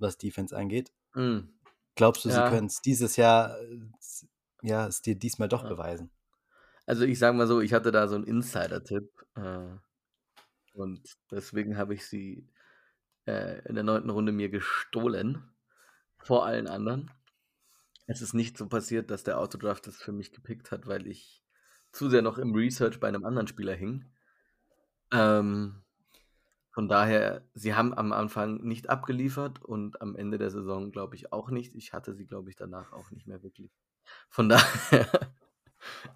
was 0.01 0.19
Defense 0.19 0.57
angeht. 0.57 0.93
Mm, 1.15 1.43
Glaubst 1.95 2.25
du, 2.25 2.31
sie 2.31 2.37
ja, 2.37 2.51
können 2.51 2.67
es 2.67 2.81
dieses 2.81 3.15
Jahr, 3.15 3.57
äh, 3.61 3.79
ja, 4.63 4.89
es 4.89 5.01
dir 5.01 5.15
diesmal 5.15 5.49
doch 5.49 5.63
ja. 5.63 5.69
beweisen? 5.69 6.11
Also 6.87 7.05
ich 7.05 7.21
sage 7.21 7.37
mal 7.37 7.47
so, 7.47 7.61
ich 7.61 7.73
hatte 7.73 7.93
da 7.93 8.09
so 8.09 8.17
einen 8.17 8.25
Insider-Tipp 8.25 9.09
äh, 9.37 9.77
und 10.79 11.17
deswegen 11.31 11.77
habe 11.77 11.95
ich 11.95 12.07
sie 12.07 12.49
äh, 13.27 13.67
in 13.69 13.75
der 13.75 13.85
neunten 13.85 14.11
Runde 14.11 14.33
mir 14.33 14.49
gestohlen 14.49 15.43
vor 16.19 16.47
allen 16.47 16.67
anderen. 16.67 17.11
Es 18.07 18.23
ist 18.23 18.33
nicht 18.33 18.57
so 18.57 18.69
passiert, 18.69 19.11
dass 19.11 19.25
der 19.25 19.39
Autodraft 19.39 19.87
es 19.87 19.97
für 19.97 20.13
mich 20.13 20.33
gepickt 20.33 20.71
hat, 20.71 20.87
weil 20.87 21.07
ich 21.07 21.45
zu 21.93 22.09
sehr 22.09 22.23
noch 22.23 22.39
im 22.39 22.55
Research 22.55 23.01
bei 23.01 23.09
einem 23.09 23.25
anderen 23.25 23.49
Spieler 23.49 23.75
hing. 23.75 24.07
Ähm, 25.13 25.83
von 26.71 26.89
daher, 26.89 27.43
sie 27.55 27.75
haben 27.75 27.93
am 27.93 28.13
Anfang 28.13 28.63
nicht 28.63 28.89
abgeliefert 28.89 29.65
und 29.65 30.01
am 30.01 30.15
Ende 30.15 30.39
der 30.39 30.51
Saison, 30.51 30.93
glaube 30.93 31.17
ich, 31.17 31.33
auch 31.33 31.51
nicht. 31.51 31.75
Ich 31.75 31.93
hatte 31.93 32.15
sie, 32.15 32.25
glaube 32.25 32.51
ich, 32.51 32.57
danach 32.57 32.93
auch 32.93 33.11
nicht 33.11 33.27
mehr 33.27 33.43
wirklich. 33.43 33.73
Von 34.31 34.49
daher, 34.49 35.09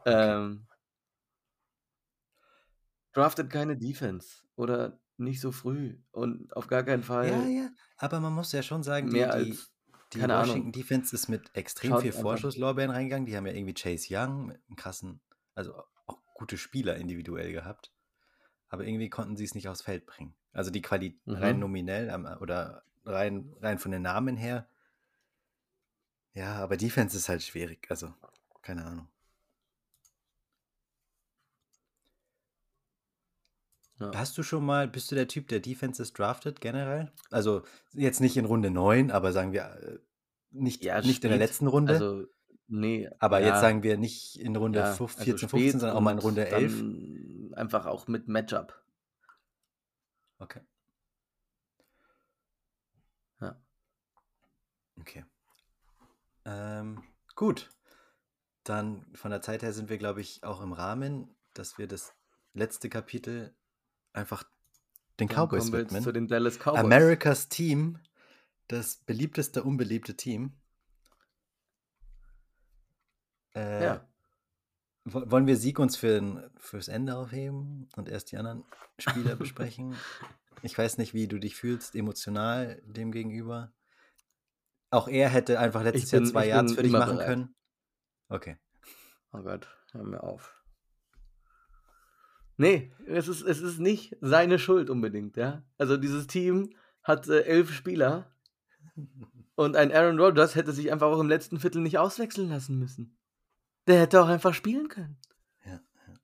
ähm, 0.05 0.67
draftet 3.13 3.51
keine 3.51 3.77
Defense 3.77 4.43
oder 4.57 5.01
nicht 5.17 5.41
so 5.41 5.53
früh 5.53 5.99
und 6.11 6.55
auf 6.57 6.67
gar 6.67 6.83
keinen 6.85 7.03
Ja, 7.03 7.07
Fall 7.07 7.49
ja, 7.49 7.71
aber 7.97 8.21
man 8.21 8.33
muss 8.33 8.53
ja 8.53 8.63
schon 8.63 8.83
sagen, 8.83 9.09
die, 9.09 9.13
mehr 9.13 9.29
die, 9.29 9.33
als, 9.33 9.73
die 10.13 10.19
keine 10.19 10.35
Washington 10.35 10.73
Ahnung, 10.73 10.73
Defense 10.73 11.15
ist 11.15 11.29
mit 11.29 11.55
extrem 11.55 11.91
schaut 11.91 12.03
viel. 12.03 12.13
Vorschusslorbeeren 12.13 12.91
reingegangen. 12.91 13.27
Die 13.27 13.37
haben 13.37 13.47
ja 13.47 13.53
irgendwie 13.53 13.75
Chase 13.75 14.09
Young 14.11 14.47
mit 14.47 14.61
einem 14.67 14.77
krassen, 14.77 15.21
also 15.55 15.75
auch 16.07 16.19
gute 16.35 16.59
Spieler 16.59 16.97
individuell 16.97 17.53
gehabt. 17.53 17.93
Aber 18.69 18.85
irgendwie 18.87 19.11
konnten 19.11 19.37
sie 19.37 19.45
es 19.45 19.55
nicht 19.55 19.69
aufs 19.69 19.83
Feld 19.83 20.07
bringen. 20.07 20.35
Also 20.53 20.71
die 20.71 20.83
Qualität 20.83 21.21
rein 21.27 21.57
Mhm. 21.57 21.61
nominell 21.61 22.09
ähm, 22.11 22.27
oder 22.41 22.85
rein, 23.05 23.55
rein 23.61 23.79
von 23.79 23.93
den 23.93 24.03
Namen 24.03 24.37
her. 24.37 24.69
Ja, 26.35 26.57
aber 26.57 26.77
Defense 26.77 27.17
ist 27.17 27.29
halt 27.31 27.43
schwierig. 27.43 27.87
Also, 27.91 28.15
keine 28.63 28.85
Ahnung. 28.85 29.09
Ja. 34.03 34.11
Hast 34.15 34.37
du 34.39 34.43
schon 34.43 34.65
mal, 34.65 34.89
bist 34.89 35.11
du 35.11 35.15
der 35.15 35.29
Typ, 35.29 35.49
der 35.49 35.61
Defenses 35.61 36.13
draftet 36.13 36.61
generell? 36.61 37.13
Also 37.31 37.63
jetzt 37.93 38.21
nicht 38.21 38.37
in 38.37 38.45
Runde 38.45 38.71
9, 38.71 39.11
aber 39.11 39.33
sagen 39.33 39.53
wir 39.53 39.63
äh, 39.83 39.99
nicht, 40.51 40.85
Ja, 40.85 41.01
nicht 41.01 41.23
in 41.25 41.31
der 41.31 41.37
spät. 41.39 41.49
letzten 41.49 41.67
Runde. 41.67 41.93
Also, 41.95 42.27
nee, 42.69 43.09
Aber 43.19 43.41
jetzt 43.41 43.49
ja, 43.49 43.61
sagen 43.61 43.83
wir 43.83 43.97
nicht 43.97 44.39
in 44.41 44.57
Runde 44.57 44.81
ja, 44.81 44.93
fünf- 44.95 45.13
also 45.19 45.25
14, 45.25 45.49
15, 45.49 45.61
spät 45.71 45.81
sondern 45.81 45.97
auch 45.97 46.01
mal 46.01 46.11
in 46.13 46.19
und 46.19 46.25
Runde 46.25 46.49
11. 46.49 46.79
dann 46.79 47.55
einfach 47.55 47.87
auch 47.87 48.07
mit 48.09 48.29
Matchup. 48.29 48.79
Okay, 50.39 50.61
Ja. 53.41 53.57
okay. 54.99 55.25
Ähm, 56.45 57.03
gut. 57.37 57.71
Dann 58.65 59.07
von 59.15 59.31
der 59.31 59.43
Zeit 59.43 59.63
her 59.63 59.73
sind 59.73 59.89
wir, 59.91 59.99
glaube 59.99 60.21
ich, 60.21 60.43
auch 60.45 60.61
im 60.61 60.73
Rahmen, 60.73 61.35
dass 61.55 61.79
wir 61.79 61.87
das 61.89 62.15
letzte 62.55 62.89
Kapitel 62.89 63.55
einfach 64.13 64.45
den 65.21 65.29
Dann 65.29 65.37
Cowboys 65.37 65.65
jetzt 65.65 65.89
zu 65.91 65.97
widmen. 65.97 66.15
den 66.15 66.29
Dallas 66.29 66.59
Cowboys. 66.59 66.81
Americas 66.81 67.49
Team, 67.49 67.99
das 68.69 68.97
beliebteste, 68.97 69.63
unbeliebte 69.63 70.17
Team. 70.17 70.53
Äh, 73.55 73.85
Ja. 73.85 74.09
wo- 75.05 75.31
wollen 75.31 75.47
wir 75.47 75.57
Sieg 75.57 75.79
uns 75.79 75.97
für, 75.97 76.51
fürs 76.57 76.89
Ende 76.89 77.17
aufheben 77.17 77.89
und 77.97 78.09
erst 78.09 78.33
die 78.33 78.37
anderen 78.39 78.65
Spieler 78.99 79.37
besprechen? 79.37 79.95
Ich 80.65 80.79
weiß 80.79 80.99
nicht, 80.99 81.13
wie 81.13 81.27
du 81.27 81.41
dich 81.41 81.57
fühlst 81.57 81.97
emotional 81.97 82.81
dem 82.87 83.11
gegenüber. 83.11 83.73
auch 84.91 85.09
er 85.09 85.29
hätte 85.29 85.59
einfach 85.59 85.83
letztes 85.83 86.13
Jahr 86.13 86.21
bin 86.21 86.31
2 86.31 86.45
ich 86.45 86.51
Yards 86.51 86.75
für 86.75 86.83
dich 86.85 86.93
machen 86.93 87.17
bereit. 87.17 87.27
können? 87.27 87.55
Okay. 88.29 88.57
Oh 89.33 89.43
Gott, 89.43 89.67
hör 89.91 90.05
mir 90.05 90.23
auf. 90.23 90.62
Ne, 92.63 92.93
es 93.07 93.27
ist 93.27 93.43
es 93.43 93.61
ist 93.61 93.81
nicht 93.81 94.17
seine 94.21 94.59
Schuld 94.61 94.89
unbedingt, 94.89 95.37
ja? 95.37 95.65
Also, 95.79 95.97
dieses 95.97 96.29
Team 96.29 96.71
hat, 97.03 97.27
äh, 97.29 97.41
11 97.43 97.73
Spieler 97.73 98.31
und 99.57 99.75
ein 99.75 99.91
Aaron 99.91 100.21
Rodgers 100.21 100.55
hätte 100.55 100.71
sich 100.73 100.93
einfach 100.93 101.09
auch 101.09 101.19
im 101.19 101.29
letzten 101.29 101.59
Viertel 101.59 101.83
nicht 101.83 101.99
auswechseln 101.99 102.49
lassen 102.49 102.79
müssen. 102.79 103.19
Der 103.89 103.99
hätte 104.01 104.23
auch 104.23 104.29
einfach 104.29 104.55
spielen 104.55 104.87
können. 104.89 105.19
Ja, 105.65 105.81
ja. 106.07 106.15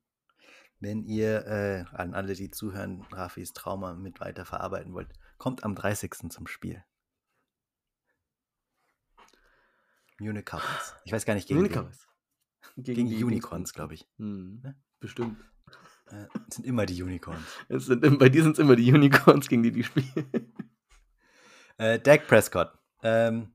Wenn 0.79 1.03
ihr, 1.03 1.45
äh, 1.47 1.85
an 1.97 2.15
alle, 2.15 2.35
die 2.35 2.53
zuhören, 2.53 3.03
Rafis 3.11 3.53
Trauma 3.53 3.95
mit 3.95 4.21
weiterverarbeiten 4.21 4.93
wollt, 4.95 5.09
kommt 5.39 5.65
am 5.65 5.75
30. 5.75 6.31
zum 6.31 6.47
Spiel. 6.47 6.85
Munich 10.21 10.45
Cowboys. 10.45 10.95
Ich 11.05 11.11
weiß 11.13 11.25
gar 11.25 11.35
nicht 11.35 11.49
gegen 11.49 11.61
Munich. 11.61 11.73
Cowboys. 11.77 12.07
Gegen 12.77 13.09
die 13.09 13.25
Unicorns, 13.25 13.73
glaube 13.73 13.95
ich. 13.95 14.09
Mhm, 14.19 14.61
Ne? 14.63 14.77
bestimmt. 15.01 15.37
Äh, 16.11 16.27
es 16.49 16.57
sind 16.57 16.67
immer 16.67 16.87
die 16.87 17.03
Unicorns. 17.03 17.45
Es 17.69 17.87
sind 17.87 18.19
bei 18.19 18.29
dir 18.29 18.43
sind's 18.43 18.59
immer 18.59 18.77
die 18.77 18.93
Unicorns, 18.93 19.49
gegen 19.49 19.63
die 19.63 19.73
die 19.73 19.85
spielen. 19.85 20.53
Äh, 21.77 21.99
Dak 22.01 22.27
Prescott. 22.27 22.73
Ähm, 23.03 23.55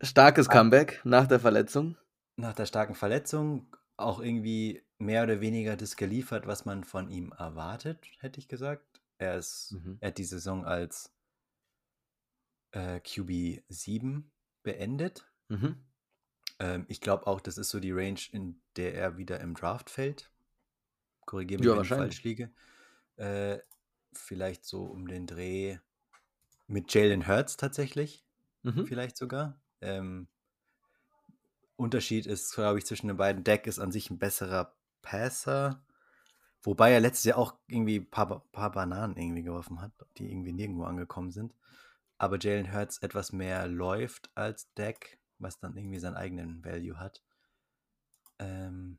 Starkes. 0.00 0.48
Comeback 0.48 1.00
nach 1.04 1.26
der 1.26 1.40
Verletzung. 1.40 1.96
nach 2.36 2.54
der 2.54 2.66
starken 2.66 2.94
Verletzung 2.94 3.74
auch 3.96 4.20
irgendwie 4.20 4.84
mehr 4.98 5.24
oder 5.24 5.40
weniger 5.40 5.76
das 5.76 5.96
geliefert, 5.96 6.46
was 6.46 6.64
man 6.64 6.84
von 6.84 7.10
ihm 7.10 7.32
erwartet, 7.36 8.06
hätte 8.20 8.38
ich 8.38 8.46
gesagt. 8.46 9.00
Er 9.18 9.36
ist 9.36 9.72
Mhm. 9.72 9.98
er 10.00 10.08
hat 10.08 10.18
die 10.18 10.24
Saison 10.24 10.64
als, 10.64 11.12
äh, 12.72 13.00
QB 13.00 13.62
7 13.68 14.30
beendet. 14.62 15.28
Mhm. 15.48 15.84
Ähm, 16.60 16.84
ich 16.88 17.00
glaube 17.00 17.26
auch, 17.26 17.40
das 17.40 17.58
ist 17.58 17.70
so 17.70 17.80
die 17.80 17.90
Range, 17.92 18.20
in 18.32 18.60
der 18.76 18.94
er 18.94 19.16
wieder 19.16 19.40
im 19.40 19.54
Draft 19.54 19.90
fällt. 19.90 20.30
Korrigiere 21.28 21.60
mich, 21.60 21.70
Ja, 21.70 21.74
wenn 21.74 21.82
ich 21.82 21.92
falsch 21.92 22.22
liege. 22.24 22.50
Äh, 23.16 23.58
vielleicht 24.12 24.64
so 24.64 24.84
um 24.84 25.08
den 25.08 25.26
Dreh 25.26 25.78
mit 26.68 26.92
Jalen 26.94 27.26
Hurts 27.28 27.56
tatsächlich, 27.56 28.24
Mhm. 28.64 28.84
vielleicht 28.84 29.16
sogar. 29.16 29.60
Ähm 29.80 30.28
Unterschied 31.76 32.26
ist, 32.26 32.54
glaube 32.54 32.78
ich, 32.78 32.86
zwischen 32.86 33.08
den 33.08 33.16
beiden. 33.16 33.44
Dak 33.44 33.66
ist 33.66 33.78
an 33.78 33.92
sich 33.92 34.10
'n 34.10 34.18
besserer 34.18 34.76
Passer, 35.00 35.84
wobei 36.62 36.92
er 36.92 37.00
letztes 37.00 37.24
Jahr 37.24 37.38
auch 37.38 37.58
irgendwie 37.68 38.00
paar 38.00 38.28
Ba 38.28 38.38
paar 38.52 38.72
Bananen 38.72 39.16
irgendwie 39.16 39.42
geworfen 39.44 39.80
hat, 39.82 39.92
die 40.18 40.30
irgendwie 40.30 40.52
nirgendwo 40.52 40.84
angekommen 40.84 41.30
sind. 41.32 41.54
Aber 42.18 42.38
Jalen 42.40 42.72
Hurts 42.72 42.98
etwas 42.98 43.32
mehr 43.32 43.68
läuft 43.68 44.30
als 44.36 44.72
Dak, 44.74 45.18
was 45.38 45.60
dann 45.60 45.76
irgendwie 45.76 46.00
seinen 46.00 46.16
eigenen 46.16 46.64
Value 46.64 46.98
hat. 47.00 47.22
Ähm 48.38 48.98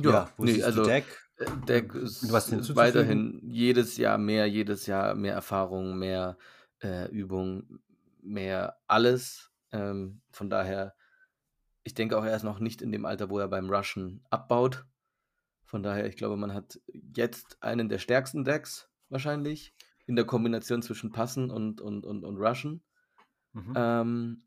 Ja, 0.00 0.10
Ja, 0.10 0.32
wo 0.36 0.44
ne, 0.44 0.54
du 0.58 0.64
also, 0.64 0.84
Dak? 0.84 1.04
äh, 1.38 1.46
Dak 1.66 1.94
ist 1.94 2.76
weiterhin 2.76 3.40
jedes 3.44 3.96
Jahr 3.96 4.18
mehr 4.18 4.46
jedes 4.46 4.86
Jahr 4.86 5.14
mehr 5.14 5.34
Erfahrung, 5.34 5.98
mehr, 5.98 6.36
äh, 6.82 7.10
Übung, 7.10 7.80
mehr 8.22 8.76
alles. 8.86 9.50
Ähm, 9.72 10.20
von 10.30 10.50
daher 10.50 10.94
ich 11.84 11.94
denke 11.94 12.18
auch, 12.18 12.24
er 12.24 12.34
ist 12.34 12.42
noch 12.42 12.58
nicht 12.58 12.82
in 12.82 12.90
dem 12.90 13.04
Alter, 13.04 13.28
wo 13.30 13.38
er 13.38 13.48
beim 13.48 13.70
Rushen 13.70 14.24
abbaut. 14.30 14.86
Von 15.64 15.82
daher, 15.82 16.06
ich 16.06 16.16
glaube, 16.16 16.36
man 16.36 16.54
hat 16.54 16.80
jetzt 17.14 17.62
einen 17.62 17.88
der 17.88 17.98
stärksten 17.98 18.44
Daks 18.44 18.88
wahrscheinlich 19.10 19.74
in 20.06 20.16
der 20.16 20.24
Kombination 20.24 20.82
zwischen 20.82 21.12
Passen 21.12 21.50
und 21.50 21.80
und 21.80 22.04
und 22.04 22.24
und 22.24 22.36
Rushen. 22.38 22.82
Mhm. 23.52 23.72
Ähm 23.76 24.42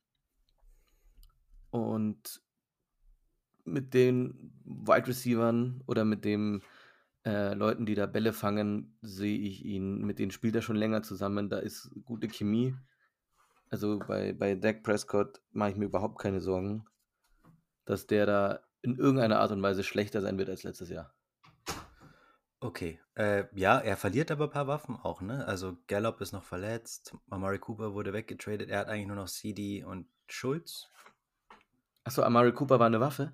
und 1.70 2.41
mit 3.68 3.93
den 3.93 4.53
Wide 4.65 5.07
Receivern 5.07 5.84
oder 5.88 6.05
mit 6.05 6.26
dem 6.26 6.61
äh, 7.26 7.53
Leuten, 7.53 7.86
die 7.86 7.95
da 7.95 8.05
Bälle 8.05 8.34
fangen, 8.34 8.97
sehe 9.01 9.38
ich 9.38 9.65
ihn 9.65 10.01
mit 10.05 10.20
denen 10.20 10.32
spielt 10.32 10.55
er 10.55 10.61
schon 10.61 10.76
länger 10.76 11.03
zusammen, 11.03 11.49
da 11.49 11.59
ist 11.59 11.91
gute 12.05 12.28
Chemie. 12.28 12.76
Also, 13.70 13.99
bei 13.99 14.34
bei 14.34 14.55
Dak 14.55 14.84
Prescott 14.84 15.41
mache 15.51 15.72
ich 15.72 15.76
mir 15.76 15.86
überhaupt 15.86 16.20
keine 16.20 16.39
Sorgen, 16.39 16.86
dass 17.86 18.07
der 18.07 18.26
da 18.26 18.59
in 18.82 18.97
irgendeiner 18.97 19.39
Art 19.39 19.51
und 19.51 19.61
Weise 19.61 19.84
schlechter 19.84 20.22
sein 20.22 20.38
wird 20.38 20.49
als 20.49 20.63
letztes 20.63 20.89
Jahr. 20.89 21.13
Okay, 22.59 22.99
äh, 23.15 23.45
ja, 23.53 23.78
er 23.78 23.97
verliert 23.97 24.32
aber 24.32 24.49
paar 24.49 24.68
Waffen 24.68 24.95
auch, 24.95 25.22
ne? 25.22 25.45
Also, 25.45 25.78
Gallup 25.88 26.22
ist 26.22 26.32
noch 26.32 26.43
verletzt, 26.43 27.15
Amari 27.30 27.59
Cooper 27.59 27.93
wurde 27.93 28.13
weggetradet. 28.13 28.70
Er 28.70 28.80
hat 28.80 28.88
eigentlich 28.88 29.07
nur 29.07 29.15
noch 29.15 29.28
CD 29.28 29.84
und 29.84 30.07
Schulz. 30.28 30.88
Ach 32.03 32.11
so, 32.11 32.24
Amari 32.24 32.53
Cooper 32.53 32.80
war 32.80 32.89
'ne 32.89 32.99
Waffe? 32.99 33.34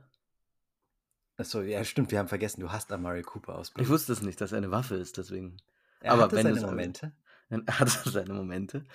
Ach 1.38 1.46
so, 1.46 1.62
ja, 1.62 1.84
stimmt, 1.84 2.12
wir 2.12 2.20
haben 2.20 2.28
vergessen, 2.28 2.62
du 2.62 2.72
hast 2.72 2.92
Amari 2.92 3.24
Cooper 3.24 3.56
aus 3.58 3.72
Ich 3.78 3.90
wusste 3.90 4.14
es 4.14 4.22
nicht, 4.22 4.40
dass 4.40 4.52
er 4.52 4.62
'ne 4.62 4.72
Waffe 4.72 4.96
ist, 4.96 5.18
deswegen. 5.18 5.58
Er 6.00 6.14
Aber 6.14 6.20
hatte 6.20 6.36
wenn 6.36 6.54
seine 6.54 6.62
Momente. 6.62 7.12
dann 7.50 7.64
er 7.68 7.80
hatte 7.80 8.10
seine 8.10 8.34
Momente. 8.34 8.86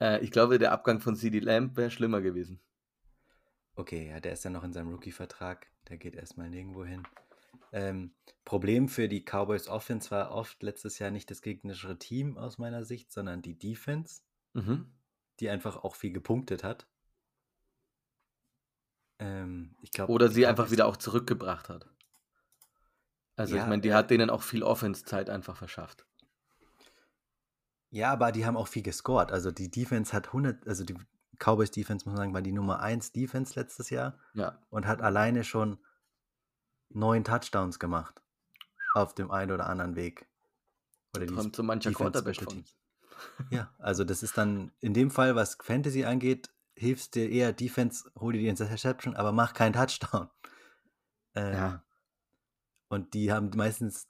Äh, 0.00 0.20
ich 0.24 0.30
glaube, 0.30 0.58
der 0.58 0.72
Abgang 0.72 1.00
von 1.00 1.16
CeeDee 1.16 1.40
Lamb 1.40 1.76
wäre 1.76 1.90
schlimmer 1.90 2.20
gewesen. 2.20 2.60
Okay, 3.76 4.08
ja, 4.10 4.20
der 4.20 4.32
ist 4.32 4.44
ja 4.44 4.50
noch 4.50 4.64
in 4.64 4.72
seinem 4.72 4.90
Rookie-Vertrag. 4.90 5.68
Der 5.88 5.96
geht 5.98 6.16
erst 6.16 6.36
mal 6.36 6.50
nirgendwo 6.50 6.84
hin. 6.84 7.06
Ähm, 7.72 8.14
Problem 8.44 8.88
für 8.88 9.08
die 9.08 9.24
Cowboys 9.24 9.68
Offense 9.68 10.10
war 10.10 10.32
oft 10.32 10.62
letztes 10.62 10.98
Jahr 10.98 11.10
nicht 11.10 11.30
das 11.30 11.42
gegnerische 11.42 11.98
Team 11.98 12.38
aus 12.38 12.58
meiner 12.58 12.84
Sicht, 12.84 13.12
sondern 13.12 13.42
die 13.42 13.58
Defense, 13.58 14.22
Mhm. 14.54 14.92
die 15.40 15.48
einfach 15.48 15.76
auch 15.84 15.94
viel 15.96 16.12
gepunktet 16.12 16.62
hat. 16.64 16.86
Ähm, 19.18 19.74
ich 19.82 19.90
glaube, 19.90 20.12
Oder 20.12 20.28
sie 20.28 20.46
einfach 20.46 20.70
wieder 20.70 20.86
auch 20.86 20.96
zurückgebracht 20.96 21.68
hat. 21.68 21.88
Also, 23.36 23.54
ich 23.54 23.60
Ja, 23.62 23.66
meine, 23.66 23.82
die 23.82 23.94
hat 23.94 24.10
denen 24.10 24.30
auch 24.30 24.42
viel 24.42 24.62
Offense-Zeit 24.62 25.30
einfach 25.30 25.56
verschafft. 25.56 26.06
Ja, 27.90 28.12
aber 28.12 28.32
die 28.32 28.44
haben 28.44 28.56
auch 28.56 28.68
viel 28.68 28.82
gescored. 28.82 29.32
Also, 29.32 29.50
die 29.50 29.70
Defense 29.70 30.12
hat 30.12 30.28
100 30.28 30.66
also, 30.66 30.84
die 30.84 30.94
Cowboys 31.38 31.70
Defense, 31.70 32.04
muss 32.04 32.14
man 32.14 32.16
sagen, 32.16 32.34
war 32.34 32.42
die 32.42 32.52
Nummer 32.52 32.80
1 32.80 33.12
Defense 33.12 33.58
letztes 33.58 33.90
Jahr 33.90 34.18
Ja. 34.34 34.60
und 34.70 34.86
hat 34.86 35.00
alleine 35.00 35.44
schon 35.44 35.78
9 36.90 37.24
Touchdowns 37.24 37.78
gemacht 37.78 38.22
auf 38.94 39.14
dem 39.14 39.30
einen 39.30 39.52
oder 39.52 39.66
anderen 39.68 39.94
Weg. 39.96 40.28
Oder 41.14 41.26
die 41.26 41.34
Träumt 41.34 41.54
so 41.56 41.62
mancher 41.62 41.92
Quarterback 41.92 42.42
von. 42.42 42.64
Ja, 43.50 43.72
also, 43.78 44.04
das 44.04 44.22
ist 44.22 44.36
dann 44.36 44.72
in 44.80 44.94
dem 44.94 45.10
Fall, 45.10 45.34
was 45.34 45.56
Fantasy 45.60 46.04
angeht, 46.04 46.50
hilfst 46.78 47.14
dir 47.14 47.28
eher 47.30 47.52
Defense, 47.52 48.10
hol 48.18 48.32
dir 48.32 48.40
die 48.40 48.48
Interception, 48.48 49.16
aber 49.16 49.32
mach 49.32 49.52
keinen 49.54 49.72
Touchdown. 49.74 50.30
Ähm, 51.34 51.52
Ja. 51.52 51.84
und 52.88 53.12
die 53.14 53.30
haben 53.30 53.50
meistens 53.54 54.08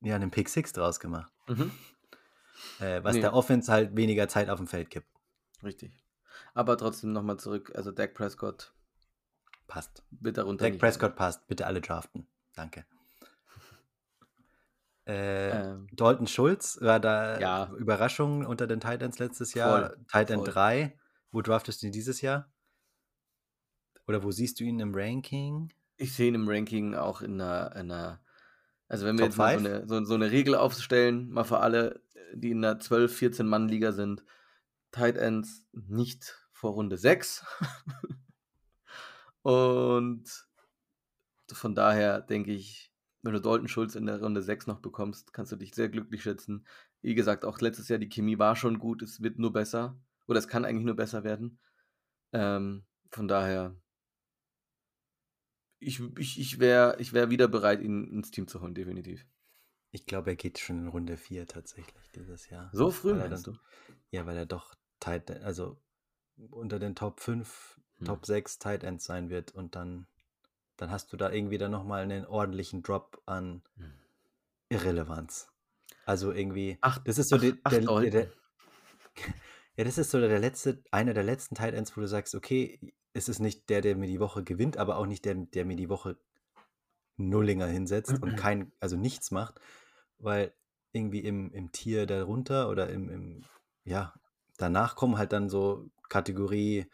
ja 0.00 0.16
'nen 0.18 0.30
Pick 0.30 0.48
Six 0.48 0.72
draus 0.72 1.00
gemacht. 1.00 1.32
Mhm. 1.48 1.70
Äh, 2.80 3.02
was 3.04 3.16
Ne. 3.16 3.20
der 3.22 3.34
Offense 3.34 3.70
halt 3.70 3.96
weniger 3.96 4.28
Zeit 4.28 4.48
aufm 4.48 4.66
Feld 4.68 4.88
gibt. 4.90 5.08
Richtig. 5.62 5.92
Aber 6.54 6.76
trotzdem 6.78 7.12
noch 7.12 7.22
mal 7.22 7.36
zurück, 7.36 7.72
also, 7.74 7.90
Dak 7.90 8.14
Prescott 8.14 8.72
Passt. 9.66 10.04
wird 10.10 10.38
darunter 10.38 10.64
Dak 10.64 10.70
leiden. 10.74 10.78
Prescott 10.80 11.16
passt. 11.16 11.46
Bitte 11.48 11.66
alle 11.66 11.80
draften. 11.80 12.26
Danke. 12.54 12.86
Äh, 15.06 15.50
Ähm. 15.50 15.88
Dalton 15.92 16.26
Schulz 16.26 16.78
war 16.80 16.98
da 17.00 17.38
Ja. 17.38 17.70
Überraschung 17.76 18.46
unter 18.46 18.66
den 18.66 18.80
Tight 18.80 19.02
Ends 19.02 19.18
letztes 19.18 19.52
Voll, 19.52 19.60
Jahr. 19.60 19.96
Tight 20.10 20.30
End 20.30 20.44
voll. 20.44 20.52
3. 20.54 20.98
Wo 21.34 21.42
draftest 21.42 21.82
du 21.82 21.86
ihn 21.88 21.92
dieses 21.92 22.20
Jahr? 22.20 22.48
Oder 24.08 24.22
wo 24.22 24.30
siehst 24.30 24.60
du 24.60 24.64
ihn 24.64 24.80
im 24.80 24.94
Ranking? 24.94 25.70
Ich 26.00 26.12
sehe 26.14 26.28
ihn 26.28 26.34
im 26.34 26.48
Ranking 26.48 26.94
auch 26.94 27.22
in 27.22 27.36
'ner 27.36 27.74
in 27.76 27.86
'ner 27.86 28.20
also, 28.88 29.06
wenn 29.06 29.16
wir 29.18 29.24
Top 29.24 29.26
jetzt 29.26 29.38
mal 29.38 29.48
so 29.48 29.58
5? 29.58 29.60
'ne 29.60 29.84
so 29.88 30.04
so 30.04 30.16
'ne 30.16 30.30
Regel 30.30 30.54
aufstellen, 30.56 31.30
mal 31.30 31.44
für 31.44 31.60
alle, 31.60 32.02
die 32.34 32.50
in 32.52 32.60
'ner 32.60 32.80
12, 32.80 33.16
14 33.16 33.46
Mann 33.46 33.68
Liga 33.68 33.92
sind. 33.92 34.24
Tight 34.92 35.16
Ends 35.16 35.66
nicht 35.72 36.48
vor 36.52 36.72
Runde 36.74 36.98
6. 36.98 37.44
Und 39.44 40.46
von 41.52 41.74
daher 41.74 42.20
denke 42.22 42.52
ich, 42.52 42.90
wenn 43.22 43.32
du 43.34 43.40
Dalton 43.40 43.68
Schulz 43.68 43.94
in 43.94 44.06
der 44.06 44.20
Runde 44.20 44.42
6 44.42 44.66
noch 44.66 44.80
bekommst, 44.80 45.32
kannst 45.32 45.52
du 45.52 45.56
dich 45.56 45.74
sehr 45.74 45.88
glücklich 45.90 46.22
schätzen. 46.22 46.66
Wie 47.02 47.14
gesagt, 47.14 47.44
auch 47.44 47.60
letztes 47.60 47.88
Jahr 47.88 47.98
die 47.98 48.08
Chemie 48.08 48.38
war 48.38 48.56
schon 48.56 48.78
gut, 48.78 49.02
es 49.02 49.22
wird 49.22 49.38
nur 49.38 49.52
besser 49.52 49.98
oder 50.28 50.38
es 50.38 50.48
kann 50.48 50.64
eigentlich 50.64 50.86
nur 50.86 50.96
besser 50.96 51.24
werden. 51.24 51.60
Ähm, 52.32 52.86
von 53.10 53.28
daher 53.28 53.76
ich 55.82 56.00
ich 56.18 56.38
ich 56.40 56.58
wäre 56.60 56.96
ich 57.00 57.12
wäre 57.12 57.30
wieder 57.30 57.48
bereit, 57.48 57.80
ihn 57.80 58.04
ins 58.12 58.30
Team 58.30 58.46
zu 58.48 58.60
holen, 58.60 58.74
definitiv. 58.74 59.26
Ich 59.92 60.06
glaube, 60.06 60.30
er 60.30 60.36
geht 60.36 60.58
schon 60.58 60.78
in 60.80 60.88
Runde 60.88 61.16
4 61.16 61.46
tatsächlich 61.46 62.10
dieses 62.10 62.48
Jahr. 62.50 62.74
So 62.74 62.90
früh, 62.90 63.14
Weil 63.14 63.28
meinst 63.28 63.46
dann 63.46 63.46
du? 63.46 63.58
ja, 64.10 64.26
weil 64.26 64.36
er 64.36 64.46
doch 64.46 64.74
Tight 65.00 65.30
E 65.30 65.34
also, 65.42 65.82
unter 66.36 66.78
den 66.80 66.96
Top 66.96 67.20
5, 67.20 67.80
Hm. 68.00 68.14
Top 68.14 68.26
6 68.26 68.58
Tight 68.58 68.84
Ends 68.84 69.04
sein 69.04 69.30
wird 69.30 69.52
und 69.52 69.76
dann 69.76 70.08
dann 70.76 70.90
hast 70.90 71.12
du 71.12 71.16
da 71.18 71.30
irgendwie 71.32 71.58
dann 71.58 71.72
noch 71.72 71.84
mal 71.84 72.06
'nen 72.06 72.26
ordentlichen 72.26 72.82
Drop 72.82 73.22
an 73.26 73.62
Hm. 73.78 74.04
Irrelevanz. 74.70 75.48
Also, 76.06 76.32
irgendwie 76.32 76.78
Ach 76.82 77.00
das 77.04 77.18
ist 77.18 77.28
so 77.30 77.36
ach 77.36 77.38
de 77.38 77.60
ach, 77.64 77.78
der 77.78 77.88
der 77.88 78.10
der 78.10 78.32
Ja, 79.76 79.84
das 79.84 79.98
ist 79.98 80.10
so 80.10 80.20
der 80.20 80.38
letzte 80.38 80.82
einer 80.92 81.14
der 81.14 81.24
letzten 81.24 81.54
Tight 81.56 81.74
Ends, 81.74 81.96
wo 81.96 82.00
du 82.00 82.06
sagst: 82.08 82.34
„Okay, 82.34 82.78
es 83.12 83.28
ist 83.28 83.40
nicht 83.40 83.68
der, 83.70 83.80
der 83.80 83.96
mir 83.96 84.06
die 84.06 84.20
Woche 84.20 84.44
gewinnt, 84.44 84.76
aber 84.76 84.96
auch 84.98 85.06
nicht 85.06 85.24
der, 85.24 85.34
der 85.34 85.64
mir 85.64 85.76
die 85.76 85.88
Woche 85.88 86.16
Nullinger 87.16 87.66
hinsetzt 87.66 88.20
und 88.22 88.36
kein 88.36 88.72
also 88.80 88.96
nichts 88.96 89.30
macht“, 89.30 89.60
weil 90.18 90.54
irgendwie 90.92 91.20
im 91.20 91.52
im 91.52 91.72
Tier 91.72 92.06
darunter 92.06 92.68
oder 92.68 92.90
im 92.90 93.08
im 93.10 93.44
ja, 93.84 94.14
danach 94.58 94.96
kommen 94.96 95.18
halt 95.18 95.32
dann 95.32 95.48
so 95.48 95.90
Kategorie 96.08 96.86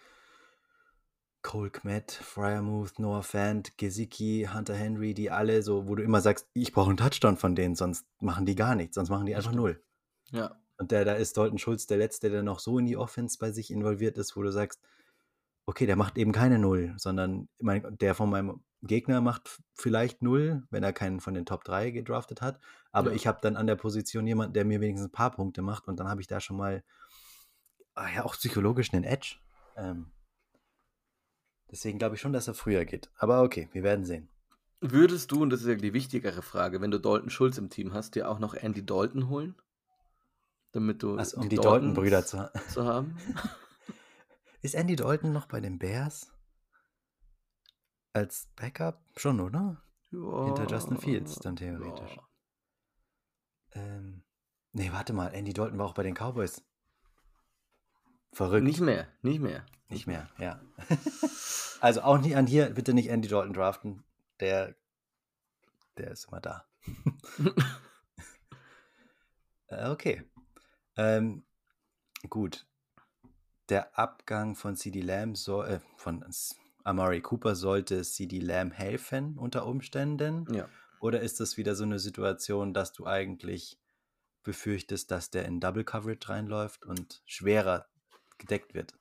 Cole 1.43 1.71
Kmet, 1.71 2.13
Freiermuth, 2.13 2.99
Noah 2.99 3.23
Fant, 3.23 3.77
Gesicki, 3.79 4.49
Hunter 4.53 4.75
Henry, 4.75 5.15
die 5.15 5.31
alle 5.31 5.63
so, 5.63 5.87
wo 5.89 5.95
du 5.95 6.03
immer 6.03 6.21
sagst: 6.21 6.47
„Ich 6.55 6.73
brauche 6.73 6.89
einen 6.91 6.97
Touchdown 6.99 7.37
von 7.37 7.55
denen, 7.55 7.75
sonst 7.77 8.07
machen 8.21 8.47
die 8.47 8.55
gar 8.55 8.75
nichts, 8.75 8.95
sonst 8.95 9.11
machen 9.11 9.27
die 9.27 9.35
einfach 9.35 9.53
null.“ 9.53 9.83
Ja. 10.33 10.60
Und 10.81 10.93
der 10.93 11.05
da 11.05 11.13
ist 11.15 11.37
Dalton 11.37 11.59
Schulz 11.59 11.87
der 11.87 11.99
Letzte, 11.99 12.31
der 12.31 12.43
noch 12.43 12.61
so 12.61 12.79
in 12.79 12.87
die 12.87 12.97
Offense 12.97 13.39
bei 13.39 13.53
sich 13.53 13.71
involviert 13.71 14.19
ist, 14.19 14.37
wo 14.37 14.43
du 14.43 14.51
sagst: 14.53 14.81
„Okay, 15.67 15.87
der 15.87 15.97
macht 15.97 16.19
eben 16.19 16.33
keine 16.33 16.59
Null, 16.59 16.95
sondern 16.99 17.49
mein 17.61 17.99
der 17.99 18.15
von 18.15 18.31
meinem 18.31 18.63
Gegner 18.83 19.21
macht 19.21 19.61
vielleicht 19.75 20.23
Null, 20.23 20.65
wenn 20.71 20.83
er 20.85 20.93
keinen 20.95 21.21
von 21.21 21.35
den 21.35 21.47
Top 21.47 21.65
3 21.65 21.91
gedraftet 21.91 22.43
hat, 22.43 22.61
aber 22.93 23.11
Ja. 23.11 23.17
ich 23.17 23.27
habe 23.27 23.41
dann 23.43 23.57
an 23.57 23.67
der 23.67 23.77
Position 23.77 24.27
jemanden, 24.27 24.55
der 24.55 24.65
mir 24.65 24.81
wenigstens 24.81 25.09
ein 25.11 25.13
paar 25.13 25.33
Punkte 25.33 25.63
macht 25.63 25.89
und 25.89 26.01
dann 26.01 26.09
habe 26.09 26.23
ich 26.23 26.29
da 26.29 26.41
schon 26.41 26.57
mal, 26.57 26.83
ah 27.95 28.09
ja, 28.15 28.25
auch 28.25 28.35
psychologisch 28.37 28.93
einen 28.93 29.05
Edge. 29.05 29.37
Ähm 29.77 30.11
deswegen 31.71 31.99
glaube 31.99 32.17
ich 32.17 32.21
schon, 32.21 32.35
dass 32.35 32.49
er 32.49 32.55
früher 32.55 32.85
geht. 32.85 33.11
Aber 33.17 33.43
okay, 33.43 33.71
wir 33.73 33.83
werden 33.83 34.05
sehen. 34.05 34.29
Würdest 34.83 35.33
du, 35.33 35.41
und 35.41 35.49
das 35.49 35.63
ist 35.63 35.69
ja 35.69 35.75
die 35.77 35.95
wichtigere 35.95 36.43
Frage, 36.43 36.83
wenn 36.83 36.91
du 36.91 36.99
Dalton 37.01 37.31
Schulz 37.31 37.57
im 37.57 37.71
Team 37.71 37.95
hast, 37.95 38.15
dir 38.15 38.29
auch 38.31 38.39
noch 38.39 38.53
Andy 38.53 38.85
Dalton 38.85 39.31
holen? 39.31 39.55
Damit 40.73 41.03
du 41.03 41.17
Also, 41.17 41.39
um 41.39 41.49
die 41.49 41.57
Dalton-Brüder 41.57 42.25
zu 42.25 42.51
zu 42.69 42.85
haben? 42.85 43.17
Ist 44.63 44.75
Andy 44.75 44.95
Dalton 44.95 45.33
noch 45.33 45.47
bei 45.47 45.61
den 45.61 45.79
Bears? 45.79 46.33
Als 48.13 48.51
Backup? 48.57 49.01
Schon, 49.17 49.41
oder? 49.41 49.83
Hinter 50.11 50.67
Justin 50.69 50.99
Fields 50.99 51.37
dann 51.37 51.57
theoretisch. 51.57 52.17
Ja. 52.17 53.81
Ähm, 53.81 54.25
ne, 54.73 54.93
warte 54.93 55.13
mal, 55.13 55.29
Andy 55.29 55.53
Dalton 55.53 55.79
war 55.79 55.87
auch 55.87 55.95
bei 55.95 56.03
den 56.03 56.15
Cowboys. 56.15 56.63
Verrückt. 58.33 58.65
Nicht 58.65 58.81
mehr, 58.81 59.09
nicht 59.23 59.41
mehr. 59.41 59.65
Nicht 59.89 60.07
mehr, 60.07 60.29
ja. 60.39 60.61
also 61.81 62.03
auch 62.03 62.19
nicht 62.19 62.37
an 62.37 62.47
hier, 62.47 62.71
bitte 62.71 62.95
nicht 62.95 63.09
Andy 63.09 63.29
Dalton 63.29 63.53
draften. 63.53 64.05
Der, 64.41 64.75
der 65.97 66.11
ist 66.11 66.27
immer 66.29 66.41
da. 66.41 66.67
Äh, 69.73 69.89
okay. 69.91 70.29
Ähm, 70.97 71.45
gut. 72.29 72.67
Der 73.69 73.99
Abgang 73.99 74.57
von 74.57 74.77
CD 74.77 75.01
Lamb 75.01 75.37
soll, 75.37 75.69
äh, 75.69 75.81
von 75.97 76.25
Amari 76.85 77.21
Cooper 77.21 77.55
sollte 77.55 78.03
CD 78.03 78.41
Lamb 78.41 78.73
helfen 78.75 79.39
unter 79.39 79.67
Umständen? 79.67 80.47
Ja. 80.53 80.69
Oder 81.01 81.21
ist 81.21 81.41
das 81.41 81.57
wieder 81.57 81.75
so 81.75 81.85
eine 81.85 81.99
Situation, 81.99 82.75
dass 82.75 82.93
du 82.93 83.07
eigentlich 83.07 83.79
befürchtest, 84.43 85.11
dass 85.11 85.31
der 85.31 85.45
in 85.45 85.61
Double 85.61 85.85
Coverage 85.85 86.29
reinläuft 86.29 86.85
und 86.85 87.23
schwerer 87.27 87.87
gedeckt 88.39 88.75
wird? 88.75 88.95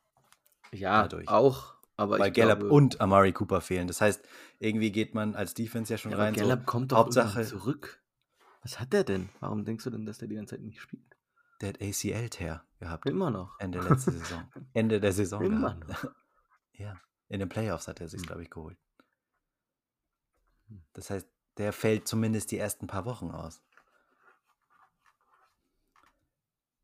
Ja, 0.71 1.01
Dadurch. 1.03 1.27
auch. 1.27 1.75
Aber 1.97 2.17
Weil 2.17 2.31
Gallup 2.31 2.59
glaube, 2.59 2.73
und 2.73 3.01
Amari 3.01 3.33
Cooper 3.33 3.59
fehlen. 3.59 3.87
Das 3.87 3.99
heißt, 3.99 4.25
irgendwie 4.59 4.91
geht 4.91 5.13
man 5.13 5.35
als 5.35 5.53
Defense 5.53 5.91
ja 5.91 5.97
schon 5.97 6.11
ja, 6.11 6.17
aber 6.17 6.27
rein. 6.27 6.33
Gallup 6.33 6.59
so, 6.59 6.65
kommt 6.65 6.91
doch 6.93 6.97
Hauptsache, 6.97 7.43
zurück. 7.43 8.01
Was 8.61 8.79
hat 8.79 8.93
der 8.93 9.03
denn? 9.03 9.29
Warum 9.41 9.65
denkst 9.65 9.83
du 9.83 9.89
denn, 9.89 10.05
dass 10.05 10.17
der 10.17 10.29
die 10.29 10.35
ganze 10.35 10.55
Zeit 10.55 10.63
nicht 10.63 10.79
spielt? 10.79 11.08
Der 11.61 11.69
hat 11.69 11.81
ACL-Tear 11.81 12.65
gehabt. 12.79 13.05
Immer 13.07 13.29
noch. 13.31 13.59
Ende 13.59 13.81
letzte 13.81 14.11
Saison. 14.11 14.51
Ende 14.73 14.99
der 14.99 15.13
Saison 15.13 15.43
Immer 15.43 15.75
gehabt. 15.75 16.03
noch. 16.05 16.11
Ja. 16.73 16.97
In 17.27 17.39
den 17.41 17.49
Playoffs 17.49 17.87
hat 17.89 17.99
er 17.99 18.07
sich, 18.07 18.21
Hm. 18.21 18.27
glaube 18.27 18.43
ich, 18.43 18.49
geholt. 18.49 18.77
Das 20.93 21.09
heißt, 21.09 21.27
der 21.57 21.73
fällt 21.73 22.07
zumindest 22.07 22.51
die 22.51 22.57
ersten 22.57 22.87
paar 22.87 23.03
Wochen 23.03 23.31
aus. 23.31 23.61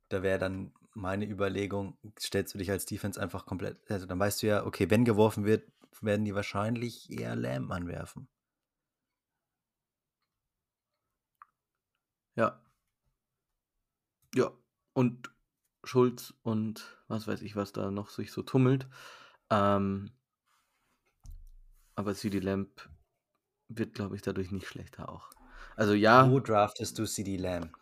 Da 0.10 0.22
wäre 0.22 0.38
dann 0.38 0.74
meine 0.94 1.26
Überlegung, 1.26 1.98
stellst 2.20 2.54
du 2.54 2.58
dich 2.58 2.70
als 2.72 2.86
Defense 2.86 3.22
einfach 3.22 3.46
komplett, 3.46 3.90
also 3.90 4.06
dann 4.06 4.20
weißt 4.20 4.44
du 4.44 4.48
ja, 4.48 4.66
okay, 4.66 4.90
wenn 4.90 5.06
geworfen 5.06 5.46
wird, 5.46 5.72
werden 6.02 6.26
die 6.26 6.36
wahrscheinlich 6.36 7.10
eher 7.10 7.36
Lamb 7.36 7.72
anwerfen. 7.72 8.28
Ja. 12.36 12.62
Ja. 14.36 14.52
Und 14.96 15.30
Schulz 15.84 16.34
und 16.42 16.98
was 17.10 17.28
weiß 17.28 17.42
ich, 17.42 17.56
was 17.56 17.74
da 17.74 17.92
noch 17.92 18.10
sich 18.10 18.32
so 18.32 18.42
tummelt. 18.42 18.88
Ähm, 19.50 20.12
aber 21.96 22.16
CD 22.16 22.40
Lamp 22.40 22.90
wird, 23.68 23.94
glaube 23.94 24.16
ich, 24.16 24.22
dadurch 24.22 24.52
nicht 24.52 24.68
schlechter 24.68 25.10
auch. 25.10 25.30
Also 25.76 25.94
ja, 25.94 26.32
Wo 26.32 26.40
draftest 26.40 26.98
du 26.98 27.06
CD 27.06 27.36
Lamb? 27.36 27.76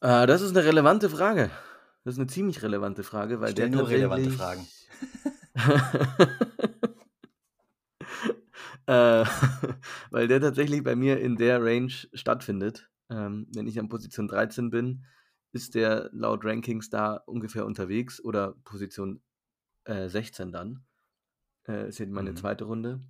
äh, 0.00 0.26
das 0.26 0.40
ist 0.40 0.56
eine 0.56 0.64
relevante 0.64 1.10
Frage. 1.10 1.50
Das 2.04 2.14
ist 2.14 2.18
eine 2.18 2.28
ziemlich 2.28 2.62
relevante 2.62 3.04
Frage, 3.04 3.40
weil 3.40 3.52
Stell 3.52 3.70
der 3.70 3.78
nur 3.78 3.88
relevante 3.88 4.30
tatsächlich... 4.30 4.66
äh, 8.86 9.24
weil 10.10 10.26
der 10.26 10.40
tatsächlich 10.40 10.82
bei 10.82 10.96
mir 10.96 11.20
in 11.20 11.36
der 11.36 11.62
Range 11.62 11.92
stattfindet. 12.14 12.90
Ähm, 13.10 13.46
wenn 13.54 13.66
ich 13.66 13.78
an 13.78 13.88
Position 13.88 14.28
13 14.28 14.70
bin, 14.70 15.04
ist 15.52 15.74
der 15.74 16.10
laut 16.12 16.44
Rankings 16.44 16.90
da 16.90 17.16
ungefähr 17.16 17.66
unterwegs 17.66 18.22
oder 18.22 18.52
Position 18.64 19.22
äh, 19.84 20.08
16 20.08 20.52
dann. 20.52 20.84
Äh, 21.68 21.88
ist 21.88 21.98
ja 21.98 22.06
meine 22.06 22.32
Mhm. 22.32 22.36
zweite 22.36 22.64
Runde. 22.64 23.00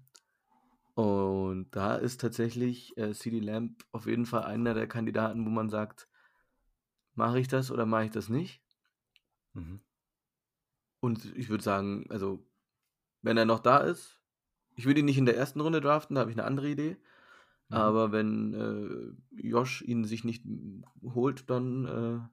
Und 0.94 1.70
da 1.72 1.96
ist 1.96 2.20
tatsächlich 2.20 2.96
äh, 2.96 3.12
CD 3.14 3.40
Lamp 3.40 3.84
auf 3.92 4.06
jeden 4.06 4.26
Fall 4.26 4.44
einer 4.44 4.74
der 4.74 4.86
Kandidaten, 4.86 5.44
wo 5.44 5.50
man 5.50 5.68
sagt, 5.68 6.08
mache 7.14 7.40
ich 7.40 7.48
das 7.48 7.70
oder 7.72 7.86
mache 7.86 8.04
ich 8.04 8.10
das 8.12 8.28
nicht? 8.28 8.62
Mhm. 9.54 9.78
Und 11.00 11.36
ich 11.36 11.48
würde 11.48 11.62
sagen, 11.62 12.06
also, 12.08 12.46
wenn 13.22 13.36
er 13.36 13.44
noch 13.44 13.60
da 13.60 13.78
ist, 13.78 14.20
ich 14.76 14.86
würde 14.86 15.00
ihn 15.00 15.06
nicht 15.06 15.18
in 15.18 15.26
der 15.26 15.36
ersten 15.36 15.60
Runde 15.60 15.80
draften, 15.80 16.14
da 16.16 16.22
habe 16.22 16.30
ich 16.30 16.38
eine 16.38 16.46
andere 16.46 16.70
Idee. 16.70 16.98
Mhm. 17.68 17.76
Aber 17.76 18.12
wenn 18.12 18.54
äh, 18.54 19.46
Josh 19.46 19.82
ihn 19.82 20.04
sich 20.04 20.24
nicht 20.24 20.44
holt, 21.02 21.48
dann 21.50 21.86
äh, 21.86 22.28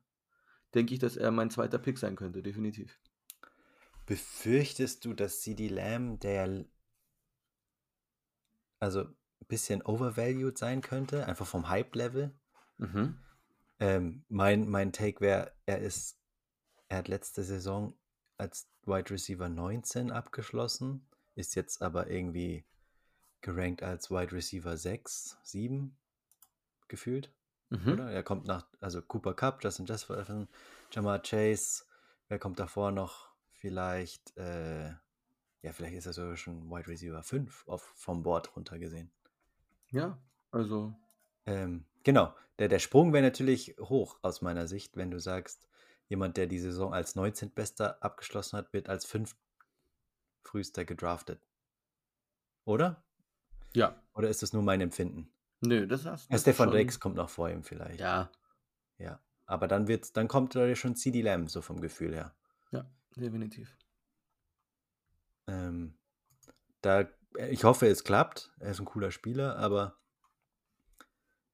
denke 0.73 0.93
ich, 0.93 0.99
dass 0.99 1.17
er 1.17 1.31
mein 1.31 1.49
zweiter 1.49 1.79
Pick 1.79 1.97
sein 1.97 2.15
könnte, 2.15 2.41
definitiv. 2.41 2.99
Befürchtest 4.05 5.05
du, 5.05 5.13
dass 5.13 5.41
CD 5.41 5.67
Lamb, 5.67 6.19
der 6.21 6.65
also 8.79 9.01
ein 9.03 9.47
bisschen 9.47 9.81
overvalued 9.83 10.57
sein 10.57 10.81
könnte, 10.81 11.27
einfach 11.27 11.47
vom 11.47 11.69
Hype-Level? 11.69 12.33
Mhm. 12.77 13.17
Ähm, 13.79 14.25
mein, 14.27 14.67
mein 14.67 14.91
Take 14.91 15.21
wäre, 15.21 15.53
er 15.65 15.79
ist, 15.79 16.19
er 16.89 16.99
hat 16.99 17.07
letzte 17.07 17.43
Saison 17.43 17.97
als 18.37 18.69
Wide 18.85 19.11
Receiver 19.11 19.49
19 19.49 20.11
abgeschlossen, 20.11 21.07
ist 21.35 21.55
jetzt 21.55 21.81
aber 21.81 22.09
irgendwie 22.09 22.65
gerankt 23.41 23.83
als 23.83 24.11
Wide 24.11 24.31
Receiver 24.31 24.77
6, 24.77 25.37
7 25.43 25.97
gefühlt, 26.87 27.31
Mhm. 27.69 27.93
oder? 27.93 28.11
Er 28.11 28.23
kommt 28.23 28.45
nach, 28.45 28.67
also 28.81 29.01
Cooper 29.01 29.33
Cup, 29.33 29.63
Justin 29.63 29.85
Jefferson, 29.85 30.47
Jamar 30.91 31.21
Chase, 31.21 31.85
wer 32.27 32.39
kommt 32.39 32.59
davor 32.59 32.91
noch? 32.91 33.31
Vielleicht, 33.53 34.35
äh, 34.37 34.89
ja, 35.61 35.71
vielleicht 35.73 35.95
ist 35.95 36.05
er 36.07 36.13
sogar 36.13 36.37
schon 36.37 36.69
Wide 36.69 36.87
Receiver 36.87 37.23
5 37.23 37.67
auf, 37.67 37.83
vom 37.95 38.23
Board 38.23 38.55
runtergesehen. 38.55 39.11
Ja, 39.89 40.17
also, 40.51 40.93
Ähm, 41.45 41.85
genau, 42.03 42.33
der, 42.59 42.67
der 42.67 42.79
Sprung 42.79 43.13
wäre 43.13 43.23
natürlich 43.23 43.75
hoch 43.79 44.19
aus 44.21 44.41
meiner 44.41 44.67
Sicht, 44.67 44.95
wenn 44.97 45.11
du 45.11 45.19
sagst, 45.19 45.67
jemand, 46.07 46.37
der 46.37 46.47
die 46.47 46.59
Saison 46.59 46.93
als 46.93 47.15
19. 47.15 47.51
Bester 47.51 48.03
abgeschlossen 48.03 48.57
hat, 48.57 48.73
wird 48.73 48.89
als 48.89 49.05
5 49.05 49.35
frühester 50.43 50.85
gedraftet. 50.85 51.41
Oder? 52.65 53.03
Ja. 53.73 53.95
Oder 54.13 54.29
ist 54.29 54.41
das 54.41 54.53
nur 54.53 54.63
mein 54.63 54.81
Empfinden? 54.81 55.31
Nö, 55.61 55.87
das 55.87 56.05
hast 56.05 56.25
Ja, 56.25 56.31
das 56.31 56.41
ist 56.41 56.41
Stefan 56.41 56.69
schon. 56.69 56.77
Diggs 56.77 56.99
kommt 56.99 57.15
noch 57.15 57.29
vor 57.29 57.49
ihm 57.49 57.63
vielleicht. 57.63 57.99
Ja, 57.99 58.31
Ja. 58.97 59.19
Aber 59.45 59.67
dann 59.67 59.87
wird's, 59.87 60.13
dann 60.13 60.29
kommt 60.29 60.55
da 60.55 60.73
schon 60.75 60.95
CD 60.95 61.21
Lamb, 61.21 61.49
so 61.49 61.61
vom 61.61 61.81
Gefühl 61.81 62.15
her. 62.15 62.33
ja, 62.71 62.85
definitiv. 63.17 63.75
Ähm, 65.47 65.97
da, 66.81 67.07
ich 67.49 67.63
hoffe, 67.65 67.87
es 67.87 68.03
klappt. 68.05 68.51
Er 68.59 68.71
ist 68.71 68.79
ein 68.79 68.85
cooler 68.85 69.11
Spieler, 69.11 69.57
aber 69.57 69.97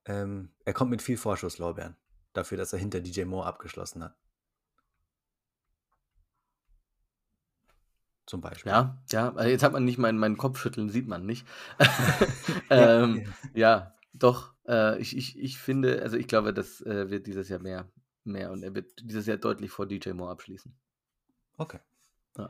ähm, 0.05 0.53
er 0.63 0.73
kommt 0.73 0.91
mit 0.91 1.01
viel 1.01 1.17
Vorschusslorbeeren. 1.17 1.95
Dafür, 2.33 2.57
dass 2.57 2.71
er 2.71 2.79
hinter 2.79 3.01
DJ 3.01 3.23
Moore 3.23 3.47
abgeschlossen 3.47 4.03
hat. 4.03 4.15
Zum 8.27 8.41
Beispiel. 8.41 8.71
Ja, 8.73 9.01
ja, 9.09 9.33
also 9.33 9.49
jetzt 9.49 9.63
hat 9.63 9.71
man 9.71 9.85
nicht 9.85 9.97
meinen, 9.97 10.19
meinen 10.19 10.35
Kopfschütteln, 10.35 10.89
sieht 10.89 11.07
man 11.07 11.25
nicht. 11.25 11.47
Ja, 12.69 13.03
ähm, 13.03 13.33
ja. 13.53 13.95
doch. 14.13 14.53
Äh, 14.67 14.99
ich, 14.99 15.15
ich, 15.15 15.39
ich 15.39 15.57
finde, 15.57 16.01
also 16.01 16.17
ich 16.17 16.27
glaube, 16.27 16.53
das 16.53 16.81
äh, 16.81 17.09
wird 17.09 17.25
dieses 17.25 17.47
Jahr 17.47 17.61
mehr, 17.61 17.89
mehr 18.25 18.51
und 18.51 18.63
er 18.63 18.75
wird 18.75 18.91
dieses 19.01 19.25
Jahr 19.25 19.37
deutlich 19.37 19.71
vor 19.71 19.85
DJ 19.85 20.11
Moore 20.11 20.31
abschließen. 20.31 20.75
Okay. 21.55 21.79
Ja. 22.37 22.49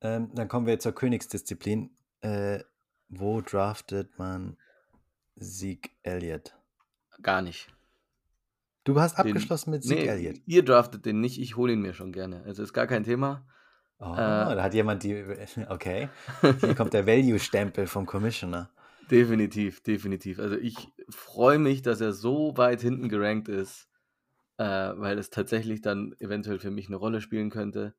Ähm, 0.00 0.34
dann 0.34 0.48
kommen 0.48 0.66
wir 0.66 0.80
zur 0.80 0.92
Königsdisziplin. 0.92 1.96
Äh, 2.20 2.64
wo 3.08 3.40
draftet 3.40 4.18
man 4.18 4.56
Zeke 5.38 5.90
Elliott? 6.02 6.56
Gar 7.22 7.42
nicht. 7.42 7.68
Du 8.82 9.00
hast 9.00 9.18
Den, 9.18 9.26
abgeschlossen 9.28 9.70
mit 9.70 9.84
Zeke 9.84 10.02
nee, 10.02 10.08
Elliott. 10.08 10.42
ihr 10.46 10.64
draftet 10.64 11.06
den 11.06 11.20
nicht, 11.20 11.40
ich 11.40 11.56
hole 11.56 11.74
ihn 11.74 11.80
mir 11.80 11.94
schon 11.94 12.12
gerne. 12.12 12.42
Also 12.44 12.64
ist 12.64 12.72
gar 12.72 12.88
kein 12.88 13.04
Thema. 13.04 13.46
Oh, 13.98 14.04
Äh, 14.14 14.54
da 14.54 14.62
hat 14.62 14.74
jemand 14.74 15.02
die. 15.02 15.14
Okay. 15.68 16.10
Hier 16.56 16.74
kommt 16.74 16.92
der 16.92 17.06
Value-Stempel 17.06 17.86
vom 17.86 18.06
Commissioner. 18.06 18.70
definitiv, 19.00 19.82
definitiv. 19.82 20.38
Also 20.38 20.56
ich 20.56 20.92
freue 21.08 21.58
mich, 21.58 21.82
dass 21.82 22.00
er 22.00 22.12
so 22.12 22.56
weit 22.56 22.80
hinten 22.80 23.08
gerankt 23.08 23.48
ist, 23.48 23.88
äh, 24.58 24.64
weil 24.64 25.18
es 25.18 25.30
tatsächlich 25.30 25.82
dann 25.82 26.14
eventuell 26.20 26.58
für 26.58 26.70
mich 26.70 26.88
eine 26.88 26.96
Rolle 26.96 27.20
spielen 27.20 27.50
könnte, 27.50 27.96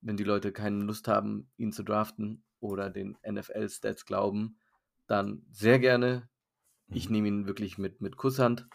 wenn 0.00 0.16
die 0.18 0.24
Leute 0.24 0.52
keine 0.52 0.84
Lust 0.84 1.08
haben, 1.08 1.52
ihn 1.56 1.72
zu 1.72 1.84
draften 1.84 2.44
oder 2.60 2.90
den 2.90 3.18
NFL-Stats 3.22 4.06
glauben, 4.06 4.58
dann 5.08 5.46
sehr 5.50 5.78
gerne. 5.78 6.30
Ich 6.92 7.08
Mhm. 7.08 7.10
nehme 7.10 7.28
ihn 7.28 7.46
wirklich 7.46 7.78
mit, 7.78 8.00
mit 8.02 8.16
Kusshand, 8.16 8.68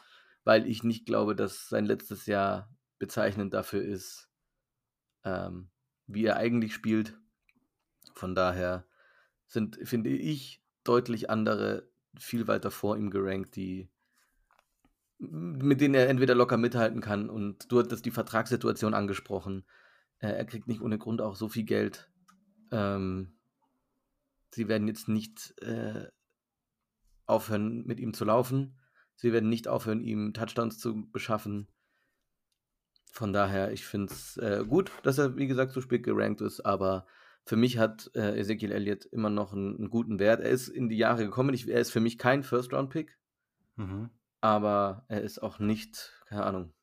weil 0.46 0.68
ich 0.68 0.84
nicht 0.84 1.06
glaube, 1.06 1.36
dass 1.36 1.70
sein 1.70 1.86
letztes 1.86 2.26
Jahr 2.28 2.72
bezeichnend 3.00 3.54
dafür 3.54 3.84
ist, 3.84 4.30
ähm, 5.24 5.70
wie 6.08 6.26
er 6.26 6.38
eigentlich 6.38 6.74
spielt. 6.74 7.18
Von 8.14 8.34
daher 8.34 8.86
sind, 9.46 9.80
finde 9.84 10.10
ich, 10.10 10.62
deutlich 10.84 11.30
andere 11.30 11.88
viel 12.18 12.48
weiter 12.48 12.72
vor 12.72 12.98
ihm 12.98 13.10
gerankt, 13.10 13.56
die 13.56 13.90
mit 15.20 15.82
denen 15.82 15.96
er 15.96 16.10
entweder 16.10 16.36
locker 16.36 16.58
mithalten 16.58 17.02
kann 17.02 17.30
und 17.30 17.72
du 17.72 17.80
hattest 17.80 18.06
die 18.06 18.12
Vertragssituation 18.12 18.94
angesprochen. 18.94 19.66
Äh, 20.20 20.30
er 20.30 20.46
kriegt 20.46 20.68
nicht 20.68 20.82
ohne 20.82 21.00
Grund 21.00 21.22
auch 21.22 21.36
so 21.36 21.50
viel 21.50 21.64
Geld. 21.64 22.10
Ähm, 22.72 23.34
sie 24.52 24.68
werden 24.68 24.88
jetzt 24.88 25.08
nicht 25.08 25.60
äh, 25.62 26.08
aufhören, 27.26 27.86
mit 27.86 28.00
ihm 28.00 28.14
zu 28.14 28.26
laufen. 28.26 28.78
Sie 29.16 29.34
werden 29.34 29.50
nicht 29.50 29.68
aufhören, 29.68 30.02
ihm 30.02 30.34
Touchdowns 30.34 30.78
zu 30.78 31.10
beschaffen. 31.12 31.68
Von 33.18 33.34
daher, 33.34 33.72
ich 33.72 33.84
finde 33.84 34.14
es 34.14 34.38
äh, 34.38 34.64
gut, 34.64 34.92
dass 35.02 35.18
er, 35.18 35.36
wie 35.38 35.48
gesagt, 35.48 35.72
so 35.72 35.82
spät 35.82 36.04
gerankt 36.04 36.40
ist, 36.42 36.60
aber 36.62 37.08
für 37.46 37.56
mich 37.56 37.80
hat 37.80 38.12
äh, 38.14 38.38
Ezekiel 38.40 38.72
Elliott 38.72 39.06
immer 39.06 39.32
noch 39.32 39.54
einen, 39.54 39.76
einen 39.76 39.90
guten 39.90 40.20
Wert. 40.20 40.40
Er 40.40 40.52
ist 40.52 40.68
in 40.68 40.88
die 40.88 40.98
Jahre 40.98 41.26
gekommen. 41.26 41.52
Ich, 41.56 41.68
er 41.68 41.80
ist 41.82 41.90
für 41.90 42.00
mich 42.00 42.20
kein 42.20 42.44
First-Round-Pick, 42.44 43.18
Mhm. 43.76 44.12
aber 44.40 45.04
er 45.08 45.22
ist 45.22 45.40
auch 45.42 45.58
nicht, 45.58 46.14
keine 46.28 46.44
Ahnung, 46.44 46.74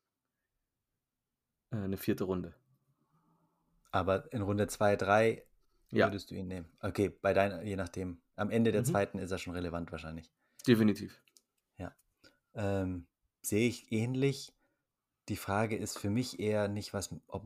äh, 1.71 1.77
eine 1.77 1.95
vierte 1.95 2.25
Runde. 2.25 2.53
Aber 3.91 4.29
in 4.33 4.41
Runde 4.41 4.67
2, 4.67 4.97
3 4.97 5.45
Ja, 5.91 6.07
würdest 6.07 6.31
du 6.31 6.35
ihn 6.35 6.47
nehmen. 6.49 6.67
Okay, 6.81 7.17
bei 7.21 7.33
deiner, 7.33 7.63
je 7.63 7.77
nachdem. 7.77 8.21
Am 8.35 8.49
Ende 8.49 8.73
der 8.73 8.81
mhm. 8.81 8.87
zweiten 8.87 9.19
ist 9.19 9.31
er 9.31 9.37
schon 9.37 9.53
relevant 9.53 9.89
wahrscheinlich. 9.93 10.29
definitiv. 10.67 11.21
Ja. 11.77 11.95
Ähm, 12.55 13.07
sehe 13.41 13.69
ich 13.69 13.89
ähnlich. 13.93 14.51
Die 15.29 15.35
Frage 15.37 15.75
ist 15.75 15.97
für 15.97 16.09
mich 16.09 16.39
eher 16.39 16.67
nicht, 16.67 16.93
was, 16.93 17.09
ob, 17.27 17.43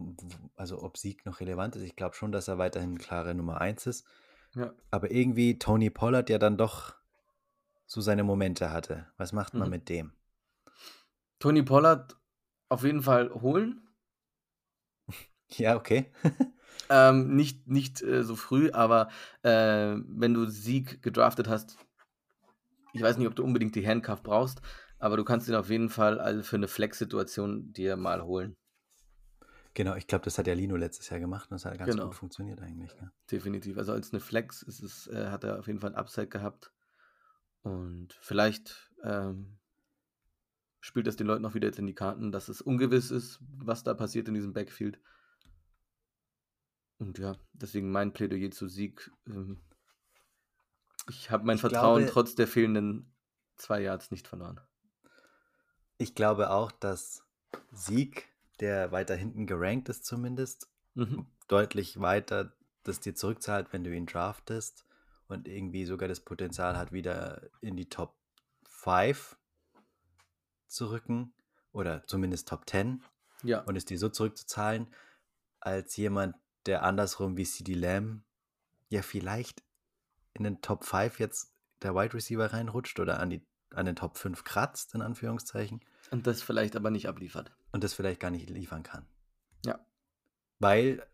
also 0.57 0.81
ob 0.83 0.97
Sieg 0.97 1.25
noch 1.25 1.39
relevant 1.39 1.75
ist. 1.75 1.83
Ich 1.83 1.95
glaube 1.95 2.15
schon, 2.15 2.31
dass 2.31 2.47
er 2.47 2.57
weiterhin 2.57 2.97
klare 2.97 3.33
Nummer 3.33 3.61
1 3.61 3.87
ist. 3.87 4.05
Ja. 4.55 4.73
Aber 4.91 5.11
irgendwie 5.11 5.59
Tony 5.59 5.89
Pollard 5.89 6.29
ja 6.29 6.39
dann 6.39 6.57
doch 6.57 6.95
so 7.85 8.01
seine 8.01 8.23
Momente 8.23 8.71
hatte. 8.71 9.07
Was 9.17 9.31
macht 9.31 9.53
man 9.53 9.67
Mhm. 9.67 9.71
mit 9.71 9.89
dem? 9.89 10.13
Tony 11.39 11.63
Pollard 11.63 12.17
auf 12.67 12.83
jeden 12.83 13.01
Fall 13.01 13.31
holen. 13.33 13.81
Ja, 15.51 15.75
okay. 15.75 16.11
Ähm, 16.91 17.35
nicht 17.35 17.67
nicht 17.67 18.01
äh, 18.01 18.23
so 18.23 18.35
früh, 18.35 18.71
aber 18.71 19.09
äh, 19.43 19.95
wenn 20.07 20.33
du 20.33 20.47
Sieg 20.47 21.03
gedraftet 21.03 21.47
hast, 21.47 21.77
ich 22.93 23.01
weiß 23.03 23.17
nicht, 23.17 23.27
ob 23.27 23.35
du 23.35 23.43
unbedingt 23.43 23.75
die 23.75 23.87
Handcuff 23.87 24.23
brauchst, 24.23 24.61
aber 24.99 25.17
du 25.17 25.23
kannst 25.23 25.47
ihn 25.47 25.55
auf 25.55 25.69
jeden 25.69 25.89
Fall 25.89 26.19
also 26.19 26.43
für 26.43 26.57
eine 26.57 26.67
Flex-Situation 26.67 27.73
dir 27.73 27.95
mal 27.97 28.23
holen. 28.23 28.55
Genau, 29.73 29.95
ich 29.95 30.07
glaube, 30.07 30.25
das 30.25 30.37
hat 30.37 30.47
ja 30.47 30.53
Lino 30.53 30.75
letztes 30.75 31.09
Jahr 31.09 31.19
gemacht 31.19 31.49
und 31.49 31.55
das 31.55 31.65
hat 31.65 31.77
ganz 31.77 31.91
Genau, 31.91 32.05
gut 32.07 32.15
funktioniert 32.15 32.61
eigentlich. 32.61 32.91
Ja. 32.99 33.11
definitiv. 33.31 33.77
Also 33.77 33.93
als 33.93 34.11
eine 34.11 34.19
Flex 34.19 34.61
ist 34.61 34.81
es, 34.81 35.07
äh, 35.07 35.27
hat 35.27 35.43
er 35.43 35.59
auf 35.59 35.67
jeden 35.67 35.79
Fall 35.79 35.91
ein 35.91 35.95
Upside 35.95 36.27
gehabt. 36.27 36.71
Und 37.61 38.13
vielleicht 38.21 38.91
ähm, 39.03 39.57
spielt 40.79 41.07
das 41.07 41.15
den 41.17 41.27
Leuten 41.27 41.45
auch 41.45 41.53
wieder 41.53 41.67
jetzt 41.67 41.79
in 41.79 41.87
die 41.87 41.93
Karten, 41.95 42.31
dass 42.31 42.49
es 42.49 42.61
ungewiss 42.61 43.11
ist, 43.11 43.39
was 43.57 43.83
da 43.83 43.93
passiert 43.93 44.27
in 44.27 44.33
diesem 44.33 44.53
Backfield. 44.53 44.99
Und 46.97 47.17
ja, 47.19 47.35
deswegen 47.53 47.91
mein 47.91 48.11
Plädoyer 48.11 48.51
zu 48.51 48.67
Sieg. 48.67 49.11
Ähm, 49.27 49.57
ich 51.09 51.31
habe 51.31 51.45
mein 51.45 51.55
Ich 51.55 51.61
Vertrauen 51.61 51.99
glaube, 51.99 52.11
trotz 52.11 52.35
der 52.35 52.47
fehlenden 52.47 53.13
zwei 53.55 53.81
Yards 53.81 54.11
nicht 54.11 54.27
verloren. 54.27 54.59
Ich 55.99 56.15
glaube 56.15 56.49
auch, 56.49 56.71
dass 56.71 57.23
Sieg, 57.71 58.27
der 58.59 58.91
weiter 58.91 59.15
hinten 59.15 59.45
gerankt 59.45 59.89
ist 59.89 60.05
zumindest, 60.05 60.67
Mhm. 60.95 61.27
deutlich 61.47 61.99
weiter 61.99 62.53
das 62.83 62.99
dir 62.99 63.13
zurückzahlt, 63.13 63.71
wenn 63.71 63.83
du 63.83 63.93
ihn 63.95 64.07
draftest 64.07 64.85
und 65.27 65.47
irgendwie 65.47 65.85
sogar 65.85 66.09
das 66.09 66.21
Potenzial 66.21 66.77
hat, 66.77 66.91
wieder 66.91 67.49
in 67.61 67.75
die 67.75 67.89
Top 67.89 68.15
5 68.65 69.37
zu 70.67 70.89
rücken 70.89 71.33
oder 71.71 72.05
zumindest 72.07 72.47
Top 72.47 72.67
10 72.67 73.03
Ja, 73.43 73.59
und 73.61 73.75
es 73.75 73.85
dir 73.85 73.99
so 73.99 74.09
zurückzuzahlen, 74.09 74.87
als 75.59 75.95
jemand, 75.97 76.35
der 76.65 76.83
andersrum 76.83 77.37
wie 77.37 77.45
CD 77.45 77.73
Lamb 77.73 78.23
ja 78.89 79.01
vielleicht 79.01 79.63
in 80.33 80.43
den 80.43 80.61
Top 80.61 80.83
5 80.85 81.19
jetzt 81.19 81.53
der 81.81 81.93
Wide 81.95 82.13
Receiver 82.13 82.51
reinrutscht 82.51 82.99
oder 82.99 83.19
an, 83.19 83.29
die, 83.29 83.45
an 83.73 83.85
den 83.85 83.95
Top 83.95 84.17
5 84.17 84.43
kratzt, 84.43 84.95
in 84.95 85.01
Anführungszeichen, 85.01 85.81
und 86.11 86.25
das 86.25 86.41
vielleicht 86.41 86.75
aber 86.75 86.89
nicht 86.89 87.07
abliefert. 87.07 87.51
und 87.71 87.83
das 87.83 87.93
vielleicht 87.93 88.19
gar 88.19 88.31
nicht 88.31 88.49
liefern 88.49 88.83
kann. 88.83 89.05
Ja, 89.65 89.79
Weil, 90.59 91.05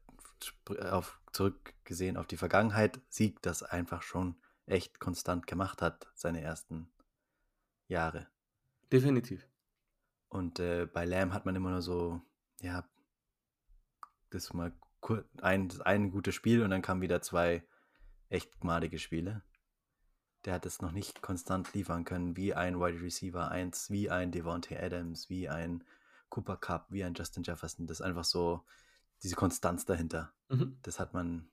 auf, 0.90 1.20
zurückgesehen 1.32 2.18
auf 2.18 2.28
die 2.28 2.38
Vergangenheit, 2.38 3.00
Sieg 3.10 3.42
das 3.42 3.64
einfach 3.64 4.02
schon 4.02 4.36
echt 4.66 5.00
konstant 5.00 5.48
gemacht 5.48 5.82
hat, 5.82 6.08
seine 6.16 6.42
ersten 6.42 6.90
Jahre. 7.88 8.28
definitiv. 8.92 9.48
Und 10.30 10.60
äh, 10.60 10.86
bei 10.86 11.06
Lamb 11.06 11.34
hat 11.34 11.46
man 11.46 11.56
immer 11.56 11.70
nur 11.70 11.82
so, 11.82 12.22
ja, 12.62 12.84
das 14.32 14.54
mal 14.54 14.74
ein, 15.42 15.70
das 15.70 15.82
ein 15.82 16.12
gutes 16.12 16.36
Spiel 16.36 16.62
und 16.62 16.72
dann 16.72 16.82
kamen 16.82 17.02
wieder 17.02 17.22
zwei 17.22 17.64
echt 18.30 18.64
madige 18.64 19.00
Spiele. 19.00 19.44
Der 20.46 20.54
hat 20.54 20.66
es 20.66 20.82
noch 20.82 20.92
nicht 20.92 21.22
konstant 21.22 21.74
liefern 21.74 22.06
können, 22.06 22.38
wie 22.38 22.54
ein 22.54 22.80
Wide 22.80 23.02
Receiver 23.02 23.50
1, 23.50 23.90
wie 23.90 24.10
ein 24.10 24.32
Devontae 24.32 24.78
Adams, 24.78 25.30
wie 25.30 25.50
ein 25.50 25.84
Cooper 26.30 26.58
Cup, 26.58 26.86
wie 26.90 27.04
ein 27.04 27.14
Justin 27.16 27.44
Jefferson. 27.44 27.88
Das 27.88 28.00
ist 28.00 28.06
einfach 28.06 28.24
so, 28.26 28.64
diese 29.24 29.36
Konstanz 29.36 29.86
dahinter. 29.86 30.32
Mhm. 30.50 30.78
Das 30.84 31.00
hat 31.00 31.14
man, 31.14 31.50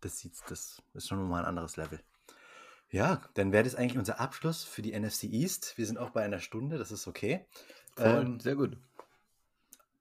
das 0.00 0.18
sieht, 0.18 0.32
das 0.48 0.82
ist 0.94 1.08
schon 1.08 1.28
mal 1.28 1.40
ein 1.40 1.44
anderes 1.44 1.76
Level. 1.76 2.00
Ja, 2.90 3.20
dann 3.34 3.52
wäre 3.52 3.64
das 3.64 3.76
eigentlich 3.76 3.98
unser 3.98 4.18
Abschluss 4.18 4.64
für 4.64 4.82
die 4.82 4.98
NFC 4.98 5.24
East. 5.24 5.76
Wir 5.76 5.86
sind 5.86 5.98
auch 5.98 6.10
bei 6.10 6.24
einer 6.24 6.40
Stunde, 6.40 6.78
das 6.78 6.90
ist 6.90 7.06
okay. 7.06 7.46
Voll, 7.96 8.06
Ähm, 8.06 8.40
sehr 8.40 8.56
gut. 8.56 8.78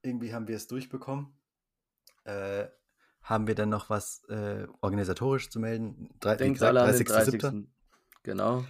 irgendwie 0.01 0.33
haben 0.33 0.47
wir 0.47 0.55
es 0.55 0.67
durchbekommen. 0.67 1.33
Äh, 2.23 2.67
haben 3.21 3.47
wir 3.47 3.55
dann 3.55 3.69
noch 3.69 3.89
was 3.89 4.23
äh, 4.29 4.65
organisatorisch 4.81 5.49
zu 5.49 5.59
melden? 5.59 6.09
Drei, 6.19 6.35
Denkt 6.35 6.55
gesagt, 6.55 6.69
alle 6.77 6.81
an 6.89 6.97
den 6.97 7.05
30.07. 7.05 7.37
30. 7.39 7.67
Genau, 8.29 8.67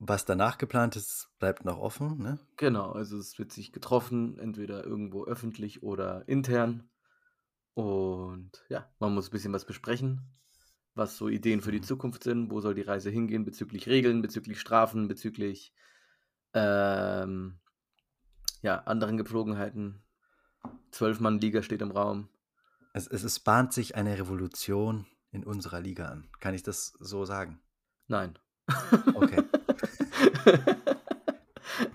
Was 0.00 0.24
danach 0.24 0.58
geplant 0.58 0.96
ist, 0.96 1.30
bleibt 1.38 1.64
noch 1.64 1.78
offen. 1.78 2.18
Ne? 2.18 2.40
genau. 2.56 2.92
Also 2.92 3.18
es 3.18 3.38
wird 3.38 3.52
sich 3.52 3.72
getroffen, 3.72 4.38
entweder 4.38 4.84
irgendwo 4.84 5.24
öffentlich 5.24 5.82
oder 5.82 6.28
intern. 6.28 6.88
Und 7.74 8.52
ja, 8.68 8.90
man 8.98 9.14
muss 9.14 9.28
ein 9.28 9.32
bisschen 9.32 9.52
was 9.52 9.64
besprechen, 9.64 10.22
was 10.94 11.16
so 11.16 11.28
Ideen 11.28 11.60
für 11.62 11.72
die 11.72 11.80
Mhm. 11.80 11.84
Zukunft 11.84 12.24
sind, 12.24 12.50
wo 12.50 12.60
soll 12.60 12.74
die 12.74 12.82
Reise 12.82 13.10
hingehen 13.10 13.44
bezüglich 13.44 13.88
Regeln, 13.88 14.22
bezüglich 14.22 14.60
Strafen, 14.60 15.08
bezüglich 15.08 15.74
ähm, 16.54 17.60
ja, 18.62 18.78
anderen 18.84 19.16
Gepflogenheiten. 19.16 20.02
Zwölf-Mann-Liga 20.92 21.62
steht 21.62 21.82
im 21.82 21.90
Raum. 21.92 22.28
Es, 22.92 23.08
es, 23.08 23.24
es 23.24 23.40
bahnt 23.40 23.72
sich 23.72 23.96
eine 23.96 24.16
Revolution 24.18 25.06
in 25.32 25.42
unserer 25.44 25.80
Liga 25.80 26.06
an. 26.08 26.28
Kann 26.38 26.54
ich 26.54 26.62
das 26.62 26.92
so 27.00 27.24
sagen? 27.24 27.60
Nein. 28.10 28.34
Okay. 29.14 29.42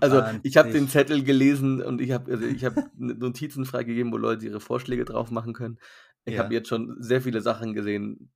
Also 0.00 0.22
ich 0.42 0.56
habe 0.56 0.70
den. 0.70 0.88
Zettel 0.88 1.22
gelesen 1.22 1.82
und 1.82 2.00
ich 2.00 2.10
habe 2.10 2.32
also 2.32 2.44
ich 2.44 2.64
habe 2.64 2.90
Notizen 2.96 3.64
freigegeben, 3.66 4.10
wo 4.12 4.16
Leute 4.16 4.46
ihre 4.46 4.60
Vorschläge 4.60 5.04
drauf 5.04 5.30
machen 5.30 5.52
können. 5.52 5.78
Ich 6.24 6.38
habe 6.38 6.52
Ja. 6.52 6.58
jetzt 6.60 6.68
schon 6.68 6.96
sehr 7.00 7.20
viele 7.20 7.40
Sachen 7.40 7.74
gesehen, 7.74 8.32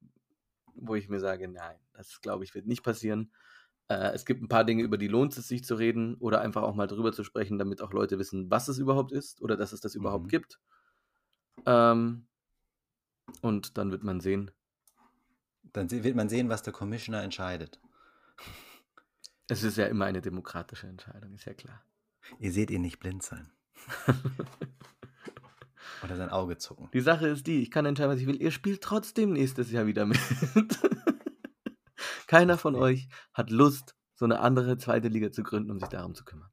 wo 0.74 0.94
ich 0.94 1.08
mir 1.08 1.18
sage, 1.18 1.48
nein, 1.48 1.76
das 1.94 2.20
glaube 2.20 2.44
ich 2.44 2.54
wird 2.54 2.66
nicht 2.66 2.82
passieren. 2.82 3.32
Äh, 3.88 4.12
es 4.12 4.26
gibt 4.26 4.42
ein 4.42 4.48
paar 4.48 4.64
Dinge, 4.64 4.82
über 4.82 4.98
die 4.98 5.08
lohnt 5.08 5.36
es 5.36 5.48
sich 5.48 5.64
zu 5.64 5.74
reden 5.76 6.14
oder 6.16 6.40
einfach 6.40 6.62
auch 6.62 6.74
mal 6.74 6.86
drüber 6.86 7.12
zu 7.12 7.24
sprechen, 7.24 7.58
damit 7.58 7.82
auch 7.82 7.92
Leute 7.92 8.18
wissen, 8.18 8.50
was 8.50 8.68
es 8.68 8.78
überhaupt 8.78 9.12
ist 9.12 9.40
oder 9.42 9.56
dass 9.56 9.72
es 9.72 9.80
das 9.80 9.94
überhaupt 9.94 10.26
Mhm. 10.26 10.28
gibt. 10.28 10.60
Ähm, 11.66 12.26
und 13.42 13.76
dann 13.78 13.90
wird 13.90 14.04
man 14.04 14.20
sehen. 14.20 14.50
Dann 15.72 15.90
wird 15.90 16.16
man 16.16 16.28
sehen, 16.28 16.48
was 16.48 16.62
der 16.62 16.72
Commissioner 16.72 17.22
entscheidet. 17.22 17.80
Es 19.48 19.62
ist 19.62 19.76
ja 19.76 19.86
immer 19.86 20.04
eine 20.04 20.20
demokratische 20.20 20.86
Entscheidung, 20.86 21.34
ist 21.34 21.44
ja 21.44 21.54
klar. 21.54 21.82
Ihr 22.38 22.52
seht 22.52 22.70
ihn 22.70 22.82
nicht 22.82 23.00
blind 23.00 23.22
sein. 23.22 23.50
Oder 26.04 26.16
sein 26.16 26.30
Auge 26.30 26.56
zucken. 26.56 26.88
Die 26.92 27.00
Sache 27.00 27.28
ist 27.28 27.46
die, 27.46 27.62
ich 27.62 27.70
kann 27.70 27.84
entscheiden, 27.84 28.12
was 28.12 28.20
ich 28.20 28.26
will. 28.26 28.40
Ihr 28.40 28.50
spielt 28.52 28.82
trotzdem 28.82 29.32
nächstes 29.32 29.70
Jahr 29.70 29.86
wieder 29.86 30.06
mit. 30.06 30.18
Keiner 32.26 32.56
von 32.58 32.74
Nee. 32.74 32.80
euch 32.80 33.08
hat 33.32 33.50
Lust, 33.50 33.96
so 34.14 34.24
eine 34.24 34.40
andere 34.40 34.78
zweite 34.78 35.08
Liga 35.08 35.30
zu 35.32 35.42
gründen, 35.42 35.70
um 35.70 35.80
sich 35.80 35.88
darum 35.88 36.14
zu 36.14 36.24
kümmern. 36.24 36.50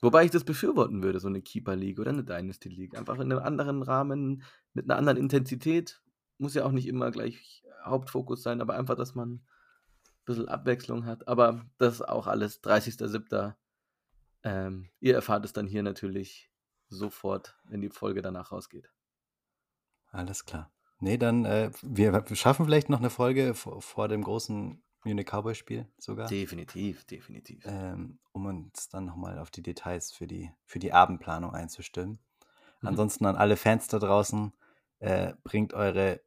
Wobei 0.00 0.24
ich 0.24 0.30
das 0.32 0.44
befürworten 0.44 1.02
würde, 1.02 1.20
so 1.20 1.28
eine 1.28 1.42
Keeper 1.42 1.76
League 1.76 2.00
oder 2.00 2.10
eine 2.10 2.24
Dynasty 2.24 2.68
League. 2.68 2.96
Einfach 2.96 3.16
in 3.16 3.30
einem 3.30 3.38
anderen 3.38 3.82
Rahmen, 3.82 4.42
mit 4.72 4.86
einer 4.86 4.96
anderen 4.96 5.18
Intensität. 5.18 6.02
Muss 6.38 6.54
ja 6.54 6.64
auch 6.64 6.72
nicht 6.72 6.88
immer 6.88 7.12
gleich 7.12 7.62
Hauptfokus 7.84 8.42
sein, 8.42 8.60
aber 8.60 8.74
einfach, 8.74 8.96
dass 8.96 9.14
man 9.14 9.34
ein 9.34 9.44
bisschen 10.24 10.48
Abwechslung 10.48 11.06
hat. 11.06 11.28
Aber 11.28 11.64
das 11.78 11.94
ist 11.94 12.08
auch 12.08 12.26
alles 12.26 12.62
30.07. 12.62 13.54
Ähm, 14.44 14.88
ihr 15.00 15.14
erfahrt 15.14 15.44
es 15.44 15.52
dann 15.52 15.66
hier 15.66 15.82
natürlich 15.82 16.50
sofort, 16.88 17.58
wenn 17.64 17.80
die 17.80 17.90
Folge 17.90 18.22
danach 18.22 18.52
rausgeht. 18.52 18.90
Alles 20.10 20.44
klar. 20.44 20.70
Nee, 20.98 21.16
dann, 21.16 21.44
äh, 21.44 21.70
wir, 21.82 22.12
wir 22.12 22.36
schaffen 22.36 22.64
vielleicht 22.64 22.88
noch 22.88 22.98
eine 23.00 23.10
Folge 23.10 23.54
vor, 23.54 23.82
vor 23.82 24.08
dem 24.08 24.22
großen 24.22 24.82
Munich 25.04 25.26
Cowboy-Spiel 25.26 25.88
sogar, 25.98 26.28
Definitiv, 26.28 27.04
definitiv. 27.04 27.64
ähm, 27.66 28.20
um 28.30 28.46
uns 28.46 28.88
dann 28.88 29.06
nochmal 29.06 29.38
auf 29.38 29.50
die 29.50 29.62
Details 29.62 30.12
für 30.12 30.28
die, 30.28 30.52
für 30.64 30.78
die 30.78 30.92
Abendplanung 30.92 31.52
einzustimmen. 31.54 32.20
Mhm. 32.80 32.88
Ansonsten 32.88 33.26
an 33.26 33.36
alle 33.36 33.56
Fans 33.56 33.88
da 33.88 33.98
draußen, 33.98 34.52
äh, 35.00 35.34
bringt 35.42 35.74
eure 35.74 36.20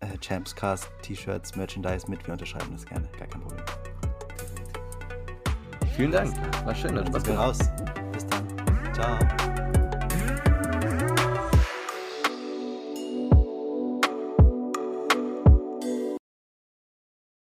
äh, 0.00 0.06
Champscast 0.20 0.88
T-Shirts, 1.02 1.56
Merchandise 1.56 2.10
mit, 2.10 2.26
wir 2.26 2.32
unterschreiben 2.32 2.70
das 2.72 2.84
gerne, 2.86 3.08
gar 3.18 3.28
kein 3.28 3.40
Problem. 3.40 3.64
Vielen 5.96 6.12
Dank. 6.12 6.34
War 6.66 6.74
schön, 6.74 6.94
Dann 6.94 7.06
Spaß 7.06 7.28
raus. 7.30 7.58
Bis 8.12 8.26
dann. 8.26 8.46
Ciao. 8.92 9.18